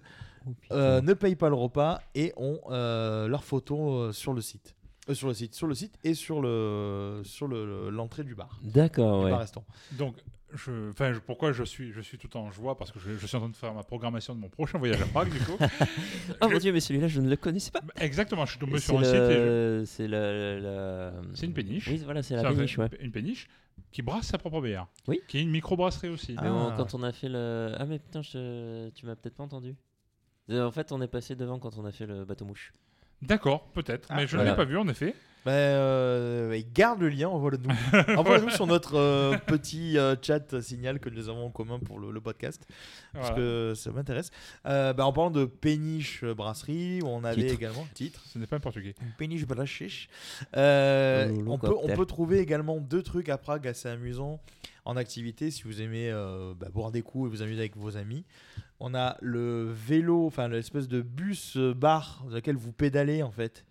Oh, 0.48 0.54
euh, 0.72 1.00
ne 1.00 1.12
payent 1.12 1.36
pas 1.36 1.48
le 1.48 1.56
repas 1.56 2.00
et 2.14 2.32
ont 2.36 2.60
euh, 2.70 3.26
leurs 3.26 3.42
photos 3.42 4.10
euh, 4.10 4.12
sur 4.12 4.32
le 4.32 4.40
site. 4.40 4.75
Euh, 5.08 5.14
sur 5.14 5.28
le 5.28 5.34
site, 5.34 5.54
sur 5.54 5.66
le 5.68 5.74
site 5.74 5.96
et 6.02 6.14
sur 6.14 6.40
le 6.42 7.22
sur 7.24 7.46
le- 7.46 7.90
l'entrée 7.90 8.24
du 8.24 8.34
bar, 8.34 8.58
D'accord, 8.64 9.22
ouais. 9.24 9.30
bar 9.30 9.38
restaurant. 9.40 9.66
Donc, 9.92 10.16
je, 10.52 10.90
enfin, 10.90 11.12
je- 11.12 11.20
pourquoi 11.20 11.52
je 11.52 11.62
suis, 11.62 11.92
je 11.92 12.00
suis 12.00 12.18
tout 12.18 12.36
en 12.36 12.50
joie? 12.50 12.76
Parce 12.76 12.90
que 12.90 12.98
je, 12.98 13.12
je 13.16 13.24
suis 13.26 13.36
en 13.36 13.40
train 13.40 13.48
de 13.48 13.54
faire 13.56 13.72
ma 13.72 13.84
programmation 13.84 14.34
de 14.34 14.40
mon 14.40 14.48
prochain 14.48 14.78
voyage 14.78 15.00
à 15.02 15.06
Prague, 15.06 15.30
du 15.30 15.38
coup. 15.38 15.56
Oh 16.40 16.48
mon 16.48 16.58
dieu, 16.58 16.72
mais 16.72 16.80
celui-là, 16.80 17.06
je 17.08 17.20
ne 17.20 17.28
le 17.30 17.36
connaissais 17.36 17.70
pas. 17.70 17.80
Exactement, 18.00 18.44
je 18.46 18.50
suis 18.52 18.58
tombé 18.60 18.78
sur 18.80 18.98
un 18.98 19.04
site 19.04 19.12
le- 19.14 19.84
C'est 19.86 20.08
la, 20.08 20.58
la- 20.58 21.12
C'est 21.34 21.46
une 21.46 21.52
péniche. 21.54 21.86
Oui, 21.88 22.00
voilà, 22.04 22.22
c'est 22.24 22.34
la 22.34 22.48
un- 22.48 22.52
péniche, 22.54 22.76
ouais. 22.78 22.88
Une 23.00 23.12
péniche 23.12 23.48
qui 23.92 24.02
brasse 24.02 24.26
sa 24.26 24.38
propre 24.38 24.60
bière. 24.60 24.86
Oui. 25.06 25.20
Qui 25.28 25.38
est 25.38 25.42
une 25.42 25.50
microbrasserie 25.50 26.08
aussi. 26.08 26.34
Mais 26.42 26.48
on- 26.48 26.68
Ah. 26.70 26.74
quand 26.76 26.94
on 26.94 27.02
a 27.04 27.12
fait 27.12 27.28
le. 27.28 27.72
Ah, 27.78 27.84
mais 27.86 27.98
putain, 28.00 28.22
je- 28.22 28.88
tu 28.90 29.06
m'as 29.06 29.14
peut-être 29.14 29.36
pas 29.36 29.44
entendu. 29.44 29.76
Euh, 30.50 30.66
En 30.66 30.70
fait, 30.72 30.90
on 30.92 31.00
est 31.02 31.08
passé 31.08 31.34
devant 31.36 31.58
quand 31.60 31.76
on 31.78 31.84
a 31.84 31.92
fait 31.92 32.06
le 32.06 32.24
bateau 32.24 32.44
mouche. 32.44 32.72
D'accord, 33.22 33.68
peut-être. 33.72 34.08
Ah, 34.10 34.16
mais 34.16 34.26
je 34.26 34.36
ne 34.36 34.42
voilà. 34.42 34.50
l'ai 34.50 34.56
pas 34.56 34.64
vu, 34.64 34.76
en 34.76 34.88
effet. 34.88 35.14
Ben, 35.46 35.52
euh, 35.52 36.60
garde 36.74 37.00
le 37.00 37.08
lien, 37.08 37.28
envoie-le 37.28 37.58
nous. 37.58 37.70
envoie-le 38.16 38.46
nous 38.46 38.50
sur 38.50 38.66
notre 38.66 38.96
euh, 38.96 39.38
petit 39.46 39.96
euh, 39.96 40.16
chat 40.20 40.60
signal 40.60 40.98
que 40.98 41.08
nous 41.08 41.28
avons 41.28 41.46
en 41.46 41.50
commun 41.50 41.78
pour 41.78 42.00
le, 42.00 42.10
le 42.10 42.20
podcast, 42.20 42.66
parce 43.12 43.30
que 43.30 43.72
ça 43.76 43.92
m'intéresse. 43.92 44.32
Euh, 44.66 44.92
ben, 44.92 45.04
en 45.04 45.12
parlant 45.12 45.30
de 45.30 45.44
péniche 45.44 46.24
brasserie, 46.24 47.00
où 47.00 47.06
on 47.06 47.22
avait 47.22 47.42
Titre. 47.42 47.54
également 47.54 47.86
titre. 47.94 48.22
Ce 48.26 48.40
n'est 48.40 48.48
pas 48.48 48.56
un 48.56 48.60
portugais. 48.60 48.96
Péniche 49.18 49.42
le 49.42 49.46
on, 50.52 51.58
peut, 51.58 51.74
on 51.80 51.94
peut 51.94 52.06
trouver 52.06 52.40
également 52.40 52.78
deux 52.80 53.04
trucs 53.04 53.28
à 53.28 53.38
Prague 53.38 53.68
assez 53.68 53.88
amusants 53.88 54.40
en 54.86 54.96
activité 54.96 55.50
si 55.50 55.64
vous 55.64 55.82
aimez 55.82 56.10
euh, 56.10 56.54
bah, 56.58 56.68
boire 56.72 56.92
des 56.92 57.02
coups 57.02 57.26
et 57.26 57.30
vous 57.30 57.42
amuser 57.42 57.60
avec 57.60 57.76
vos 57.76 57.96
amis. 57.96 58.24
On 58.80 58.94
a 58.94 59.16
le 59.22 59.70
vélo, 59.72 60.26
enfin 60.26 60.48
l'espèce 60.48 60.86
de 60.88 61.00
bus 61.00 61.56
euh, 61.56 61.72
bar 61.74 62.24
dans 62.28 62.34
lequel 62.34 62.56
vous 62.56 62.72
pédalez 62.72 63.22
en 63.22 63.30
fait 63.30 63.64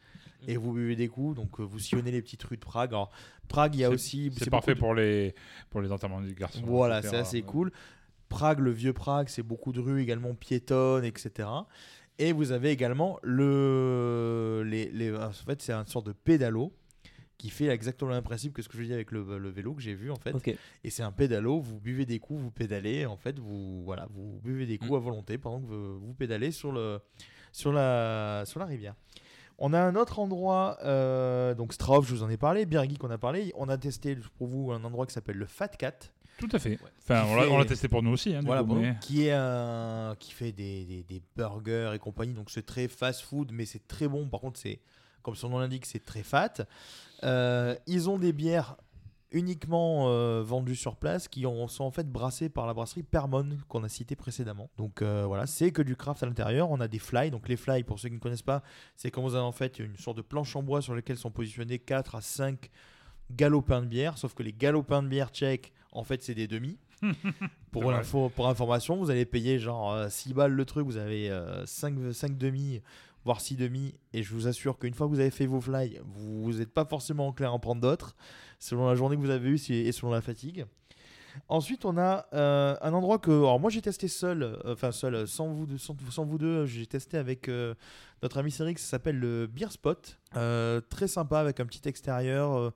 et 0.47 0.57
vous 0.57 0.73
buvez 0.73 0.95
des 0.95 1.07
coups. 1.07 1.35
Donc 1.35 1.59
euh, 1.59 1.63
vous 1.63 1.77
sillonnez 1.79 2.11
les 2.11 2.21
petites 2.21 2.43
rues 2.43 2.57
de 2.57 2.61
Prague. 2.65 2.89
Alors 2.89 3.11
Prague, 3.47 3.75
il 3.75 3.81
y 3.81 3.83
a 3.83 3.89
aussi 3.91 4.31
C'est 4.37 4.49
parfait 4.49 4.73
de- 4.73 4.79
pour 4.79 4.93
les, 4.95 5.35
pour 5.69 5.81
les 5.81 5.91
enterrements 5.91 6.21
du 6.21 6.33
garçon. 6.33 6.61
voilà, 6.65 7.01
c'est 7.03 7.15
assez 7.17 7.41
cool. 7.43 7.71
Prague, 8.29 8.59
le 8.59 8.71
vieux 8.71 8.93
Prague, 8.93 9.27
c'est 9.29 9.43
beaucoup 9.43 9.71
de 9.71 9.79
rues 9.79 10.01
également 10.01 10.33
piétonnes, 10.33 11.05
etc. 11.05 11.47
Et 12.17 12.31
vous 12.31 12.51
avez 12.51 12.71
également 12.71 13.19
le. 13.21 14.63
Les, 14.65 14.89
les- 14.91 15.15
en 15.15 15.31
fait, 15.31 15.61
c'est 15.61 15.73
une 15.73 15.85
sorte 15.85 16.07
de 16.07 16.11
pédalo 16.13 16.73
qui 17.37 17.49
fait 17.49 17.67
exactement 17.67 18.09
le 18.09 18.15
même 18.15 18.23
principe 18.23 18.53
que 18.53 18.61
ce 18.61 18.69
que 18.69 18.77
je 18.77 18.83
dis 18.83 18.93
avec 18.93 19.11
le, 19.11 19.37
le 19.37 19.49
vélo 19.49 19.73
que 19.73 19.81
j'ai 19.81 19.93
vu 19.93 20.09
en 20.11 20.15
fait. 20.15 20.33
Et 20.83 20.89
c'est 20.89 21.03
un 21.03 21.11
pédalo, 21.11 21.59
vous 21.59 21.79
buvez 21.79 22.05
des 22.05 22.19
coups, 22.19 22.41
vous 22.41 22.51
pédalez, 22.51 23.05
en 23.05 23.17
fait, 23.17 23.37
vous, 23.39 23.83
voilà, 23.83 24.07
vous 24.11 24.39
buvez 24.43 24.65
des 24.65 24.77
coups 24.77 24.91
Mm. 24.91 24.95
à 24.95 24.99
volonté 24.99 25.37
pendant 25.37 25.59
que 25.59 25.65
vous, 25.67 25.99
vous 25.99 26.13
pédalez 26.13 26.51
sur, 26.51 26.71
le, 26.71 26.99
sur, 27.51 27.71
la, 27.73 28.43
sur 28.45 28.59
la 28.59 28.65
rivière. 28.65 28.95
On 29.57 29.71
a 29.73 29.79
un 29.79 29.95
autre 29.95 30.19
endroit, 30.19 30.77
euh, 30.83 31.53
donc 31.55 31.71
Strauf, 31.73 32.05
je 32.07 32.13
vous 32.13 32.23
en 32.23 32.29
ai 32.29 32.35
parlé, 32.37 32.65
Birgui 32.65 32.97
qu'on 32.97 33.09
a 33.11 33.17
parlé. 33.17 33.53
On 33.55 33.69
a 33.69 33.77
testé 33.77 34.17
pour 34.37 34.47
vous 34.47 34.71
un 34.73 34.83
endroit 34.83 35.05
qui 35.05 35.13
s'appelle 35.13 35.37
le 35.37 35.45
Fat 35.45 35.69
Cat. 35.69 35.93
Tout 36.37 36.49
à 36.51 36.59
fait. 36.59 36.77
Enfin, 37.01 37.23
on 37.29 37.35
l'a- 37.37 37.43
fait- 37.43 37.49
on 37.49 37.57
l'a 37.57 37.63
testé 37.65 37.87
pour 37.87 38.03
nous 38.03 38.11
aussi. 38.11 38.35
Hein, 38.35 38.41
Voilà, 38.43 38.61
coup, 38.61 38.67
bon, 38.67 38.75
mais- 38.81 38.97
qui, 38.99 39.27
est 39.27 39.31
un, 39.31 40.15
qui 40.19 40.33
fait 40.33 40.51
des, 40.51 40.83
des, 40.83 41.03
des 41.03 41.21
burgers 41.37 41.91
et 41.95 41.99
compagnie. 41.99 42.33
Donc 42.33 42.49
c'est 42.51 42.65
très 42.65 42.89
fast 42.89 43.21
food, 43.21 43.51
mais 43.53 43.63
c'est 43.63 43.87
très 43.87 44.09
bon. 44.09 44.27
Par 44.27 44.41
contre, 44.41 44.59
c'est 44.59 44.81
comme 45.25 45.35
son 45.35 45.49
nom 45.49 45.59
l'indique, 45.59 45.85
c'est 45.85 46.05
très 46.05 46.23
fat. 46.23 46.65
Euh, 47.23 47.75
ils 47.87 48.09
ont 48.09 48.17
des 48.17 48.31
bières 48.31 48.75
uniquement 49.31 50.07
euh, 50.09 50.41
vendues 50.45 50.75
sur 50.75 50.95
place 50.95 51.27
qui 51.27 51.45
ont- 51.45 51.67
sont 51.67 51.83
en 51.83 51.91
fait 51.91 52.09
brassées 52.09 52.47
par 52.47 52.67
la 52.67 52.73
brasserie 52.73 53.03
Permon 53.03 53.57
qu'on 53.67 53.83
a 53.83 53.89
cité 53.89 54.15
précédemment. 54.15 54.69
Donc 54.77 55.01
euh, 55.01 55.25
voilà, 55.25 55.45
c'est 55.47 55.71
que 55.71 55.81
du 55.81 55.95
craft 55.95 56.23
à 56.23 56.27
l'intérieur. 56.27 56.69
On 56.71 56.79
a 56.79 56.87
des 56.87 56.99
fly. 56.99 57.31
Donc 57.31 57.49
les 57.49 57.57
fly, 57.57 57.83
pour 57.83 57.99
ceux 57.99 58.09
qui 58.09 58.15
ne 58.15 58.19
connaissent 58.19 58.41
pas, 58.43 58.61
c'est 58.95 59.11
quand 59.11 59.21
vous 59.23 59.35
avez 59.35 59.43
en 59.43 59.51
fait 59.51 59.79
une 59.79 59.97
sorte 59.97 60.17
de 60.17 60.21
planche 60.21 60.55
en 60.55 60.63
bois 60.63 60.81
sur 60.81 60.93
lequel 60.93 61.17
sont 61.17 61.31
positionnés 61.31 61.79
4 61.79 62.15
à 62.15 62.21
5 62.21 62.69
galopins 63.31 63.81
de 63.81 63.87
bière. 63.87 64.17
Sauf 64.17 64.35
que 64.35 64.43
les 64.43 64.53
galopins 64.53 65.01
de 65.03 65.07
bière 65.09 65.29
tchèques, 65.31 65.73
en 65.91 66.03
fait, 66.03 66.21
c'est 66.23 66.35
des 66.35 66.47
demi. 66.47 66.77
pour, 67.71 68.31
pour 68.31 68.47
information, 68.47 68.95
vous 68.95 69.09
allez 69.09 69.25
payer 69.25 69.59
genre 69.59 69.91
euh, 69.91 70.07
6 70.07 70.33
balles 70.33 70.53
le 70.53 70.65
truc, 70.65 70.85
vous 70.85 70.97
avez 70.97 71.29
5, 71.65 72.37
demi, 72.37 72.81
voire 73.25 73.41
6 73.41 73.57
demi, 73.57 73.95
et 74.13 74.23
je 74.23 74.33
vous 74.33 74.47
assure 74.47 74.77
qu'une 74.77 74.93
fois 74.93 75.07
que 75.07 75.11
vous 75.11 75.19
avez 75.19 75.31
fait 75.31 75.47
vos 75.47 75.59
fly, 75.59 75.99
vous 76.05 76.53
n'êtes 76.53 76.71
pas 76.71 76.85
forcément 76.85 77.27
enclin 77.27 77.49
à 77.49 77.51
en 77.51 77.59
prendre 77.59 77.81
d'autres, 77.81 78.15
selon 78.59 78.87
la 78.87 78.95
journée 78.95 79.15
que 79.17 79.21
vous 79.21 79.31
avez 79.31 79.49
eue 79.49 79.59
et 79.71 79.91
selon 79.91 80.11
la 80.11 80.21
fatigue. 80.21 80.65
Ensuite, 81.49 81.83
on 81.83 81.97
a 81.97 82.27
euh, 82.33 82.77
un 82.81 82.93
endroit 82.93 83.19
que. 83.19 83.29
Alors, 83.31 83.59
moi, 83.59 83.69
j'ai 83.69 83.81
testé 83.81 84.07
seul, 84.07 84.43
euh, 84.43 84.57
enfin, 84.73 84.91
seul, 84.91 85.15
euh, 85.15 85.25
sans 85.25 85.49
vous, 85.49 85.65
deux- 85.65 85.77
sans, 85.77 86.25
vous 86.25 86.37
deux, 86.37 86.65
j'ai 86.65 86.85
testé 86.85 87.17
avec 87.17 87.49
notre 88.23 88.37
ami 88.37 88.51
Cédric, 88.51 88.79
ça 88.79 88.91
s'appelle 88.91 89.19
le 89.19 89.47
Beer 89.47 89.71
Spot. 89.71 90.17
Très 90.89 91.07
sympa, 91.07 91.39
avec 91.39 91.59
un 91.59 91.65
petit 91.65 91.87
extérieur. 91.89 92.73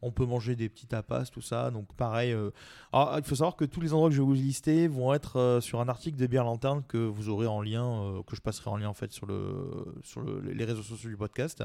On 0.00 0.12
peut 0.12 0.26
manger 0.26 0.54
des 0.56 0.68
petits 0.68 0.86
tapas, 0.86 1.24
tout 1.26 1.40
ça. 1.40 1.70
Donc 1.70 1.92
pareil. 1.94 2.32
euh, 2.32 2.50
il 2.94 3.22
faut 3.24 3.34
savoir 3.34 3.56
que 3.56 3.64
tous 3.64 3.80
les 3.80 3.92
endroits 3.92 4.08
que 4.08 4.14
je 4.14 4.20
vais 4.22 4.26
vous 4.26 4.32
lister 4.34 4.86
vont 4.88 5.12
être 5.12 5.38
euh, 5.38 5.60
sur 5.60 5.80
un 5.80 5.88
article 5.88 6.16
de 6.18 6.26
Bière 6.26 6.44
Lanterne 6.44 6.82
que 6.86 6.98
vous 6.98 7.28
aurez 7.28 7.46
en 7.46 7.60
lien, 7.60 7.84
euh, 7.84 8.22
que 8.22 8.36
je 8.36 8.40
passerai 8.40 8.70
en 8.70 8.76
lien 8.76 8.88
en 8.88 8.94
fait 8.94 9.12
sur, 9.12 9.26
le, 9.26 9.94
sur 10.02 10.20
le- 10.20 10.40
les 10.40 10.64
réseaux 10.64 10.82
sociaux 10.82 11.10
du 11.10 11.16
podcast. 11.16 11.64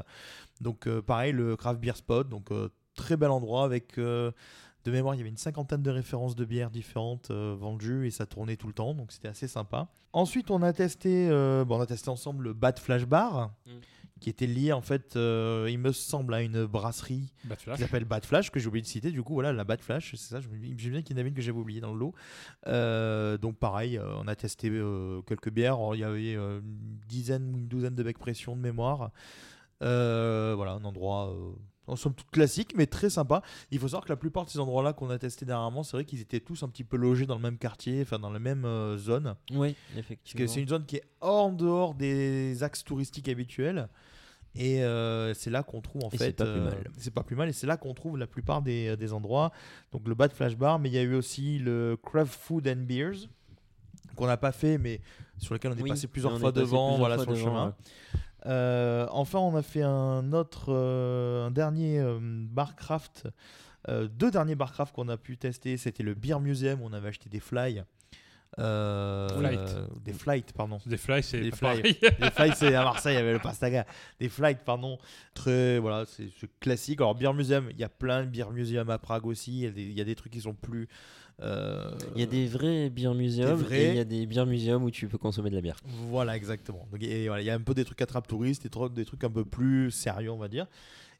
Donc 0.60 0.88
pareil, 1.00 1.32
le 1.32 1.56
Craft 1.56 1.80
Beer 1.80 1.96
Spot. 1.96 2.28
Donc 2.28 2.50
très 2.96 3.16
bel 3.16 3.30
endroit 3.30 3.64
avec... 3.64 3.96
de 3.96 4.32
mémoire, 4.90 5.14
il 5.14 5.18
y 5.18 5.20
avait 5.22 5.30
une 5.30 5.36
cinquantaine 5.38 5.82
de 5.82 5.90
références 5.90 6.34
de 6.36 6.44
bières 6.44 6.70
différentes 6.70 7.30
vendues 7.30 8.06
et 8.06 8.10
ça 8.10 8.26
tournait 8.26 8.56
tout 8.56 8.66
le 8.66 8.74
temps, 8.74 8.92
donc 8.94 9.12
c'était 9.12 9.28
assez 9.28 9.48
sympa. 9.48 9.88
Ensuite, 10.12 10.50
on 10.50 10.60
a 10.62 10.72
testé, 10.74 11.28
bon, 11.66 11.78
on 11.78 11.80
a 11.80 11.86
testé 11.86 12.10
ensemble 12.10 12.44
le 12.44 12.52
Bad 12.52 12.78
Flash 12.78 13.06
Bar, 13.06 13.50
Mm. 13.66 13.70
Qui 14.20 14.30
était 14.30 14.46
lié 14.46 14.72
en 14.72 14.80
fait, 14.80 15.16
euh, 15.16 15.66
il 15.68 15.78
me 15.78 15.92
semble, 15.92 16.34
à 16.34 16.42
une 16.42 16.66
brasserie 16.66 17.32
qui 17.48 17.80
s'appelle 17.80 18.04
Bad 18.04 18.24
Flash, 18.24 18.50
que 18.50 18.60
j'ai 18.60 18.68
oublié 18.68 18.82
de 18.82 18.86
citer. 18.86 19.10
Du 19.10 19.22
coup, 19.22 19.34
voilà, 19.34 19.52
la 19.52 19.64
Bad 19.64 19.80
Flash, 19.80 20.12
c'est 20.12 20.34
ça. 20.34 20.40
Je 20.40 20.48
me 20.48 20.56
dis, 20.56 20.74
bien 20.74 21.02
qu'il 21.02 21.16
y 21.16 21.18
en 21.18 21.20
avait 21.20 21.28
une 21.28 21.34
que 21.34 21.42
j'avais 21.42 21.58
oublié 21.58 21.80
dans 21.80 21.92
le 21.92 21.98
lot. 21.98 22.14
Euh, 22.66 23.36
donc, 23.38 23.58
pareil, 23.58 23.98
euh, 23.98 24.14
on 24.16 24.28
a 24.28 24.34
testé 24.34 24.70
euh, 24.70 25.20
quelques 25.22 25.50
bières. 25.50 25.78
Il 25.94 26.00
y 26.00 26.04
avait 26.04 26.34
une 26.34 27.00
dizaine 27.08 27.54
ou 27.54 27.58
une 27.58 27.68
douzaine 27.68 27.94
de 27.94 28.02
becs 28.02 28.18
pression 28.18 28.56
de 28.56 28.60
mémoire. 28.60 29.10
Voilà, 29.80 30.72
un 30.72 30.84
endroit. 30.84 31.34
En 31.86 31.96
somme 31.96 32.14
toute 32.14 32.30
classique, 32.30 32.72
mais 32.76 32.86
très 32.86 33.10
sympa. 33.10 33.42
Il 33.70 33.78
faut 33.78 33.88
savoir 33.88 34.04
que 34.04 34.08
la 34.08 34.16
plupart 34.16 34.44
de 34.46 34.50
ces 34.50 34.58
endroits-là 34.58 34.92
qu'on 34.92 35.10
a 35.10 35.18
testés 35.18 35.44
dernièrement, 35.44 35.82
c'est 35.82 35.96
vrai 35.96 36.04
qu'ils 36.04 36.20
étaient 36.20 36.40
tous 36.40 36.62
un 36.62 36.68
petit 36.68 36.84
peu 36.84 36.96
logés 36.96 37.26
dans 37.26 37.34
le 37.36 37.42
même 37.42 37.58
quartier, 37.58 38.00
enfin 38.02 38.18
dans 38.18 38.30
la 38.30 38.38
même 38.38 38.64
euh, 38.64 38.96
zone. 38.96 39.34
Oui, 39.52 39.74
Parce 39.88 39.98
effectivement. 39.98 40.38
que 40.38 40.46
c'est 40.50 40.60
une 40.62 40.68
zone 40.68 40.86
qui 40.86 40.96
est 40.96 41.04
en 41.20 41.50
dehors 41.52 41.94
des 41.94 42.62
axes 42.62 42.84
touristiques 42.84 43.28
habituels. 43.28 43.88
Et 44.56 44.84
euh, 44.84 45.34
c'est 45.34 45.50
là 45.50 45.64
qu'on 45.64 45.80
trouve 45.80 46.04
en 46.04 46.10
Et 46.10 46.16
fait. 46.16 46.26
c'est 46.26 46.32
pas 46.36 46.44
plus 46.44 46.60
euh, 46.60 46.64
mal. 46.64 46.90
c'est 46.96 47.10
pas 47.12 47.22
plus 47.24 47.34
mal. 47.36 47.48
Et 47.48 47.52
c'est 47.52 47.66
là 47.66 47.76
qu'on 47.76 47.92
trouve 47.92 48.16
la 48.16 48.28
plupart 48.28 48.62
des, 48.62 48.96
des 48.96 49.12
endroits. 49.12 49.50
Donc 49.92 50.06
le 50.06 50.14
Bad 50.14 50.32
Flash 50.32 50.56
Bar, 50.56 50.78
mais 50.78 50.88
il 50.90 50.94
y 50.94 50.98
a 50.98 51.02
eu 51.02 51.14
aussi 51.14 51.58
le 51.58 51.98
Craft 52.00 52.32
Food 52.40 52.68
and 52.68 52.84
Beers 52.86 53.28
qu'on 54.14 54.26
n'a 54.28 54.36
pas 54.36 54.52
fait, 54.52 54.78
mais 54.78 55.00
sur 55.38 55.54
lequel 55.54 55.72
on 55.72 55.76
est 55.76 55.82
Oui, 55.82 55.88
passé 55.90 56.06
plusieurs 56.06 56.32
on 56.32 56.36
est 56.36 56.40
fois 56.40 56.52
passé 56.52 56.64
devant, 56.64 56.90
plusieurs 56.90 56.98
voilà, 57.00 57.14
fois 57.16 57.24
sur 57.24 57.32
le 57.32 57.38
chemin. 57.38 57.66
ouais. 57.66 58.20
Euh, 58.46 59.06
enfin, 59.10 59.38
on 59.38 59.56
a 59.56 59.62
fait 59.62 59.82
un 59.82 60.32
autre, 60.32 60.66
euh, 60.68 61.46
un 61.46 61.50
dernier 61.50 61.98
euh, 61.98 62.18
barcraft, 62.20 63.28
deux 63.88 64.30
derniers 64.30 64.54
barcraft 64.54 64.94
qu'on 64.94 65.08
a 65.08 65.16
pu 65.16 65.36
tester. 65.36 65.76
C'était 65.76 66.02
le 66.02 66.14
Beer 66.14 66.40
Museum, 66.40 66.80
où 66.82 66.86
on 66.86 66.92
avait 66.92 67.08
acheté 67.08 67.28
des 67.28 67.40
fly. 67.40 67.82
Euh, 68.60 69.28
Flight. 69.36 69.58
euh, 69.58 69.86
des 70.04 70.12
flights, 70.12 70.52
pardon. 70.52 70.78
Des 70.86 70.96
fly, 70.96 71.22
c'est 71.24 71.40
Des 71.40 71.50
pareil. 71.50 71.82
Des 72.00 72.30
flights, 72.30 72.54
c'est 72.56 72.74
à 72.74 72.84
Marseille, 72.84 73.14
il 73.14 73.18
y 73.18 73.20
avait 73.20 73.32
le 73.32 73.40
Pastaga. 73.40 73.84
Des 74.20 74.28
flights, 74.28 74.60
pardon. 74.64 74.96
Très, 75.34 75.78
voilà, 75.80 76.04
c'est 76.06 76.28
c'est 76.38 76.48
classique. 76.60 77.00
Alors, 77.00 77.14
Beer 77.16 77.32
Museum, 77.34 77.66
il 77.72 77.78
y 77.78 77.84
a 77.84 77.88
plein 77.88 78.22
de 78.24 78.28
Beer 78.28 78.50
Museum 78.52 78.88
à 78.90 78.98
Prague 78.98 79.26
aussi. 79.26 79.52
Il 79.52 79.64
y 79.64 79.66
a 79.66 79.70
des, 79.70 79.82
il 79.82 79.92
y 79.92 80.00
a 80.00 80.04
des 80.04 80.14
trucs 80.14 80.32
qui 80.32 80.40
sont 80.40 80.54
plus. 80.54 80.88
Euh, 81.42 81.90
Il 82.14 82.20
y 82.20 82.24
a 82.24 82.26
des 82.26 82.46
vrais 82.46 82.90
beer 82.90 83.14
museums 83.14 83.58
Des 83.58 83.64
vrais. 83.64 83.80
et 83.82 83.88
il 83.90 83.96
y 83.96 84.00
a 84.00 84.04
des 84.04 84.26
beer 84.26 84.46
museums 84.46 84.82
où 84.84 84.90
tu 84.90 85.08
peux 85.08 85.18
consommer 85.18 85.50
de 85.50 85.54
la 85.56 85.60
bière. 85.60 85.76
Voilà, 86.08 86.36
exactement. 86.36 86.86
Donc, 86.92 87.02
et 87.02 87.26
voilà, 87.28 87.42
il 87.42 87.46
y 87.46 87.50
a 87.50 87.54
un 87.54 87.60
peu 87.60 87.74
des 87.74 87.84
trucs 87.84 88.00
attrape 88.02 88.26
touristes, 88.28 88.62
des, 88.62 88.68
trucs- 88.70 88.94
des 88.94 89.04
trucs 89.04 89.24
un 89.24 89.30
peu 89.30 89.44
plus 89.44 89.90
sérieux, 89.90 90.30
on 90.30 90.38
va 90.38 90.48
dire. 90.48 90.66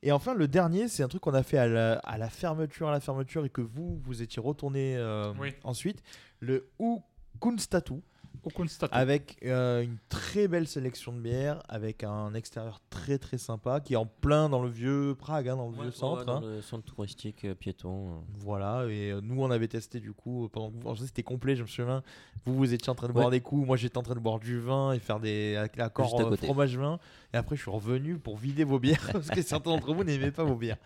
Et 0.02 0.12
enfin, 0.12 0.34
le 0.34 0.46
dernier, 0.48 0.86
c'est 0.88 1.02
un 1.02 1.08
truc 1.08 1.22
qu'on 1.22 1.32
a 1.34 1.42
fait 1.42 1.56
à 1.58 1.66
la, 1.66 1.94
à 1.94 2.18
la 2.18 2.28
fermeture, 2.28 2.88
à 2.88 2.92
la 2.92 3.00
fermeture, 3.00 3.44
et 3.46 3.48
que 3.48 3.62
vous, 3.62 3.98
vous 4.04 4.22
étiez 4.22 4.40
retourné 4.42 4.96
euh, 4.96 5.32
Oui. 5.40 5.52
ensuite. 5.64 6.02
Le 6.40 6.68
U 6.78 6.96
Kunstatu, 7.40 7.94
Au 8.42 8.50
constat. 8.50 8.88
avec 8.92 9.38
euh, 9.44 9.82
une 9.82 9.96
très 10.08 10.48
belle 10.48 10.66
sélection 10.66 11.12
de 11.12 11.18
bières, 11.20 11.62
avec 11.68 12.04
un 12.04 12.34
extérieur 12.34 12.80
très 12.90 13.18
très 13.18 13.38
sympa, 13.38 13.80
qui 13.80 13.94
est 13.94 13.96
en 13.96 14.06
plein 14.06 14.48
dans 14.48 14.62
le 14.62 14.68
vieux 14.68 15.14
Prague, 15.18 15.48
hein, 15.48 15.56
dans 15.56 15.68
le 15.70 15.74
vieux 15.80 15.90
centre. 15.90 16.24
dans 16.24 16.36
hein. 16.36 16.40
le 16.42 16.60
centre 16.62 16.84
touristique 16.84 17.44
euh, 17.44 17.54
piéton. 17.54 18.10
euh. 18.10 18.16
Voilà, 18.38 18.84
et 18.88 19.12
euh, 19.12 19.20
nous 19.22 19.40
on 19.42 19.50
avait 19.50 19.68
testé 19.68 20.00
du 20.00 20.12
coup 20.12 20.48
pendant 20.52 20.70
que 20.70 20.74
vous, 20.76 20.80
alors, 20.82 20.98
ça, 20.98 21.06
c'était 21.06 21.22
complet, 21.22 21.56
je 21.56 21.62
me 21.62 21.68
souviens. 21.68 22.02
Vous 22.44 22.54
vous 22.54 22.74
étiez 22.74 22.90
en 22.90 22.94
train 22.94 23.08
de 23.08 23.12
boire 23.12 23.30
des 23.30 23.40
coups, 23.40 23.66
moi 23.66 23.76
j'étais 23.76 23.96
en 23.98 24.02
train 24.02 24.14
de 24.14 24.20
boire 24.20 24.38
du 24.38 24.58
vin 24.60 24.92
et 24.92 24.98
faire 24.98 25.20
des 25.20 25.54
ac- 25.56 25.80
accords 25.80 26.06
Juste 26.08 26.20
à 26.20 26.24
euh, 26.24 26.30
côté. 26.30 26.46
fromage 26.46 26.76
vin. 26.76 26.98
Et 27.32 27.36
après 27.36 27.56
je 27.56 27.62
suis 27.62 27.70
revenu 27.70 28.18
pour 28.18 28.36
vider 28.36 28.64
vos 28.64 28.78
bières 28.78 29.08
parce 29.12 29.28
que 29.30 29.40
certains 29.42 29.70
d'entre 29.70 29.94
vous 29.94 30.04
n'aimaient 30.04 30.30
pas 30.30 30.44
vos 30.44 30.56
bières. 30.56 30.76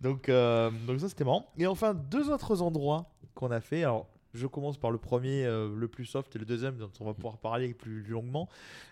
Donc, 0.00 0.28
euh, 0.28 0.70
donc 0.86 1.00
ça 1.00 1.08
c'était 1.08 1.24
marrant. 1.24 1.46
Et 1.56 1.66
enfin 1.66 1.94
deux 1.94 2.30
autres 2.30 2.60
endroits 2.62 3.06
qu'on 3.34 3.50
a 3.50 3.60
fait. 3.60 3.82
Alors 3.84 4.06
je 4.34 4.46
commence 4.46 4.78
par 4.78 4.90
le 4.90 4.98
premier, 4.98 5.44
euh, 5.44 5.74
le 5.74 5.88
plus 5.88 6.04
soft, 6.06 6.34
et 6.36 6.38
le 6.38 6.44
deuxième 6.44 6.76
dont 6.76 6.90
on 7.00 7.04
va 7.04 7.14
pouvoir 7.14 7.38
parler 7.38 7.74
plus 7.74 8.02
longuement. 8.04 8.48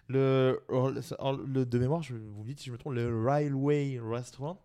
Le, 0.09 0.61
de 1.65 1.79
mémoire, 1.79 2.03
je, 2.03 2.15
vous 2.15 2.43
me 2.43 2.47
dites 2.49 2.61
si 2.61 2.67
je 2.67 2.73
me 2.73 2.79
trompe, 2.79 2.95
le 2.95 3.25
Railway 3.25 4.01
Restaurant. 4.03 4.59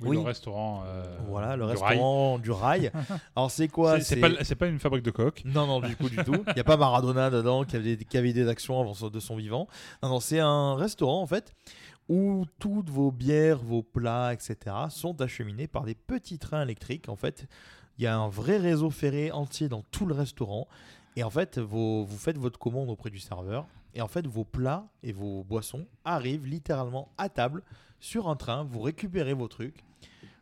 Oui, 0.00 0.08
Oui. 0.08 0.16
le 0.16 0.22
restaurant. 0.22 0.82
euh, 0.86 1.04
Voilà, 1.28 1.56
le 1.56 1.66
du 1.66 1.70
rail. 1.76 1.88
restaurant 1.88 2.38
du 2.40 2.50
rail. 2.50 2.90
Alors 3.36 3.48
c'est 3.50 3.68
quoi? 3.68 4.00
C'est- 4.00 4.16
pas, 4.56 4.66
une 4.66 4.80
fabrique 4.80 5.04
de 5.04 5.12
coque. 5.12 5.42
Non, 5.44 5.66
non, 5.68 5.80
du 5.80 5.94
coup, 5.96 6.08
du 6.10 6.16
tout. 6.16 6.42
Il 6.48 6.54
n'y 6.54 6.60
a 6.60 6.64
pas 6.64 6.76
Maradona 6.76 7.30
dedans 7.30 7.62
qui 7.64 7.76
avait, 7.76 7.94
des- 7.96 8.04
qui 8.04 8.18
avait 8.18 8.32
des 8.32 8.48
actions 8.48 8.80
avant 8.80 8.92
son- 8.94 9.08
de 9.08 9.20
son 9.20 9.36
vivant. 9.36 9.68
Non, 10.02 10.08
non, 10.08 10.20
c'est 10.20 10.40
un 10.40 10.74
restaurant 10.74 11.22
en 11.22 11.26
fait 11.28 11.52
où 12.08 12.44
toutes 12.58 12.90
vos 12.90 13.12
bières, 13.12 13.58
vos 13.62 13.82
plats, 13.84 14.34
etc. 14.34 14.56
sont 14.90 15.20
acheminés 15.22 15.68
par 15.68 15.84
des 15.84 15.94
petits 15.94 16.38
trains 16.40 16.62
électriques. 16.62 17.08
En 17.08 17.16
fait, 17.16 17.46
il 17.98 18.04
y 18.04 18.06
a 18.06 18.16
un 18.16 18.28
vrai 18.28 18.56
réseau 18.56 18.90
ferré 18.90 19.30
entier 19.32 19.68
dans 19.68 19.82
tout 19.90 20.06
le 20.06 20.14
restaurant. 20.14 20.66
Et 21.16 21.22
en 21.22 21.30
fait, 21.30 21.58
vos- 21.58 22.04
vous 22.04 22.16
faites 22.18 22.38
votre 22.38 22.58
commande 22.58 22.90
auprès 22.90 23.10
du 23.10 23.18
serveur. 23.20 23.66
Et 23.94 24.02
en 24.02 24.08
fait, 24.08 24.26
vos 24.26 24.44
plats 24.44 24.84
et 25.02 25.12
vos 25.12 25.44
boissons 25.44 25.86
arrivent 26.04 26.46
littéralement 26.46 27.08
à 27.18 27.28
table 27.28 27.62
sur 28.00 28.28
un 28.28 28.34
train. 28.36 28.64
Vous 28.64 28.80
récupérez 28.80 29.34
vos 29.34 29.46
trucs. 29.46 29.84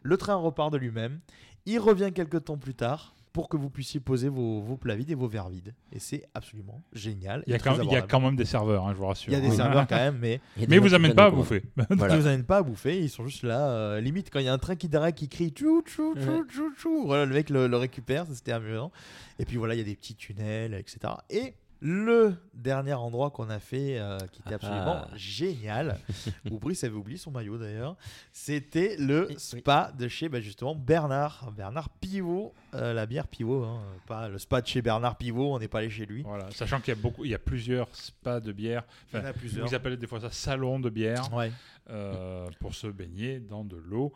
Le 0.02 0.16
train 0.16 0.34
repart 0.36 0.72
de 0.72 0.78
lui-même. 0.78 1.20
Il 1.66 1.78
revient 1.78 2.10
quelques 2.14 2.44
temps 2.44 2.56
plus 2.56 2.74
tard 2.74 3.14
pour 3.32 3.48
que 3.48 3.56
vous 3.56 3.70
puissiez 3.70 3.98
poser 4.00 4.28
vos, 4.28 4.60
vos 4.60 4.76
plats 4.76 4.94
vides 4.94 5.10
et 5.10 5.14
vos 5.14 5.26
verres 5.28 5.48
vides. 5.48 5.74
Et 5.92 5.98
c'est 5.98 6.22
absolument 6.34 6.82
génial. 6.92 7.42
Il 7.46 7.52
y, 7.52 7.54
a 7.54 7.58
quand, 7.58 7.72
il 7.72 7.76
y 7.76 7.78
a 7.78 7.82
abordable. 7.82 8.06
quand 8.10 8.20
même 8.20 8.36
des 8.36 8.44
serveurs, 8.44 8.86
hein, 8.86 8.92
je 8.92 8.98
vous 8.98 9.06
rassure. 9.06 9.32
Il 9.32 9.34
y 9.34 9.38
a 9.38 9.40
des 9.40 9.48
Oui. 9.48 9.56
serveurs 9.56 9.86
quand 9.88 9.96
même, 9.96 10.18
mais 10.20 10.40
Mais 10.68 10.78
vous 10.78 10.92
amènent 10.94 11.14
pas 11.14 11.26
à 11.26 11.30
bouffer. 11.30 11.62
Voilà. 11.90 12.14
ils 12.14 12.20
vous 12.20 12.26
amènent 12.26 12.44
pas 12.44 12.58
à 12.58 12.62
bouffer. 12.62 13.00
Ils 13.00 13.08
sont 13.10 13.26
juste 13.26 13.42
là. 13.42 13.68
euh, 13.70 14.00
limite, 14.00 14.28
quand 14.30 14.38
il 14.38 14.44
y 14.44 14.48
a 14.48 14.52
un 14.52 14.58
train 14.58 14.76
qui 14.76 14.88
derrière 14.88 15.14
qui 15.14 15.28
crie 15.28 15.50
tchou 15.50 15.82
tchou 15.82 16.14
tchou 16.14 16.44
tchou 16.46 16.74
tchou, 16.76 17.02
voilà, 17.06 17.24
le 17.24 17.32
mec 17.34 17.48
le, 17.50 17.66
le 17.68 17.76
récupère. 17.76 18.26
C'était 18.32 18.52
amusant. 18.52 18.92
Et 19.38 19.44
puis 19.44 19.56
voilà, 19.56 19.74
il 19.74 19.78
y 19.78 19.80
a 19.80 19.84
des 19.84 19.96
petits 19.96 20.14
tunnels, 20.14 20.74
etc. 20.74 21.14
Et 21.30 21.54
le 21.84 22.36
dernier 22.54 22.92
endroit 22.94 23.30
qu'on 23.30 23.50
a 23.50 23.58
fait, 23.58 23.98
euh, 23.98 24.16
qui 24.30 24.40
était 24.40 24.52
Ah. 24.52 24.54
absolument 24.54 25.06
génial, 25.16 25.98
où 26.50 26.58
Brice 26.58 26.84
avait 26.84 26.94
oublié 26.94 27.18
son 27.18 27.32
maillot 27.32 27.58
d'ailleurs, 27.58 27.96
c'était 28.32 28.96
le 28.98 29.28
spa 29.36 29.92
de 29.98 30.06
chez 30.06 30.28
bah, 30.28 30.40
justement 30.40 30.76
Bernard, 30.76 31.50
Bernard 31.56 31.88
Pivot, 31.90 32.54
euh, 32.74 32.92
la 32.92 33.04
bière 33.06 33.26
Pivot, 33.26 33.64
hein, 33.64 33.80
pas 34.06 34.28
le 34.28 34.38
spa 34.38 34.60
de 34.60 34.66
chez 34.68 34.80
Bernard 34.80 35.16
Pivot, 35.16 35.54
on 35.54 35.58
n'est 35.58 35.66
pas 35.68 35.78
allé 35.80 35.90
chez 35.90 36.06
lui. 36.06 36.22
Voilà, 36.22 36.48
sachant 36.52 36.78
qu'il 36.80 36.94
y 36.94 36.96
a 36.96 37.00
beaucoup, 37.00 37.24
il 37.24 37.32
y 37.32 37.34
a 37.34 37.38
plusieurs 37.40 37.88
spas 37.94 38.38
de 38.38 38.52
bière. 38.52 38.84
Il 39.12 39.18
y 39.18 39.22
en 39.22 39.24
a 39.26 39.32
plusieurs. 39.32 39.66
vous 39.66 39.74
appelez 39.74 39.96
des 39.96 40.06
fois 40.06 40.20
ça 40.20 40.30
salon 40.30 40.78
de 40.78 40.88
bière 40.88 41.32
Ouais. 41.34 41.50
euh, 41.90 42.48
pour 42.60 42.74
se 42.76 42.86
baigner 42.86 43.40
dans 43.40 43.64
de 43.64 43.76
l'eau 43.76 44.12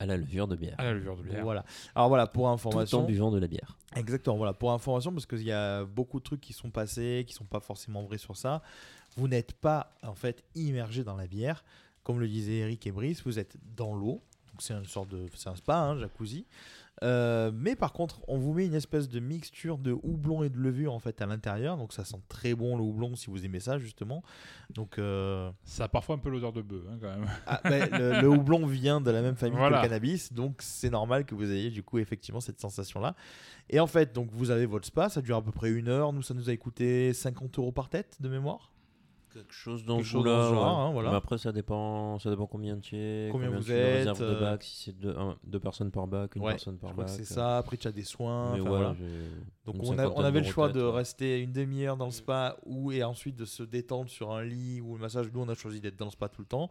À 0.00 0.06
la 0.06 0.16
levure 0.16 0.46
de 0.46 0.56
bière. 0.56 0.76
à 0.78 0.84
la 0.84 0.92
levure 0.94 1.16
de 1.16 1.22
bière. 1.22 1.42
Voilà. 1.42 1.64
Alors 1.94 2.08
voilà, 2.08 2.26
pour 2.26 2.44
Tout 2.44 2.48
en 2.48 2.52
information. 2.54 3.04
buvant 3.04 3.30
de 3.30 3.38
la 3.38 3.48
bière. 3.48 3.76
Exactement, 3.96 4.36
voilà, 4.36 4.52
pour 4.52 4.70
information, 4.72 5.12
parce 5.12 5.26
qu'il 5.26 5.42
y 5.42 5.52
a 5.52 5.84
beaucoup 5.84 6.18
de 6.20 6.24
trucs 6.24 6.40
qui 6.40 6.52
sont 6.52 6.70
passés, 6.70 7.24
qui 7.26 7.34
sont 7.34 7.44
pas 7.44 7.60
forcément 7.60 8.02
vrais 8.04 8.18
sur 8.18 8.36
ça. 8.36 8.62
Vous 9.16 9.26
n'êtes 9.26 9.52
pas 9.54 9.92
en 10.02 10.14
fait 10.14 10.44
immergé 10.54 11.02
dans 11.02 11.16
la 11.16 11.26
bière, 11.26 11.64
comme 12.04 12.20
le 12.20 12.28
disaient 12.28 12.58
Eric 12.58 12.86
et 12.86 12.92
Brice, 12.92 13.22
vous 13.24 13.38
êtes 13.38 13.56
dans 13.76 13.94
l'eau. 13.94 14.22
Donc 14.52 14.60
c'est 14.60 14.74
une 14.74 14.84
sorte 14.86 15.08
de, 15.08 15.26
c'est 15.34 15.48
un 15.48 15.56
spa, 15.56 15.76
un 15.78 15.98
jacuzzi. 15.98 16.46
Euh, 17.04 17.50
mais 17.54 17.76
par 17.76 17.92
contre, 17.92 18.20
on 18.28 18.38
vous 18.38 18.52
met 18.52 18.66
une 18.66 18.74
espèce 18.74 19.08
de 19.08 19.20
mixture 19.20 19.78
de 19.78 19.92
houblon 20.02 20.42
et 20.42 20.48
de 20.48 20.56
levure 20.58 20.92
en 20.94 20.98
fait 20.98 21.20
à 21.22 21.26
l'intérieur, 21.26 21.76
donc 21.76 21.92
ça 21.92 22.04
sent 22.04 22.20
très 22.28 22.54
bon 22.54 22.76
le 22.76 22.82
houblon 22.82 23.14
si 23.14 23.30
vous 23.30 23.44
aimez 23.44 23.60
ça 23.60 23.78
justement. 23.78 24.22
Donc 24.74 24.98
euh, 24.98 25.50
Ça 25.64 25.84
a 25.84 25.88
parfois 25.88 26.16
un 26.16 26.18
peu 26.18 26.28
l'odeur 26.30 26.52
de 26.52 26.62
bœuf 26.62 26.82
hein, 26.90 26.98
quand 27.00 27.08
même. 27.08 27.26
ah, 27.46 27.60
le, 27.64 28.20
le 28.22 28.28
houblon 28.28 28.66
vient 28.66 29.00
de 29.00 29.10
la 29.10 29.22
même 29.22 29.36
famille 29.36 29.58
Voilà. 29.58 29.78
que 29.78 29.82
le 29.84 29.88
cannabis, 29.88 30.32
donc 30.32 30.56
c'est 30.60 30.90
normal 30.90 31.24
que 31.24 31.34
vous 31.34 31.50
ayez 31.50 31.70
du 31.70 31.82
coup 31.82 31.98
effectivement 31.98 32.40
cette 32.40 32.60
sensation-là. 32.60 33.14
Et 33.70 33.80
en 33.80 33.86
fait, 33.86 34.14
donc 34.14 34.30
vous 34.32 34.50
avez 34.50 34.66
votre 34.66 34.86
spa, 34.86 35.08
ça 35.08 35.20
dure 35.22 35.36
à 35.36 35.42
peu 35.42 35.52
près 35.52 35.70
une 35.70 35.88
heure. 35.88 36.12
Nous, 36.12 36.22
ça 36.22 36.34
nous 36.34 36.48
a 36.50 36.56
coûté 36.56 37.12
50 37.12 37.58
euros 37.58 37.70
par 37.72 37.88
tête 37.90 38.16
de 38.20 38.28
mémoire. 38.28 38.72
Quelque 39.38 39.52
chose 39.54 39.84
dans 39.84 39.98
ce 39.98 40.04
genre, 40.04 40.64
hein, 40.66 40.90
voilà. 40.92 41.10
Mais 41.10 41.16
après, 41.16 41.38
ça 41.38 41.52
dépend, 41.52 42.18
ça 42.18 42.30
dépend 42.30 42.46
combien 42.46 42.78
tu 42.78 42.96
es, 42.96 43.28
Combien 43.32 43.50
vous 43.50 43.70
êtes, 43.70 44.06
de 44.18 44.24
euh, 44.24 44.40
bac, 44.40 44.62
si 44.62 44.84
c'est 44.84 44.98
deux, 44.98 45.14
un- 45.16 45.36
deux 45.44 45.60
personnes 45.60 45.90
par 45.90 46.06
bac, 46.06 46.34
une 46.36 46.42
Ouais, 46.42 46.52
personne 46.52 46.76
par 46.78 46.90
Je 46.90 46.94
crois 46.94 47.04
bac. 47.04 47.14
c'est 47.14 47.22
euh, 47.30 47.34
ça. 47.34 47.58
Après, 47.58 47.76
tu 47.76 47.86
as 47.88 47.92
des 47.92 48.04
soins. 48.04 48.52
Mais 48.54 48.60
voilà. 48.60 48.94
Donc 49.64 49.76
on, 49.78 49.80
a- 49.80 49.82
on 49.82 49.96
cinquantaine 49.96 50.24
avait 50.24 50.40
le 50.40 50.46
choix 50.46 50.68
de 50.70 50.82
ouais. 50.82 50.90
rester 50.90 51.40
une 51.40 51.52
demi-heure 51.52 51.96
dans 51.96 52.06
le 52.06 52.10
spa 52.10 52.56
ou 52.66 52.90
et 52.92 53.02
ensuite 53.04 53.36
de 53.36 53.44
se 53.44 53.62
détendre 53.62 54.08
sur 54.10 54.32
un 54.32 54.42
lit 54.42 54.80
ou 54.80 54.94
le 54.94 55.00
massage. 55.00 55.30
Nous 55.32 55.40
on 55.40 55.48
a 55.48 55.54
choisi 55.54 55.80
d'être 55.80 55.96
dans 55.96 56.06
le 56.06 56.10
spa 56.10 56.28
tout 56.28 56.40
le 56.42 56.46
temps. 56.46 56.68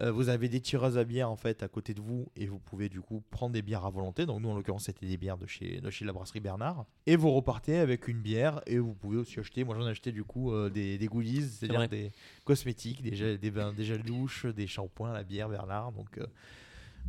Euh, 0.00 0.12
vous 0.12 0.28
avez 0.28 0.48
des 0.48 0.60
tireuses 0.60 0.96
à 0.96 1.02
bière 1.02 1.28
en 1.28 1.34
fait 1.36 1.62
à 1.64 1.68
côté 1.68 1.92
de 1.92 2.00
vous 2.00 2.28
et 2.36 2.46
vous 2.46 2.60
pouvez 2.60 2.88
du 2.88 3.00
coup 3.00 3.20
prendre 3.30 3.52
des 3.52 3.62
bières 3.62 3.84
à 3.84 3.90
volonté. 3.90 4.26
Donc 4.26 4.40
nous 4.40 4.48
en 4.48 4.54
l'occurrence 4.54 4.84
c'était 4.84 5.06
des 5.06 5.16
bières 5.16 5.38
de 5.38 5.46
chez, 5.46 5.80
de 5.80 5.90
chez 5.90 6.04
la 6.04 6.12
brasserie 6.12 6.38
Bernard. 6.38 6.84
Et 7.06 7.16
vous 7.16 7.32
repartez 7.32 7.78
avec 7.78 8.06
une 8.06 8.20
bière 8.20 8.60
et 8.66 8.78
vous 8.78 8.94
pouvez 8.94 9.16
aussi 9.16 9.40
acheter, 9.40 9.64
moi 9.64 9.74
j'en 9.76 9.86
ai 9.88 9.90
acheté 9.90 10.12
du 10.12 10.22
coup 10.22 10.52
euh, 10.52 10.70
des, 10.70 10.98
des 10.98 11.06
goodies, 11.06 11.42
c'est-à-dire 11.42 11.80
des 11.88 12.12
cosmétiques, 12.44 13.02
des 13.02 13.16
gels, 13.16 13.38
des, 13.38 13.50
bains- 13.50 13.72
des 13.72 13.82
gels 13.84 14.04
douches, 14.04 14.46
des 14.46 14.68
shampoings, 14.68 15.12
la 15.12 15.24
bière 15.24 15.48
Bernard. 15.48 15.90
Donc 15.90 16.16
euh, 16.18 16.26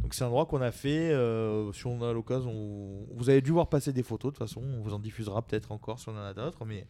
Donc 0.01 0.15
c'est 0.15 0.23
un 0.23 0.27
endroit 0.27 0.47
qu'on 0.47 0.61
a 0.61 0.71
fait. 0.71 1.11
euh, 1.11 1.71
si 1.73 1.85
on 1.85 2.01
a 2.01 2.11
l'occasion, 2.11 2.49
on- 2.51 3.05
vous 3.15 3.29
avez 3.29 3.41
dû 3.41 3.51
voir 3.51 3.67
passer 3.69 3.93
des 3.93 4.01
photos. 4.03 4.33
De 4.33 4.37
toute 4.39 4.47
façon, 4.47 4.61
on 4.63 4.81
vous 4.81 4.93
en 4.95 4.99
diffusera 4.99 5.43
peut-être 5.43 5.71
encore 5.71 5.99
si 5.99 6.09
on 6.09 6.13
en 6.13 6.23
a 6.23 6.33
d'autres. 6.33 6.65
Mais 6.65 6.87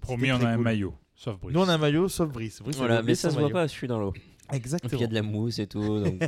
Promis, 0.00 0.32
on 0.32 0.36
a 0.36 0.48
un 0.48 0.56
maillot. 0.62 0.94
Sauf 1.14 1.38
Brice. 1.38 1.54
Nous 1.54 1.60
on 1.60 1.68
a 1.68 1.74
un 1.74 1.78
maillot, 1.78 2.08
sauf 2.08 2.30
Brice. 2.32 2.62
Voilà, 2.78 3.02
mais 3.02 3.14
ça 3.14 3.28
se 3.28 3.34
voit 3.34 3.42
maillot. 3.42 3.52
pas, 3.52 3.66
je 3.66 3.72
suis 3.72 3.86
dans 3.86 3.98
l'eau. 3.98 4.14
Exactement. 4.52 4.98
il 4.98 5.00
y 5.00 5.04
a 5.04 5.06
de 5.06 5.14
la 5.14 5.22
mousse 5.22 5.58
et 5.58 5.66
tout, 5.66 6.02
donc 6.02 6.20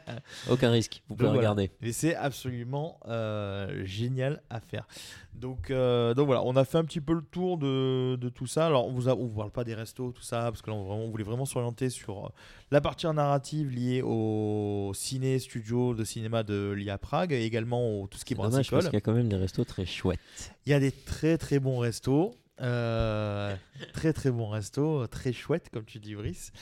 aucun 0.50 0.70
risque. 0.70 1.02
Vous 1.08 1.14
Donc 1.14 1.18
pouvez 1.18 1.28
voilà. 1.28 1.40
regarder. 1.50 1.70
Et 1.82 1.92
c'est 1.92 2.14
absolument 2.14 2.98
euh, 3.08 3.84
génial 3.84 4.42
à 4.50 4.60
faire. 4.60 4.86
Donc, 5.34 5.70
euh, 5.70 6.12
donc 6.14 6.26
voilà, 6.26 6.42
on 6.44 6.56
a 6.56 6.64
fait 6.64 6.76
un 6.78 6.84
petit 6.84 7.00
peu 7.00 7.14
le 7.14 7.22
tour 7.22 7.56
de, 7.56 8.16
de 8.16 8.28
tout 8.28 8.46
ça. 8.46 8.66
Alors 8.66 8.86
on 8.88 8.92
vous 8.92 9.08
a- 9.08 9.14
on 9.14 9.26
vous 9.26 9.36
parle 9.36 9.50
pas 9.52 9.64
des 9.64 9.74
restos, 9.74 10.12
tout 10.12 10.22
ça, 10.22 10.42
parce 10.42 10.60
que 10.60 10.70
là 10.70 10.76
on, 10.76 10.82
vraiment- 10.84 11.04
on 11.04 11.10
voulait 11.10 11.24
vraiment 11.24 11.46
s'orienter 11.46 11.88
sur 11.88 12.26
euh, 12.26 12.28
la 12.70 12.80
partie 12.80 13.06
narrative 13.06 13.70
liée 13.70 14.02
au 14.04 14.92
ciné 14.94 15.38
studio 15.38 15.94
de 15.94 16.04
cinéma 16.04 16.42
de 16.42 16.72
l'IA 16.76 16.98
Prague 16.98 17.32
et 17.32 17.44
également 17.44 18.00
au, 18.02 18.06
tout 18.06 18.18
ce 18.18 18.24
qui 18.24 18.34
est 18.34 18.36
C'est 18.36 18.42
dommage 18.42 18.52
brassicole. 18.52 18.78
parce 18.78 18.88
qu'il 18.90 18.96
y 18.96 18.98
a 18.98 19.00
quand 19.00 19.14
même 19.14 19.28
des 19.28 19.36
restos 19.36 19.64
très 19.64 19.86
chouettes. 19.86 20.18
Il 20.66 20.70
y 20.70 20.74
a 20.74 20.80
des 20.80 20.92
très 20.92 21.38
très 21.38 21.58
bons 21.58 21.78
restos. 21.78 22.34
Euh, 22.60 23.54
très 23.92 24.12
très 24.12 24.30
bons 24.30 24.48
restos, 24.48 25.06
très 25.08 25.32
chouettes 25.32 25.68
comme 25.70 25.84
tu 25.84 25.98
dis 25.98 26.14
Brice. 26.14 26.52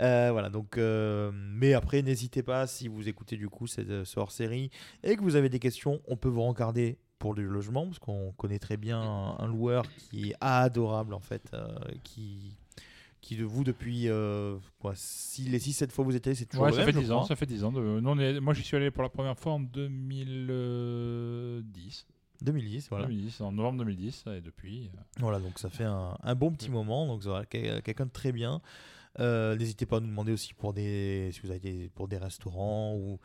Euh, 0.00 0.30
voilà 0.32 0.48
donc, 0.50 0.78
euh, 0.78 1.30
mais 1.34 1.74
après 1.74 2.02
n'hésitez 2.02 2.42
pas 2.42 2.66
si 2.66 2.88
vous 2.88 3.08
écoutez 3.08 3.36
du 3.36 3.48
coup 3.48 3.66
cette, 3.66 4.04
ce 4.04 4.20
hors 4.20 4.30
série 4.32 4.70
et 5.02 5.16
que 5.16 5.22
vous 5.22 5.36
avez 5.36 5.48
des 5.48 5.58
questions, 5.58 6.00
on 6.06 6.16
peut 6.16 6.28
vous 6.28 6.42
rencarder 6.42 6.98
pour 7.18 7.34
le 7.34 7.42
logement 7.44 7.86
parce 7.86 7.98
qu'on 7.98 8.32
connaît 8.36 8.60
très 8.60 8.76
bien 8.76 9.00
un, 9.00 9.36
un 9.38 9.46
loueur 9.48 9.84
qui 10.10 10.30
est 10.30 10.34
adorable 10.40 11.14
en 11.14 11.20
fait, 11.20 11.50
qui 12.04 12.56
qui 13.20 13.36
de 13.36 13.44
vous 13.44 13.64
depuis 13.64 14.08
euh, 14.08 14.56
quoi, 14.78 14.92
si 14.94 15.42
les 15.42 15.58
6-7 15.58 15.90
fois 15.90 16.04
vous 16.04 16.14
allé, 16.14 16.36
c'est 16.36 16.46
toujours 16.46 16.66
Ouais, 16.66 16.70
le 16.70 16.76
ça 16.76 16.84
même, 16.84 16.94
fait 16.94 17.00
je 17.00 17.06
10 17.06 17.10
ans. 17.10 17.24
Ça 17.24 17.34
fait 17.34 17.46
10 17.46 17.64
ans. 17.64 17.72
De... 17.72 17.80
Nous, 17.80 18.08
on 18.08 18.16
est- 18.16 18.38
Moi, 18.38 18.54
j'y 18.54 18.62
suis 18.62 18.76
allé 18.76 18.92
pour 18.92 19.02
la 19.02 19.08
première 19.08 19.36
fois 19.36 19.54
en 19.54 19.58
2010. 19.60 22.06
2010 22.42 22.88
voilà. 22.90 23.06
2010, 23.06 23.40
en 23.40 23.52
novembre 23.52 23.78
2010. 23.78 24.24
Et 24.36 24.40
depuis. 24.40 24.90
euh, 24.94 25.00
Voilà, 25.18 25.38
donc 25.40 25.58
ça 25.58 25.68
fait 25.70 25.84
un, 25.84 26.16
un 26.22 26.34
bon 26.34 26.50
petit 26.52 26.70
moment. 26.70 27.06
Donc 27.06 27.22
voilà, 27.22 27.44
quel- 27.46 27.82
quelqu'un 27.82 28.06
de 28.06 28.10
très 28.10 28.32
bien. 28.32 28.60
Euh, 29.20 29.56
N'hésitez 29.56 29.86
pas 29.86 29.96
à 29.96 30.00
nous 30.00 30.06
demander 30.06 30.32
aussi 30.32 30.54
pour 30.54 30.72
des, 30.72 31.30
si 31.32 31.40
vous 31.42 31.50
avez 31.50 31.58
des, 31.60 31.88
pour 31.94 32.06
des 32.06 32.18
restaurants 32.18 32.94
ou, 32.94 33.18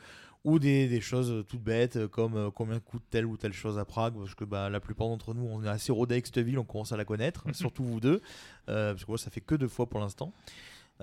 ou 0.43 0.57
des, 0.57 0.87
des 0.87 0.99
choses 1.01 1.45
toutes 1.47 1.61
bêtes 1.61 2.07
comme 2.07 2.35
euh, 2.35 2.49
combien 2.49 2.79
coûte 2.79 3.03
telle 3.11 3.25
ou 3.27 3.37
telle 3.37 3.53
chose 3.53 3.77
à 3.77 3.85
Prague. 3.85 4.15
Parce 4.17 4.33
que 4.33 4.43
bah, 4.45 4.69
la 4.69 4.79
plupart 4.79 5.07
d'entre 5.07 5.33
nous, 5.35 5.45
on 5.45 5.63
est 5.63 5.67
assez 5.69 5.91
rodés 5.91 6.15
avec 6.15 6.25
cette 6.25 6.39
ville, 6.39 6.57
on 6.57 6.63
commence 6.63 6.91
à 6.91 6.97
la 6.97 7.05
connaître, 7.05 7.43
surtout 7.53 7.83
vous 7.83 7.99
deux. 7.99 8.21
euh, 8.69 8.93
parce 8.93 9.05
que 9.05 9.11
moi, 9.11 9.17
ça 9.19 9.29
fait 9.29 9.41
que 9.41 9.53
deux 9.55 9.67
fois 9.67 9.87
pour 9.87 9.99
l'instant. 9.99 10.33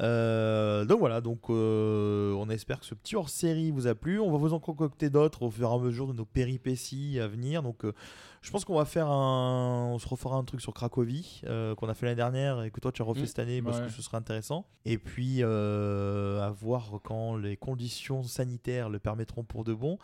Euh, 0.01 0.85
donc 0.87 0.99
voilà, 0.99 1.21
donc 1.21 1.51
euh, 1.51 2.33
on 2.35 2.49
espère 2.49 2.81
que 2.81 2.87
ce 2.87 2.95
petit 2.95 3.17
hors-série 3.17 3.71
vous 3.71 3.87
a 3.87 3.95
plu. 3.95 4.19
On 4.19 4.31
va 4.31 4.39
vous 4.39 4.55
en 4.55 4.61
concocter 4.61 5.11
d'autres 5.11 5.43
au 5.43 5.51
fur 5.51 5.71
et 5.71 5.75
à 5.75 5.79
mesure 5.79 6.07
de 6.07 6.13
nos 6.15 6.25
péripéties 6.25 7.19
à 7.21 7.29
venir. 7.29 7.63
Donc 7.63 7.85
euh, 7.85 7.93
je 8.41 8.51
pense 8.51 8.65
qu'on 8.65 8.77
va 8.79 8.87
faire 8.87 9.09
un, 9.09 9.91
on 9.93 9.99
se 9.99 10.09
refera 10.09 10.37
un 10.37 10.45
truc 10.45 10.63
sur 10.63 10.73
Cracovie 10.73 11.43
euh, 11.45 11.75
qu'on 11.75 11.89
a 11.89 11.95
fait 11.95 12.07
l'année 12.07 12.17
dernière 12.17 12.63
et 12.63 12.71
que 12.71 12.81
toi 12.81 12.93
tu 12.93 13.03
as 13.03 13.05
refait 13.05 13.23
Mm, 13.23 13.27
cette 13.27 13.39
année 13.41 13.61
parce 13.63 13.79
ouais. 13.79 13.87
que 13.87 13.93
ce 13.93 14.01
sera 14.01 14.17
intéressant. 14.17 14.65
Et 14.87 14.97
puis 14.97 15.39
euh, 15.41 16.41
à 16.41 16.51
voir 16.51 17.01
quand 17.05 17.37
les 17.37 17.57
conditions 17.59 18.23
sanitaires 18.23 18.89
le 18.89 18.99
permettront 18.99 19.45
pour 19.45 19.65
de 19.65 19.75
bon. 19.75 19.99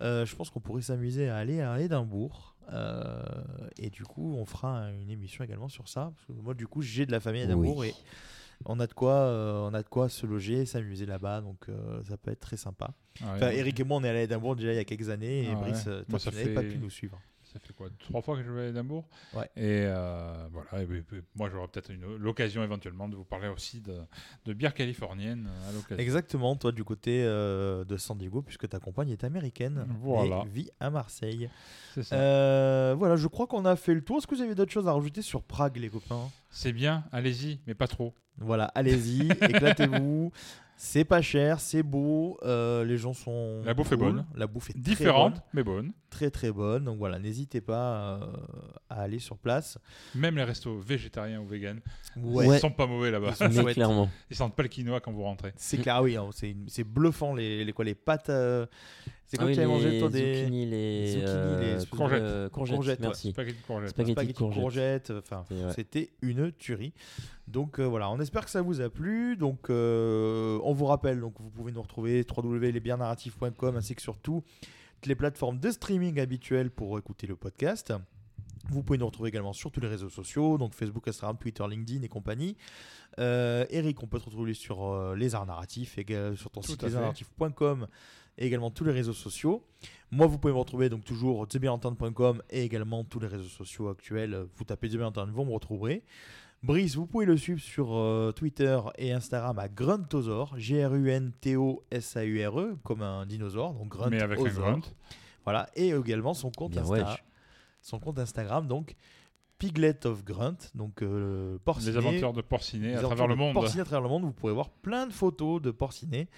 Euh, 0.00 0.24
je 0.26 0.34
pense 0.34 0.50
qu'on 0.50 0.60
pourrait 0.60 0.82
s'amuser 0.82 1.28
à 1.28 1.36
aller 1.36 1.60
à 1.60 1.78
Édimbourg. 1.80 2.56
Euh, 2.72 3.22
et 3.78 3.90
du 3.90 4.04
coup, 4.04 4.34
on 4.36 4.46
fera 4.46 4.90
une 4.92 5.10
émission 5.10 5.44
également 5.44 5.68
sur 5.68 5.86
ça. 5.88 6.12
Parce 6.14 6.26
que 6.26 6.32
moi, 6.32 6.54
du 6.54 6.66
coup, 6.66 6.80
j'ai 6.82 7.04
de 7.06 7.12
la 7.12 7.20
famille 7.20 7.42
à 7.42 7.44
Édimbourg 7.44 7.76
Oui. 7.78 7.88
et 7.88 7.94
on 8.64 8.80
a 8.80 8.86
de 8.86 8.92
quoi, 8.94 9.12
euh, 9.14 9.68
on 9.70 9.74
a 9.74 9.82
de 9.82 9.88
quoi 9.88 10.08
se 10.08 10.26
loger, 10.26 10.66
s'amuser 10.66 11.06
là-bas. 11.06 11.40
Donc, 11.40 11.68
euh, 11.68 12.02
ça 12.04 12.16
peut 12.16 12.30
être 12.30 12.40
très 12.40 12.56
sympa. 12.56 12.90
ouais, 13.20 13.26
Enfin. 13.34 13.50
Eric 13.50 13.78
et 13.80 13.84
moi, 13.84 13.98
on 13.98 14.04
est 14.04 14.08
allé 14.08 14.20
à 14.20 14.22
Édimbourg 14.22 14.56
déjà 14.56 14.72
il 14.72 14.76
y 14.76 14.80
a 14.80 14.84
quelques 14.84 15.08
années. 15.08 15.44
Et 15.44 15.50
Ah 15.52 15.56
Brice, 15.56 15.86
ouais. 15.86 15.92
euh, 15.92 16.02
toi, 16.08 16.18
tu 16.18 16.28
n'avais 16.30 16.54
pas 16.54 16.62
pu 16.62 16.78
nous 16.78 16.90
suivre. 16.90 17.20
Ça 17.54 17.60
fait 17.60 17.72
quoi 17.72 17.86
Trois 18.00 18.20
fois 18.20 18.36
que 18.36 18.42
je 18.42 18.50
vais 18.50 18.62
à 18.62 18.68
Édimbourg 18.70 19.04
Ouais. 19.32 19.44
Et 19.56 19.84
euh, 19.86 20.48
voilà. 20.50 20.82
Et, 20.82 21.04
moi, 21.36 21.48
j'aurai 21.48 21.68
peut-être 21.68 21.92
l'occasion 22.18 22.64
éventuellement 22.64 23.08
de 23.08 23.14
vous 23.14 23.24
parler 23.24 23.46
aussi 23.46 23.80
de, 23.80 23.96
de 24.44 24.52
bière 24.52 24.74
californienne 24.74 25.48
euh, 25.48 25.68
à 25.70 25.72
l'occasion. 25.72 25.98
Exactement, 25.98 26.56
toi 26.56 26.72
du 26.72 26.82
côté 26.82 27.22
euh, 27.24 27.84
de 27.84 27.96
San 27.96 28.18
Diego, 28.18 28.42
puisque 28.42 28.68
ta 28.68 28.80
compagne 28.80 29.10
est 29.10 29.22
américaine 29.22 29.86
Voilà. 30.00 30.42
et 30.44 30.48
vit 30.48 30.70
à 30.80 30.90
Marseille. 30.90 31.48
C'est 31.94 32.02
ça. 32.02 32.16
Euh, 32.16 32.96
voilà, 32.98 33.14
je 33.14 33.28
crois 33.28 33.46
qu'on 33.46 33.64
a 33.66 33.76
fait 33.76 33.94
le 33.94 34.02
tour. 34.02 34.18
Est-ce 34.18 34.26
que 34.26 34.34
vous 34.34 34.42
avez 34.42 34.56
d'autres 34.56 34.72
choses 34.72 34.88
à 34.88 34.92
rajouter 34.92 35.22
sur 35.22 35.44
Prague, 35.44 35.76
les 35.76 35.88
copains? 35.90 36.28
C'est 36.50 36.72
bien, 36.72 37.04
allez-y, 37.12 37.60
mais 37.68 37.74
pas 37.74 37.86
trop. 37.86 38.14
Voilà, 38.38 38.64
allez-y, 38.74 39.28
éclatez-vous. 39.48 40.32
C'est 40.76 41.04
pas 41.04 41.22
cher, 41.22 41.60
c'est 41.60 41.82
beau, 41.84 42.36
euh, 42.42 42.84
les 42.84 42.98
gens 42.98 43.14
sont. 43.14 43.62
La 43.64 43.74
bouffe 43.74 43.92
est 43.92 43.96
bonne. 43.96 44.26
La 44.34 44.46
bouffe 44.46 44.70
est 44.70 44.72
très 44.74 44.82
Différente, 44.82 45.34
bonne, 45.34 45.42
mais 45.52 45.62
bonne. 45.62 45.92
très 46.10 46.30
très 46.30 46.50
bonne. 46.50 46.84
Donc 46.84 46.98
voilà, 46.98 47.18
n'hésitez 47.18 47.60
pas 47.60 48.18
euh, 48.20 48.26
à 48.90 49.02
aller 49.02 49.20
sur 49.20 49.38
place. 49.38 49.78
Même 50.14 50.36
les 50.36 50.42
restos 50.42 50.78
végétariens 50.78 51.40
ou 51.40 51.46
véganes, 51.46 51.80
Ouais, 52.16 52.46
ils 52.48 52.58
sont 52.58 52.70
pas 52.70 52.86
mauvais 52.86 53.10
là-bas. 53.12 53.34
Ils 53.40 53.64
clairement. 53.72 54.10
Ils 54.30 54.36
sentent 54.36 54.56
pas 54.56 54.64
le 54.64 54.68
quinoa 54.68 55.00
quand 55.00 55.12
vous 55.12 55.22
rentrez. 55.22 55.52
c'est 55.56 55.78
clair, 55.78 56.02
oui, 56.02 56.16
hein, 56.16 56.28
c'est 56.32 56.84
bluffant 56.84 57.34
les, 57.34 57.64
les 57.64 57.72
quoi, 57.72 57.84
les 57.84 57.94
pâtes. 57.94 58.30
euh, 58.30 58.66
c'est 59.34 59.40
Ah 59.40 59.42
quoi 59.42 59.46
oui, 59.46 59.52
que 59.52 59.54
tu 59.54 59.60
avais 59.64 59.72
mangé 59.72 59.90
les 59.90 59.98
toi 60.00 60.08
des 60.10 60.34
zucchini, 60.34 60.66
les, 60.66 61.06
zucchini, 61.08 61.24
euh, 61.28 61.78
les 61.80 61.86
courgettes. 61.86 62.22
euh, 62.22 62.48
courgettes, 62.48 62.74
Courgettes, 62.76 63.00
ouais. 63.00 63.06
merci. 63.06 63.30
Spaghetti 63.30 63.58
de 63.60 63.66
courgettes. 63.66 63.90
Spaghetti 63.90 64.10
de 64.10 64.14
spaghetti 64.20 64.38
courgettes. 64.38 64.60
courgettes. 64.62 65.10
Enfin, 65.10 65.44
ouais. 65.50 65.72
c'était 65.74 66.10
une 66.22 66.52
tuerie. 66.52 66.92
Donc 67.48 67.78
euh, 67.78 67.84
voilà, 67.84 68.10
on 68.10 68.18
espère 68.20 68.44
que 68.44 68.50
ça 68.50 68.62
vous 68.62 68.80
a 68.80 68.88
plu. 68.88 69.36
Donc 69.36 69.68
euh, 69.70 70.58
on 70.62 70.72
vous 70.72 70.86
rappelle, 70.86 71.20
donc 71.20 71.34
vous 71.40 71.50
pouvez 71.50 71.72
nous 71.72 71.82
retrouver 71.82 72.24
www.lesbiennarratifs.com 72.36 73.76
ainsi 73.76 73.94
que 73.94 74.02
sur 74.02 74.18
tout- 74.18 74.42
toutes 75.00 75.06
les 75.06 75.14
plateformes 75.14 75.58
de 75.58 75.70
streaming 75.70 76.18
habituelles 76.20 76.70
pour 76.70 76.98
écouter 76.98 77.26
le 77.26 77.36
podcast. 77.36 77.92
Vous 78.70 78.82
pouvez 78.82 78.98
nous 78.98 79.04
retrouver 79.04 79.28
également 79.28 79.52
sur 79.52 79.70
tous 79.70 79.80
les 79.80 79.88
réseaux 79.88 80.08
sociaux, 80.08 80.56
donc 80.56 80.72
Facebook, 80.72 81.06
Instagram, 81.06 81.36
Twitter, 81.36 81.62
LinkedIn 81.68 82.02
et 82.02 82.08
compagnie. 82.08 82.56
Euh, 83.18 83.66
Eric, 83.68 84.02
on 84.02 84.06
peut 84.06 84.18
te 84.18 84.24
retrouver 84.24 84.54
sur 84.54 84.82
euh, 84.84 85.14
les 85.14 85.34
arts 85.34 85.44
narratifs, 85.44 85.98
et 85.98 86.06
sur 86.34 86.50
ton 86.50 86.62
Tout 86.62 86.70
site 86.70 86.82
lesartsnarratifs.com 86.82 87.86
et 88.38 88.46
également 88.46 88.70
tous 88.70 88.84
les 88.84 88.92
réseaux 88.92 89.12
sociaux. 89.12 89.64
Moi, 90.10 90.26
vous 90.26 90.38
pouvez 90.38 90.52
me 90.52 90.58
retrouver 90.58 90.88
donc 90.88 91.04
toujours 91.04 91.46
thebienentendre.com 91.48 92.42
et 92.50 92.62
également 92.62 93.04
tous 93.04 93.18
les 93.20 93.26
réseaux 93.26 93.44
sociaux 93.48 93.88
actuels. 93.88 94.46
Vous 94.56 94.64
tapez 94.64 94.88
The 94.88 94.96
Bien 94.96 95.06
Entendre, 95.08 95.32
vous 95.32 95.44
me 95.44 95.52
retrouverez. 95.52 96.02
Brice, 96.62 96.94
vous 96.96 97.06
pouvez 97.06 97.26
le 97.26 97.36
suivre 97.36 97.60
sur 97.60 97.94
euh, 97.94 98.32
Twitter 98.32 98.78
et 98.96 99.12
Instagram 99.12 99.58
à 99.58 99.68
Gruntosaur, 99.68 100.54
G-R-U-N-T-O-S-A-U-R-E, 101.54 102.76
comme 102.82 103.02
un 103.02 103.26
dinosaure, 103.26 103.74
donc 103.74 103.88
Grunt 103.88 104.08
Mais 104.10 104.22
avec 104.22 104.38
un 104.40 104.44
grunt. 104.44 104.80
Voilà, 105.44 105.68
et 105.74 105.90
également 105.90 106.32
son 106.34 106.50
compte, 106.50 106.72
Bien, 106.72 106.82
Insta- 106.82 106.88
wesh. 107.06 107.24
son 107.82 107.98
compte 107.98 108.18
Instagram, 108.18 108.66
donc 108.66 108.96
Piglet 109.58 110.06
of 110.06 110.24
Grunt, 110.24 110.56
donc 110.74 111.02
euh, 111.02 111.58
porcinet. 111.64 111.92
Les 111.92 111.98
aventures 111.98 112.32
de 112.32 112.40
porciné 112.42 112.88
Les 112.88 112.94
à 112.94 113.02
travers 113.02 113.26
le 113.26 113.34
de 113.34 113.38
monde. 113.38 113.52
Porcinet 113.54 113.82
à 113.82 113.84
travers 113.84 114.02
le 114.02 114.08
monde, 114.08 114.22
vous 114.24 114.32
pourrez 114.32 114.52
voir 114.54 114.70
plein 114.70 115.06
de 115.06 115.12
photos 115.12 115.60
de 115.60 115.70
porcinet. 115.70 116.28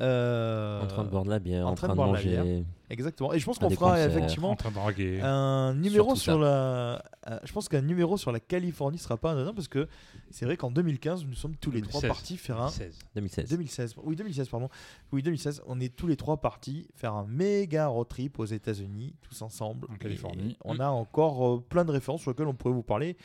Euh, 0.00 0.82
En 0.82 0.86
train 0.86 1.04
de 1.04 1.08
boire 1.08 1.24
de 1.24 1.30
la 1.30 1.38
bière, 1.38 1.66
en 1.66 1.70
en, 1.70 1.74
train 1.74 1.86
train, 1.88 1.88
de 1.88 1.92
de, 1.92 1.96
boire 1.96 2.22
de 2.22 2.28
la 2.28 2.44
manger. 2.44 2.64
Exactement. 2.90 3.32
Et 3.32 3.38
je 3.38 3.44
pense 3.46 3.58
qu'on 3.58 3.70
fera 3.70 3.90
concerts. 3.92 4.10
effectivement 4.10 4.50
En 4.50 4.56
train 4.56 4.68
de 4.70 4.74
draguer. 4.74 5.20
un 5.22 5.74
numéro 5.74 6.14
sur 6.14 6.38
la. 6.38 7.02
euh, 7.28 7.38
je 7.44 7.52
pense 7.52 7.68
qu'un 7.68 7.80
numéro 7.82 8.16
sur 8.16 8.30
la 8.30 8.38
Californie 8.38 8.98
sera 8.98 9.16
pas 9.16 9.32
anodin 9.32 9.52
parce 9.54 9.66
que 9.68 9.88
c'est 10.30 10.44
vrai 10.44 10.56
qu'en 10.56 10.70
2015, 10.70 11.24
nous 11.24 11.34
sommes 11.34 11.56
tous 11.56 11.70
les 11.70 11.80
trois 11.82 12.00
2016. 12.00 12.08
partis 12.08 12.36
faire 12.36 12.60
un. 12.60 12.68
16. 12.68 12.98
2016. 13.16 13.48
2016. 13.50 13.94
Oui, 14.04 14.14
2016, 14.16 14.48
pardon. 14.48 14.68
Oui, 15.12 15.22
2016. 15.22 15.62
On 15.66 15.80
est 15.80 15.94
tous 15.96 16.06
les 16.06 16.16
trois 16.16 16.36
partis 16.36 16.86
faire 16.94 17.14
un 17.14 17.26
méga 17.26 17.86
road 17.88 18.06
trip 18.08 18.38
aux 18.38 18.44
États-Unis, 18.44 19.14
tous 19.22 19.42
ensemble. 19.42 19.88
En 19.90 19.94
Et 19.94 19.98
Californie. 19.98 20.56
on 20.64 20.74
Mm. 20.74 20.80
a 20.82 20.90
encore 20.90 21.46
euh, 21.56 21.64
plein 21.68 21.84
de 21.84 21.90
références 21.90 22.20
sur 22.20 22.30
lesquelles 22.30 22.46
on 22.46 22.54
pourrait 22.54 22.74
vous 22.74 22.82
parler. 22.82 23.16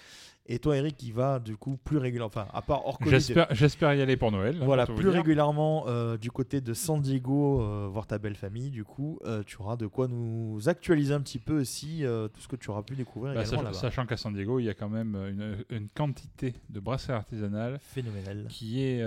Et 0.47 0.57
toi, 0.59 0.75
Eric, 0.75 0.97
qui 0.97 1.11
va 1.11 1.39
du 1.39 1.55
coup 1.55 1.77
plus 1.77 1.97
régulièrement, 1.97 2.27
enfin, 2.27 2.47
à 2.51 2.61
part 2.63 2.85
hors 2.85 2.97
Covid, 2.97 3.19
J'espère 3.51 3.93
y 3.93 4.01
aller 4.01 4.17
pour 4.17 4.31
Noël. 4.31 4.57
voilà, 4.63 4.85
pour 4.85 4.95
tout 4.95 5.01
plus 5.01 5.09
régulièrement 5.09 5.85
euh, 5.87 6.17
du 6.17 6.31
côté 6.31 6.61
de 6.61 6.73
San 6.73 6.99
Diego, 6.99 7.61
euh, 7.61 7.87
voir 7.89 8.07
ta 8.07 8.17
belle 8.17 8.35
famille, 8.35 8.69
du 8.71 8.83
coup, 8.83 9.19
euh, 9.23 9.43
tu 9.45 9.57
auras 9.61 9.75
de 9.77 9.85
quoi 9.87 10.07
nous 10.07 10.59
actualiser 10.67 11.13
un 11.13 11.21
petit 11.21 11.39
peu 11.39 11.59
aussi 11.61 12.03
tout 12.33 12.41
ce 12.41 12.47
que 12.47 12.55
tu 12.55 12.69
auras 12.71 12.81
pu 12.81 12.95
découvrir 12.95 13.35
Bah, 13.35 13.43
également 13.45 13.71
sach- 13.71 13.81
sachant 13.81 14.05
qu'à 14.07 14.17
San 14.17 14.33
Diego, 14.33 14.59
il 14.59 14.65
y 14.65 14.69
a 14.69 14.73
quand 14.73 14.89
même 14.89 15.15
une, 15.15 15.57
une 15.69 15.87
quantité 15.89 16.55
de 16.69 16.79
brasseries 16.79 17.13
artisanales 17.13 17.79
Phénoménal. 17.81 18.47
qui 18.49 18.83
est. 18.83 19.03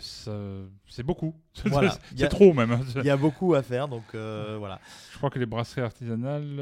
ça- 0.00 0.32
c'est 0.88 1.02
beaucoup. 1.02 1.34
Voilà. 1.66 1.92
C'est 2.16 2.28
trop 2.28 2.54
même. 2.54 2.70
hein. 2.70 2.80
Il 2.96 3.04
y 3.04 3.10
a 3.10 3.16
beaucoup 3.16 3.54
à 3.54 3.62
faire, 3.62 3.88
donc 3.88 4.04
voilà. 4.14 4.78
Je 5.12 5.18
crois 5.18 5.28
que 5.28 5.38
les 5.40 5.46
brasseries 5.46 5.82
artisanales, 5.82 6.56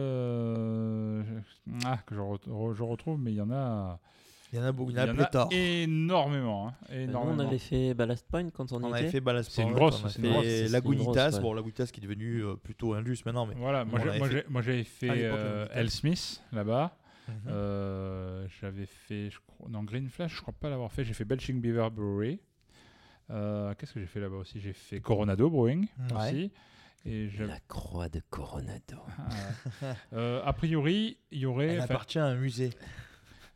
ah, 1.84 1.98
que 2.06 2.14
je, 2.14 2.20
re- 2.20 2.38
je 2.78 2.82
retrouve, 2.84 3.18
mais 3.20 3.32
il 3.32 3.36
y 3.36 3.40
en 3.40 3.50
a, 3.50 3.98
Il 4.52 4.58
y 4.58 4.62
en 4.62 4.64
a 4.64 4.72
beaucoup, 4.72 4.90
il 4.90 4.96
y 4.96 5.00
en 5.00 5.08
a 5.08 5.14
pléthore. 5.14 5.48
énormément. 5.52 6.68
hein, 6.68 6.74
Bah, 6.88 6.94
Nous, 6.94 7.00
énormément. 7.02 7.42
on 7.42 7.46
avait 7.46 7.58
fait 7.58 7.92
Ballast 7.94 8.26
Point 8.28 8.50
quand 8.50 8.72
on, 8.72 8.82
On 8.82 8.88
y 8.88 8.92
avait 8.92 9.02
était. 9.02 9.10
fait 9.12 9.20
Ballast 9.20 9.50
C'est 9.50 9.62
une 9.62 9.68
Point, 9.72 9.76
grosse, 9.76 10.02
on 10.02 10.06
a 10.06 10.08
c'est 10.10 10.18
une 10.18 10.24
fait 10.24 10.30
grosse, 10.30 10.44
c'est 10.44 10.66
une 10.66 10.72
Lagunitas, 10.72 11.12
grosse, 11.28 11.34
ouais. 11.36 11.40
bon 11.42 11.52
Lagunitas 11.54 11.86
qui 11.86 12.00
est 12.00 12.02
devenu 12.02 12.44
euh, 12.44 12.54
plutôt 12.56 12.94
Indus 12.94 13.18
maintenant, 13.26 13.46
mais 13.46 13.54
Voilà, 13.56 13.84
moi 13.84 13.98
On 14.02 14.08
avait 14.08 14.18
fait- 14.20 14.46
j'avais 14.62 14.84
fait 14.84 15.08
à 15.10 15.14
l'époque, 15.14 15.38
euh. 15.38 15.66
L. 15.72 15.90
Smith 15.90 16.42
là-bas. 16.52 16.96
Mhm. 17.28 17.34
Euh, 17.48 18.46
j'avais 18.60 18.86
fait, 18.86 19.28
je 19.30 19.38
crois, 19.46 19.68
non, 19.68 19.82
Green 19.82 20.08
Flash, 20.08 20.34
je 20.36 20.40
crois 20.40 20.54
pas 20.58 20.70
l'avoir 20.70 20.90
fait. 20.92 21.04
J'ai 21.04 21.12
fait 21.12 21.26
Belching 21.26 21.60
Beaver 21.60 21.88
Brewery. 21.92 22.40
Euh, 23.30 23.74
Qu'est-ce 23.76 23.92
que 23.92 24.00
j'ai 24.00 24.06
fait 24.06 24.20
là-bas 24.20 24.36
aussi? 24.36 24.58
J'ai 24.60 24.72
fait 24.72 25.00
Coronado 25.00 25.50
Brewing 25.50 25.86
Ouais. 26.10 26.16
aussi. 26.16 26.50
Et 27.08 27.28
je- 27.30 27.44
La 27.44 27.58
croix 27.68 28.08
de 28.08 28.20
Coronado. 28.30 28.96
Ah, 29.18 29.94
euh, 30.12 30.42
a 30.44 30.52
priori, 30.52 31.18
il 31.30 31.38
y 31.40 31.46
aurait. 31.46 31.68
Elle 31.74 31.80
appartient 31.80 32.18
à 32.18 32.24
un 32.26 32.34
musée. 32.34 32.70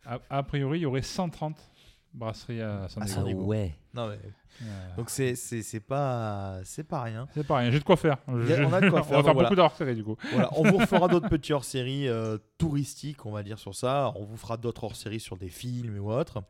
a, 0.06 0.18
a 0.30 0.42
priori, 0.42 0.78
il 0.78 0.82
y 0.82 0.86
aurait 0.86 1.02
130 1.02 1.56
brasseries 2.14 2.60
à 2.62 2.88
San 2.88 3.02
Ah, 3.06 3.22
Diego. 3.22 3.42
Ah 3.44 3.46
ouais. 3.46 3.74
Non, 3.94 4.08
mais- 4.08 4.18
Euh, 4.62 4.96
Donc 4.98 5.08
c'est 5.08 5.34
c'est 5.34 5.62
c'est 5.62 5.80
pas 5.80 6.60
c'est 6.64 6.84
pas 6.84 7.02
rien. 7.02 7.26
c'est 7.32 7.44
pas 7.46 7.56
rien, 7.56 7.70
j'ai 7.70 7.78
de 7.78 7.84
quoi 7.84 7.96
faire. 7.96 8.18
a- 8.28 8.32
on 8.32 8.72
a 8.72 8.80
de 8.82 8.90
quoi 8.90 9.00
on 9.00 9.02
faire, 9.02 9.04
va 9.04 9.16
donc 9.16 9.24
faire 9.24 9.32
voilà. 9.32 9.32
beaucoup 9.34 9.54
d'hors-série 9.56 9.94
du 9.94 10.04
coup. 10.04 10.16
Voilà, 10.30 10.50
on 10.52 10.62
vous 10.70 10.76
refera 10.76 11.08
d'autres 11.08 11.28
petits 11.30 11.54
hors-séries 11.54 12.06
euh, 12.06 12.36
touristiques, 12.58 13.24
on 13.24 13.32
va 13.32 13.42
dire 13.42 13.58
sur 13.58 13.74
ça. 13.74 14.12
On 14.14 14.24
vous 14.24 14.36
fera 14.36 14.58
d'autres 14.58 14.84
hors-séries 14.84 15.20
sur 15.20 15.38
des 15.38 15.48
films 15.48 15.98
ou 15.98 16.12
autres. 16.12 16.42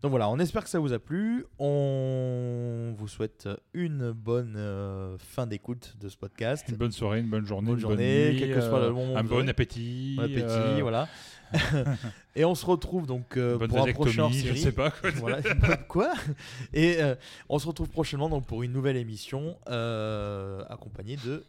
Donc 0.00 0.10
voilà, 0.10 0.28
on 0.28 0.38
espère 0.38 0.62
que 0.62 0.70
ça 0.70 0.78
vous 0.78 0.92
a 0.92 1.00
plu. 1.00 1.44
On 1.58 2.94
vous 2.96 3.08
souhaite 3.08 3.48
une 3.74 4.12
bonne 4.12 4.54
euh, 4.56 5.18
fin 5.18 5.44
d'écoute 5.48 5.96
de 6.00 6.08
ce 6.08 6.16
podcast. 6.16 6.64
Une 6.68 6.76
bonne 6.76 6.92
soirée, 6.92 7.18
une 7.18 7.28
bonne 7.28 7.44
journée, 7.44 7.66
Bonne 7.66 7.74
une 7.74 7.80
journée, 7.80 8.26
bonne 8.28 8.46
nuit, 8.46 8.54
que 8.54 8.60
soit 8.60 8.78
le 8.78 8.86
euh, 8.86 8.92
moment 8.92 9.16
un 9.16 9.24
bon 9.24 9.48
appétit. 9.48 10.14
Bon 10.16 10.22
appétit, 10.22 10.44
euh, 10.46 10.78
voilà. 10.82 11.08
Et 12.36 12.44
on 12.44 12.54
se 12.54 12.64
retrouve 12.64 13.06
donc 13.06 13.36
euh, 13.36 13.58
pour 13.58 13.88
un 13.88 13.92
prochain 13.92 14.28
je 14.30 14.54
sais 14.54 14.70
pas 14.70 14.92
quoi. 14.92 15.10
Voilà, 15.16 15.42
quoi 15.88 16.12
Et 16.72 16.98
on 17.48 17.58
se 17.58 17.66
retrouve 17.66 17.88
prochainement 17.88 18.28
donc 18.28 18.46
pour 18.46 18.62
une 18.62 18.72
nouvelle 18.72 18.96
émission 18.96 19.56
accompagnée 19.66 21.16
de 21.24 21.44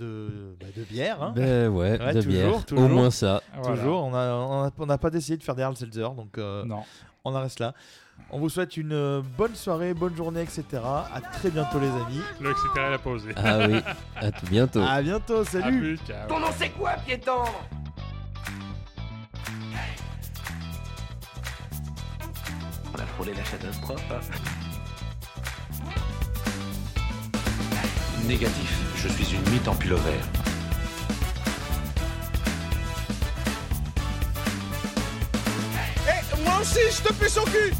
de, 0.00 0.56
bah, 0.60 0.66
de 0.76 0.82
bière. 0.84 1.22
hein. 1.22 1.32
Ben 1.36 1.68
ouais, 1.68 1.98
Ouais, 2.00 2.14
de 2.14 2.22
toujours, 2.22 2.32
bière. 2.32 2.66
toujours. 2.66 2.84
Au 2.84 2.88
moins 2.88 3.10
ça. 3.10 3.42
Voilà. 3.62 3.76
Toujours, 3.76 4.04
on 4.04 4.10
n'a 4.10 4.34
on 4.36 4.64
a, 4.64 4.70
on 4.78 4.88
a 4.88 4.98
pas 4.98 5.10
décidé 5.10 5.36
de 5.36 5.42
faire 5.42 5.54
des 5.54 5.62
Hard 5.62 5.76
Seltzer, 5.76 6.08
donc 6.16 6.38
euh, 6.38 6.64
Non. 6.64 6.82
on 7.24 7.34
en 7.34 7.40
reste 7.40 7.60
là. 7.60 7.74
On 8.32 8.38
vous 8.38 8.48
souhaite 8.48 8.76
une 8.76 8.92
euh, 8.92 9.22
bonne 9.38 9.54
soirée, 9.54 9.94
bonne 9.94 10.14
journée, 10.16 10.42
etc. 10.42 10.64
À 10.74 11.20
très 11.32 11.50
bientôt 11.50 11.78
les 11.80 11.88
amis. 11.88 12.20
Le 12.40 12.50
etc. 12.50 12.66
elle 12.76 12.92
a 12.94 12.98
posé. 12.98 13.32
Ah 13.36 13.58
oui. 13.68 13.80
À 14.16 14.30
tout 14.30 14.46
bientôt. 14.46 14.80
À 14.82 15.00
bientôt, 15.02 15.40
À 15.40 15.44
salut 15.44 15.78
plus, 15.78 15.96
ciao. 16.06 16.28
Ton 16.28 16.38
nom 16.40 16.48
c'est 16.56 16.68
quoi, 16.70 16.92
piéton 17.06 17.32
On 22.94 22.98
a 22.98 23.06
frôlé 23.06 23.32
la 23.34 23.42
catastrophe. 23.42 24.59
Négatif, 28.26 28.78
je 28.96 29.08
suis 29.08 29.34
une 29.34 29.52
mythe 29.52 29.66
en 29.66 29.74
pullover. 29.74 30.18
Eh, 36.06 36.44
moi 36.44 36.60
aussi, 36.60 36.78
je 36.90 37.08
te 37.08 37.12
pue 37.12 37.28
son 37.28 37.44
cul 37.44 37.72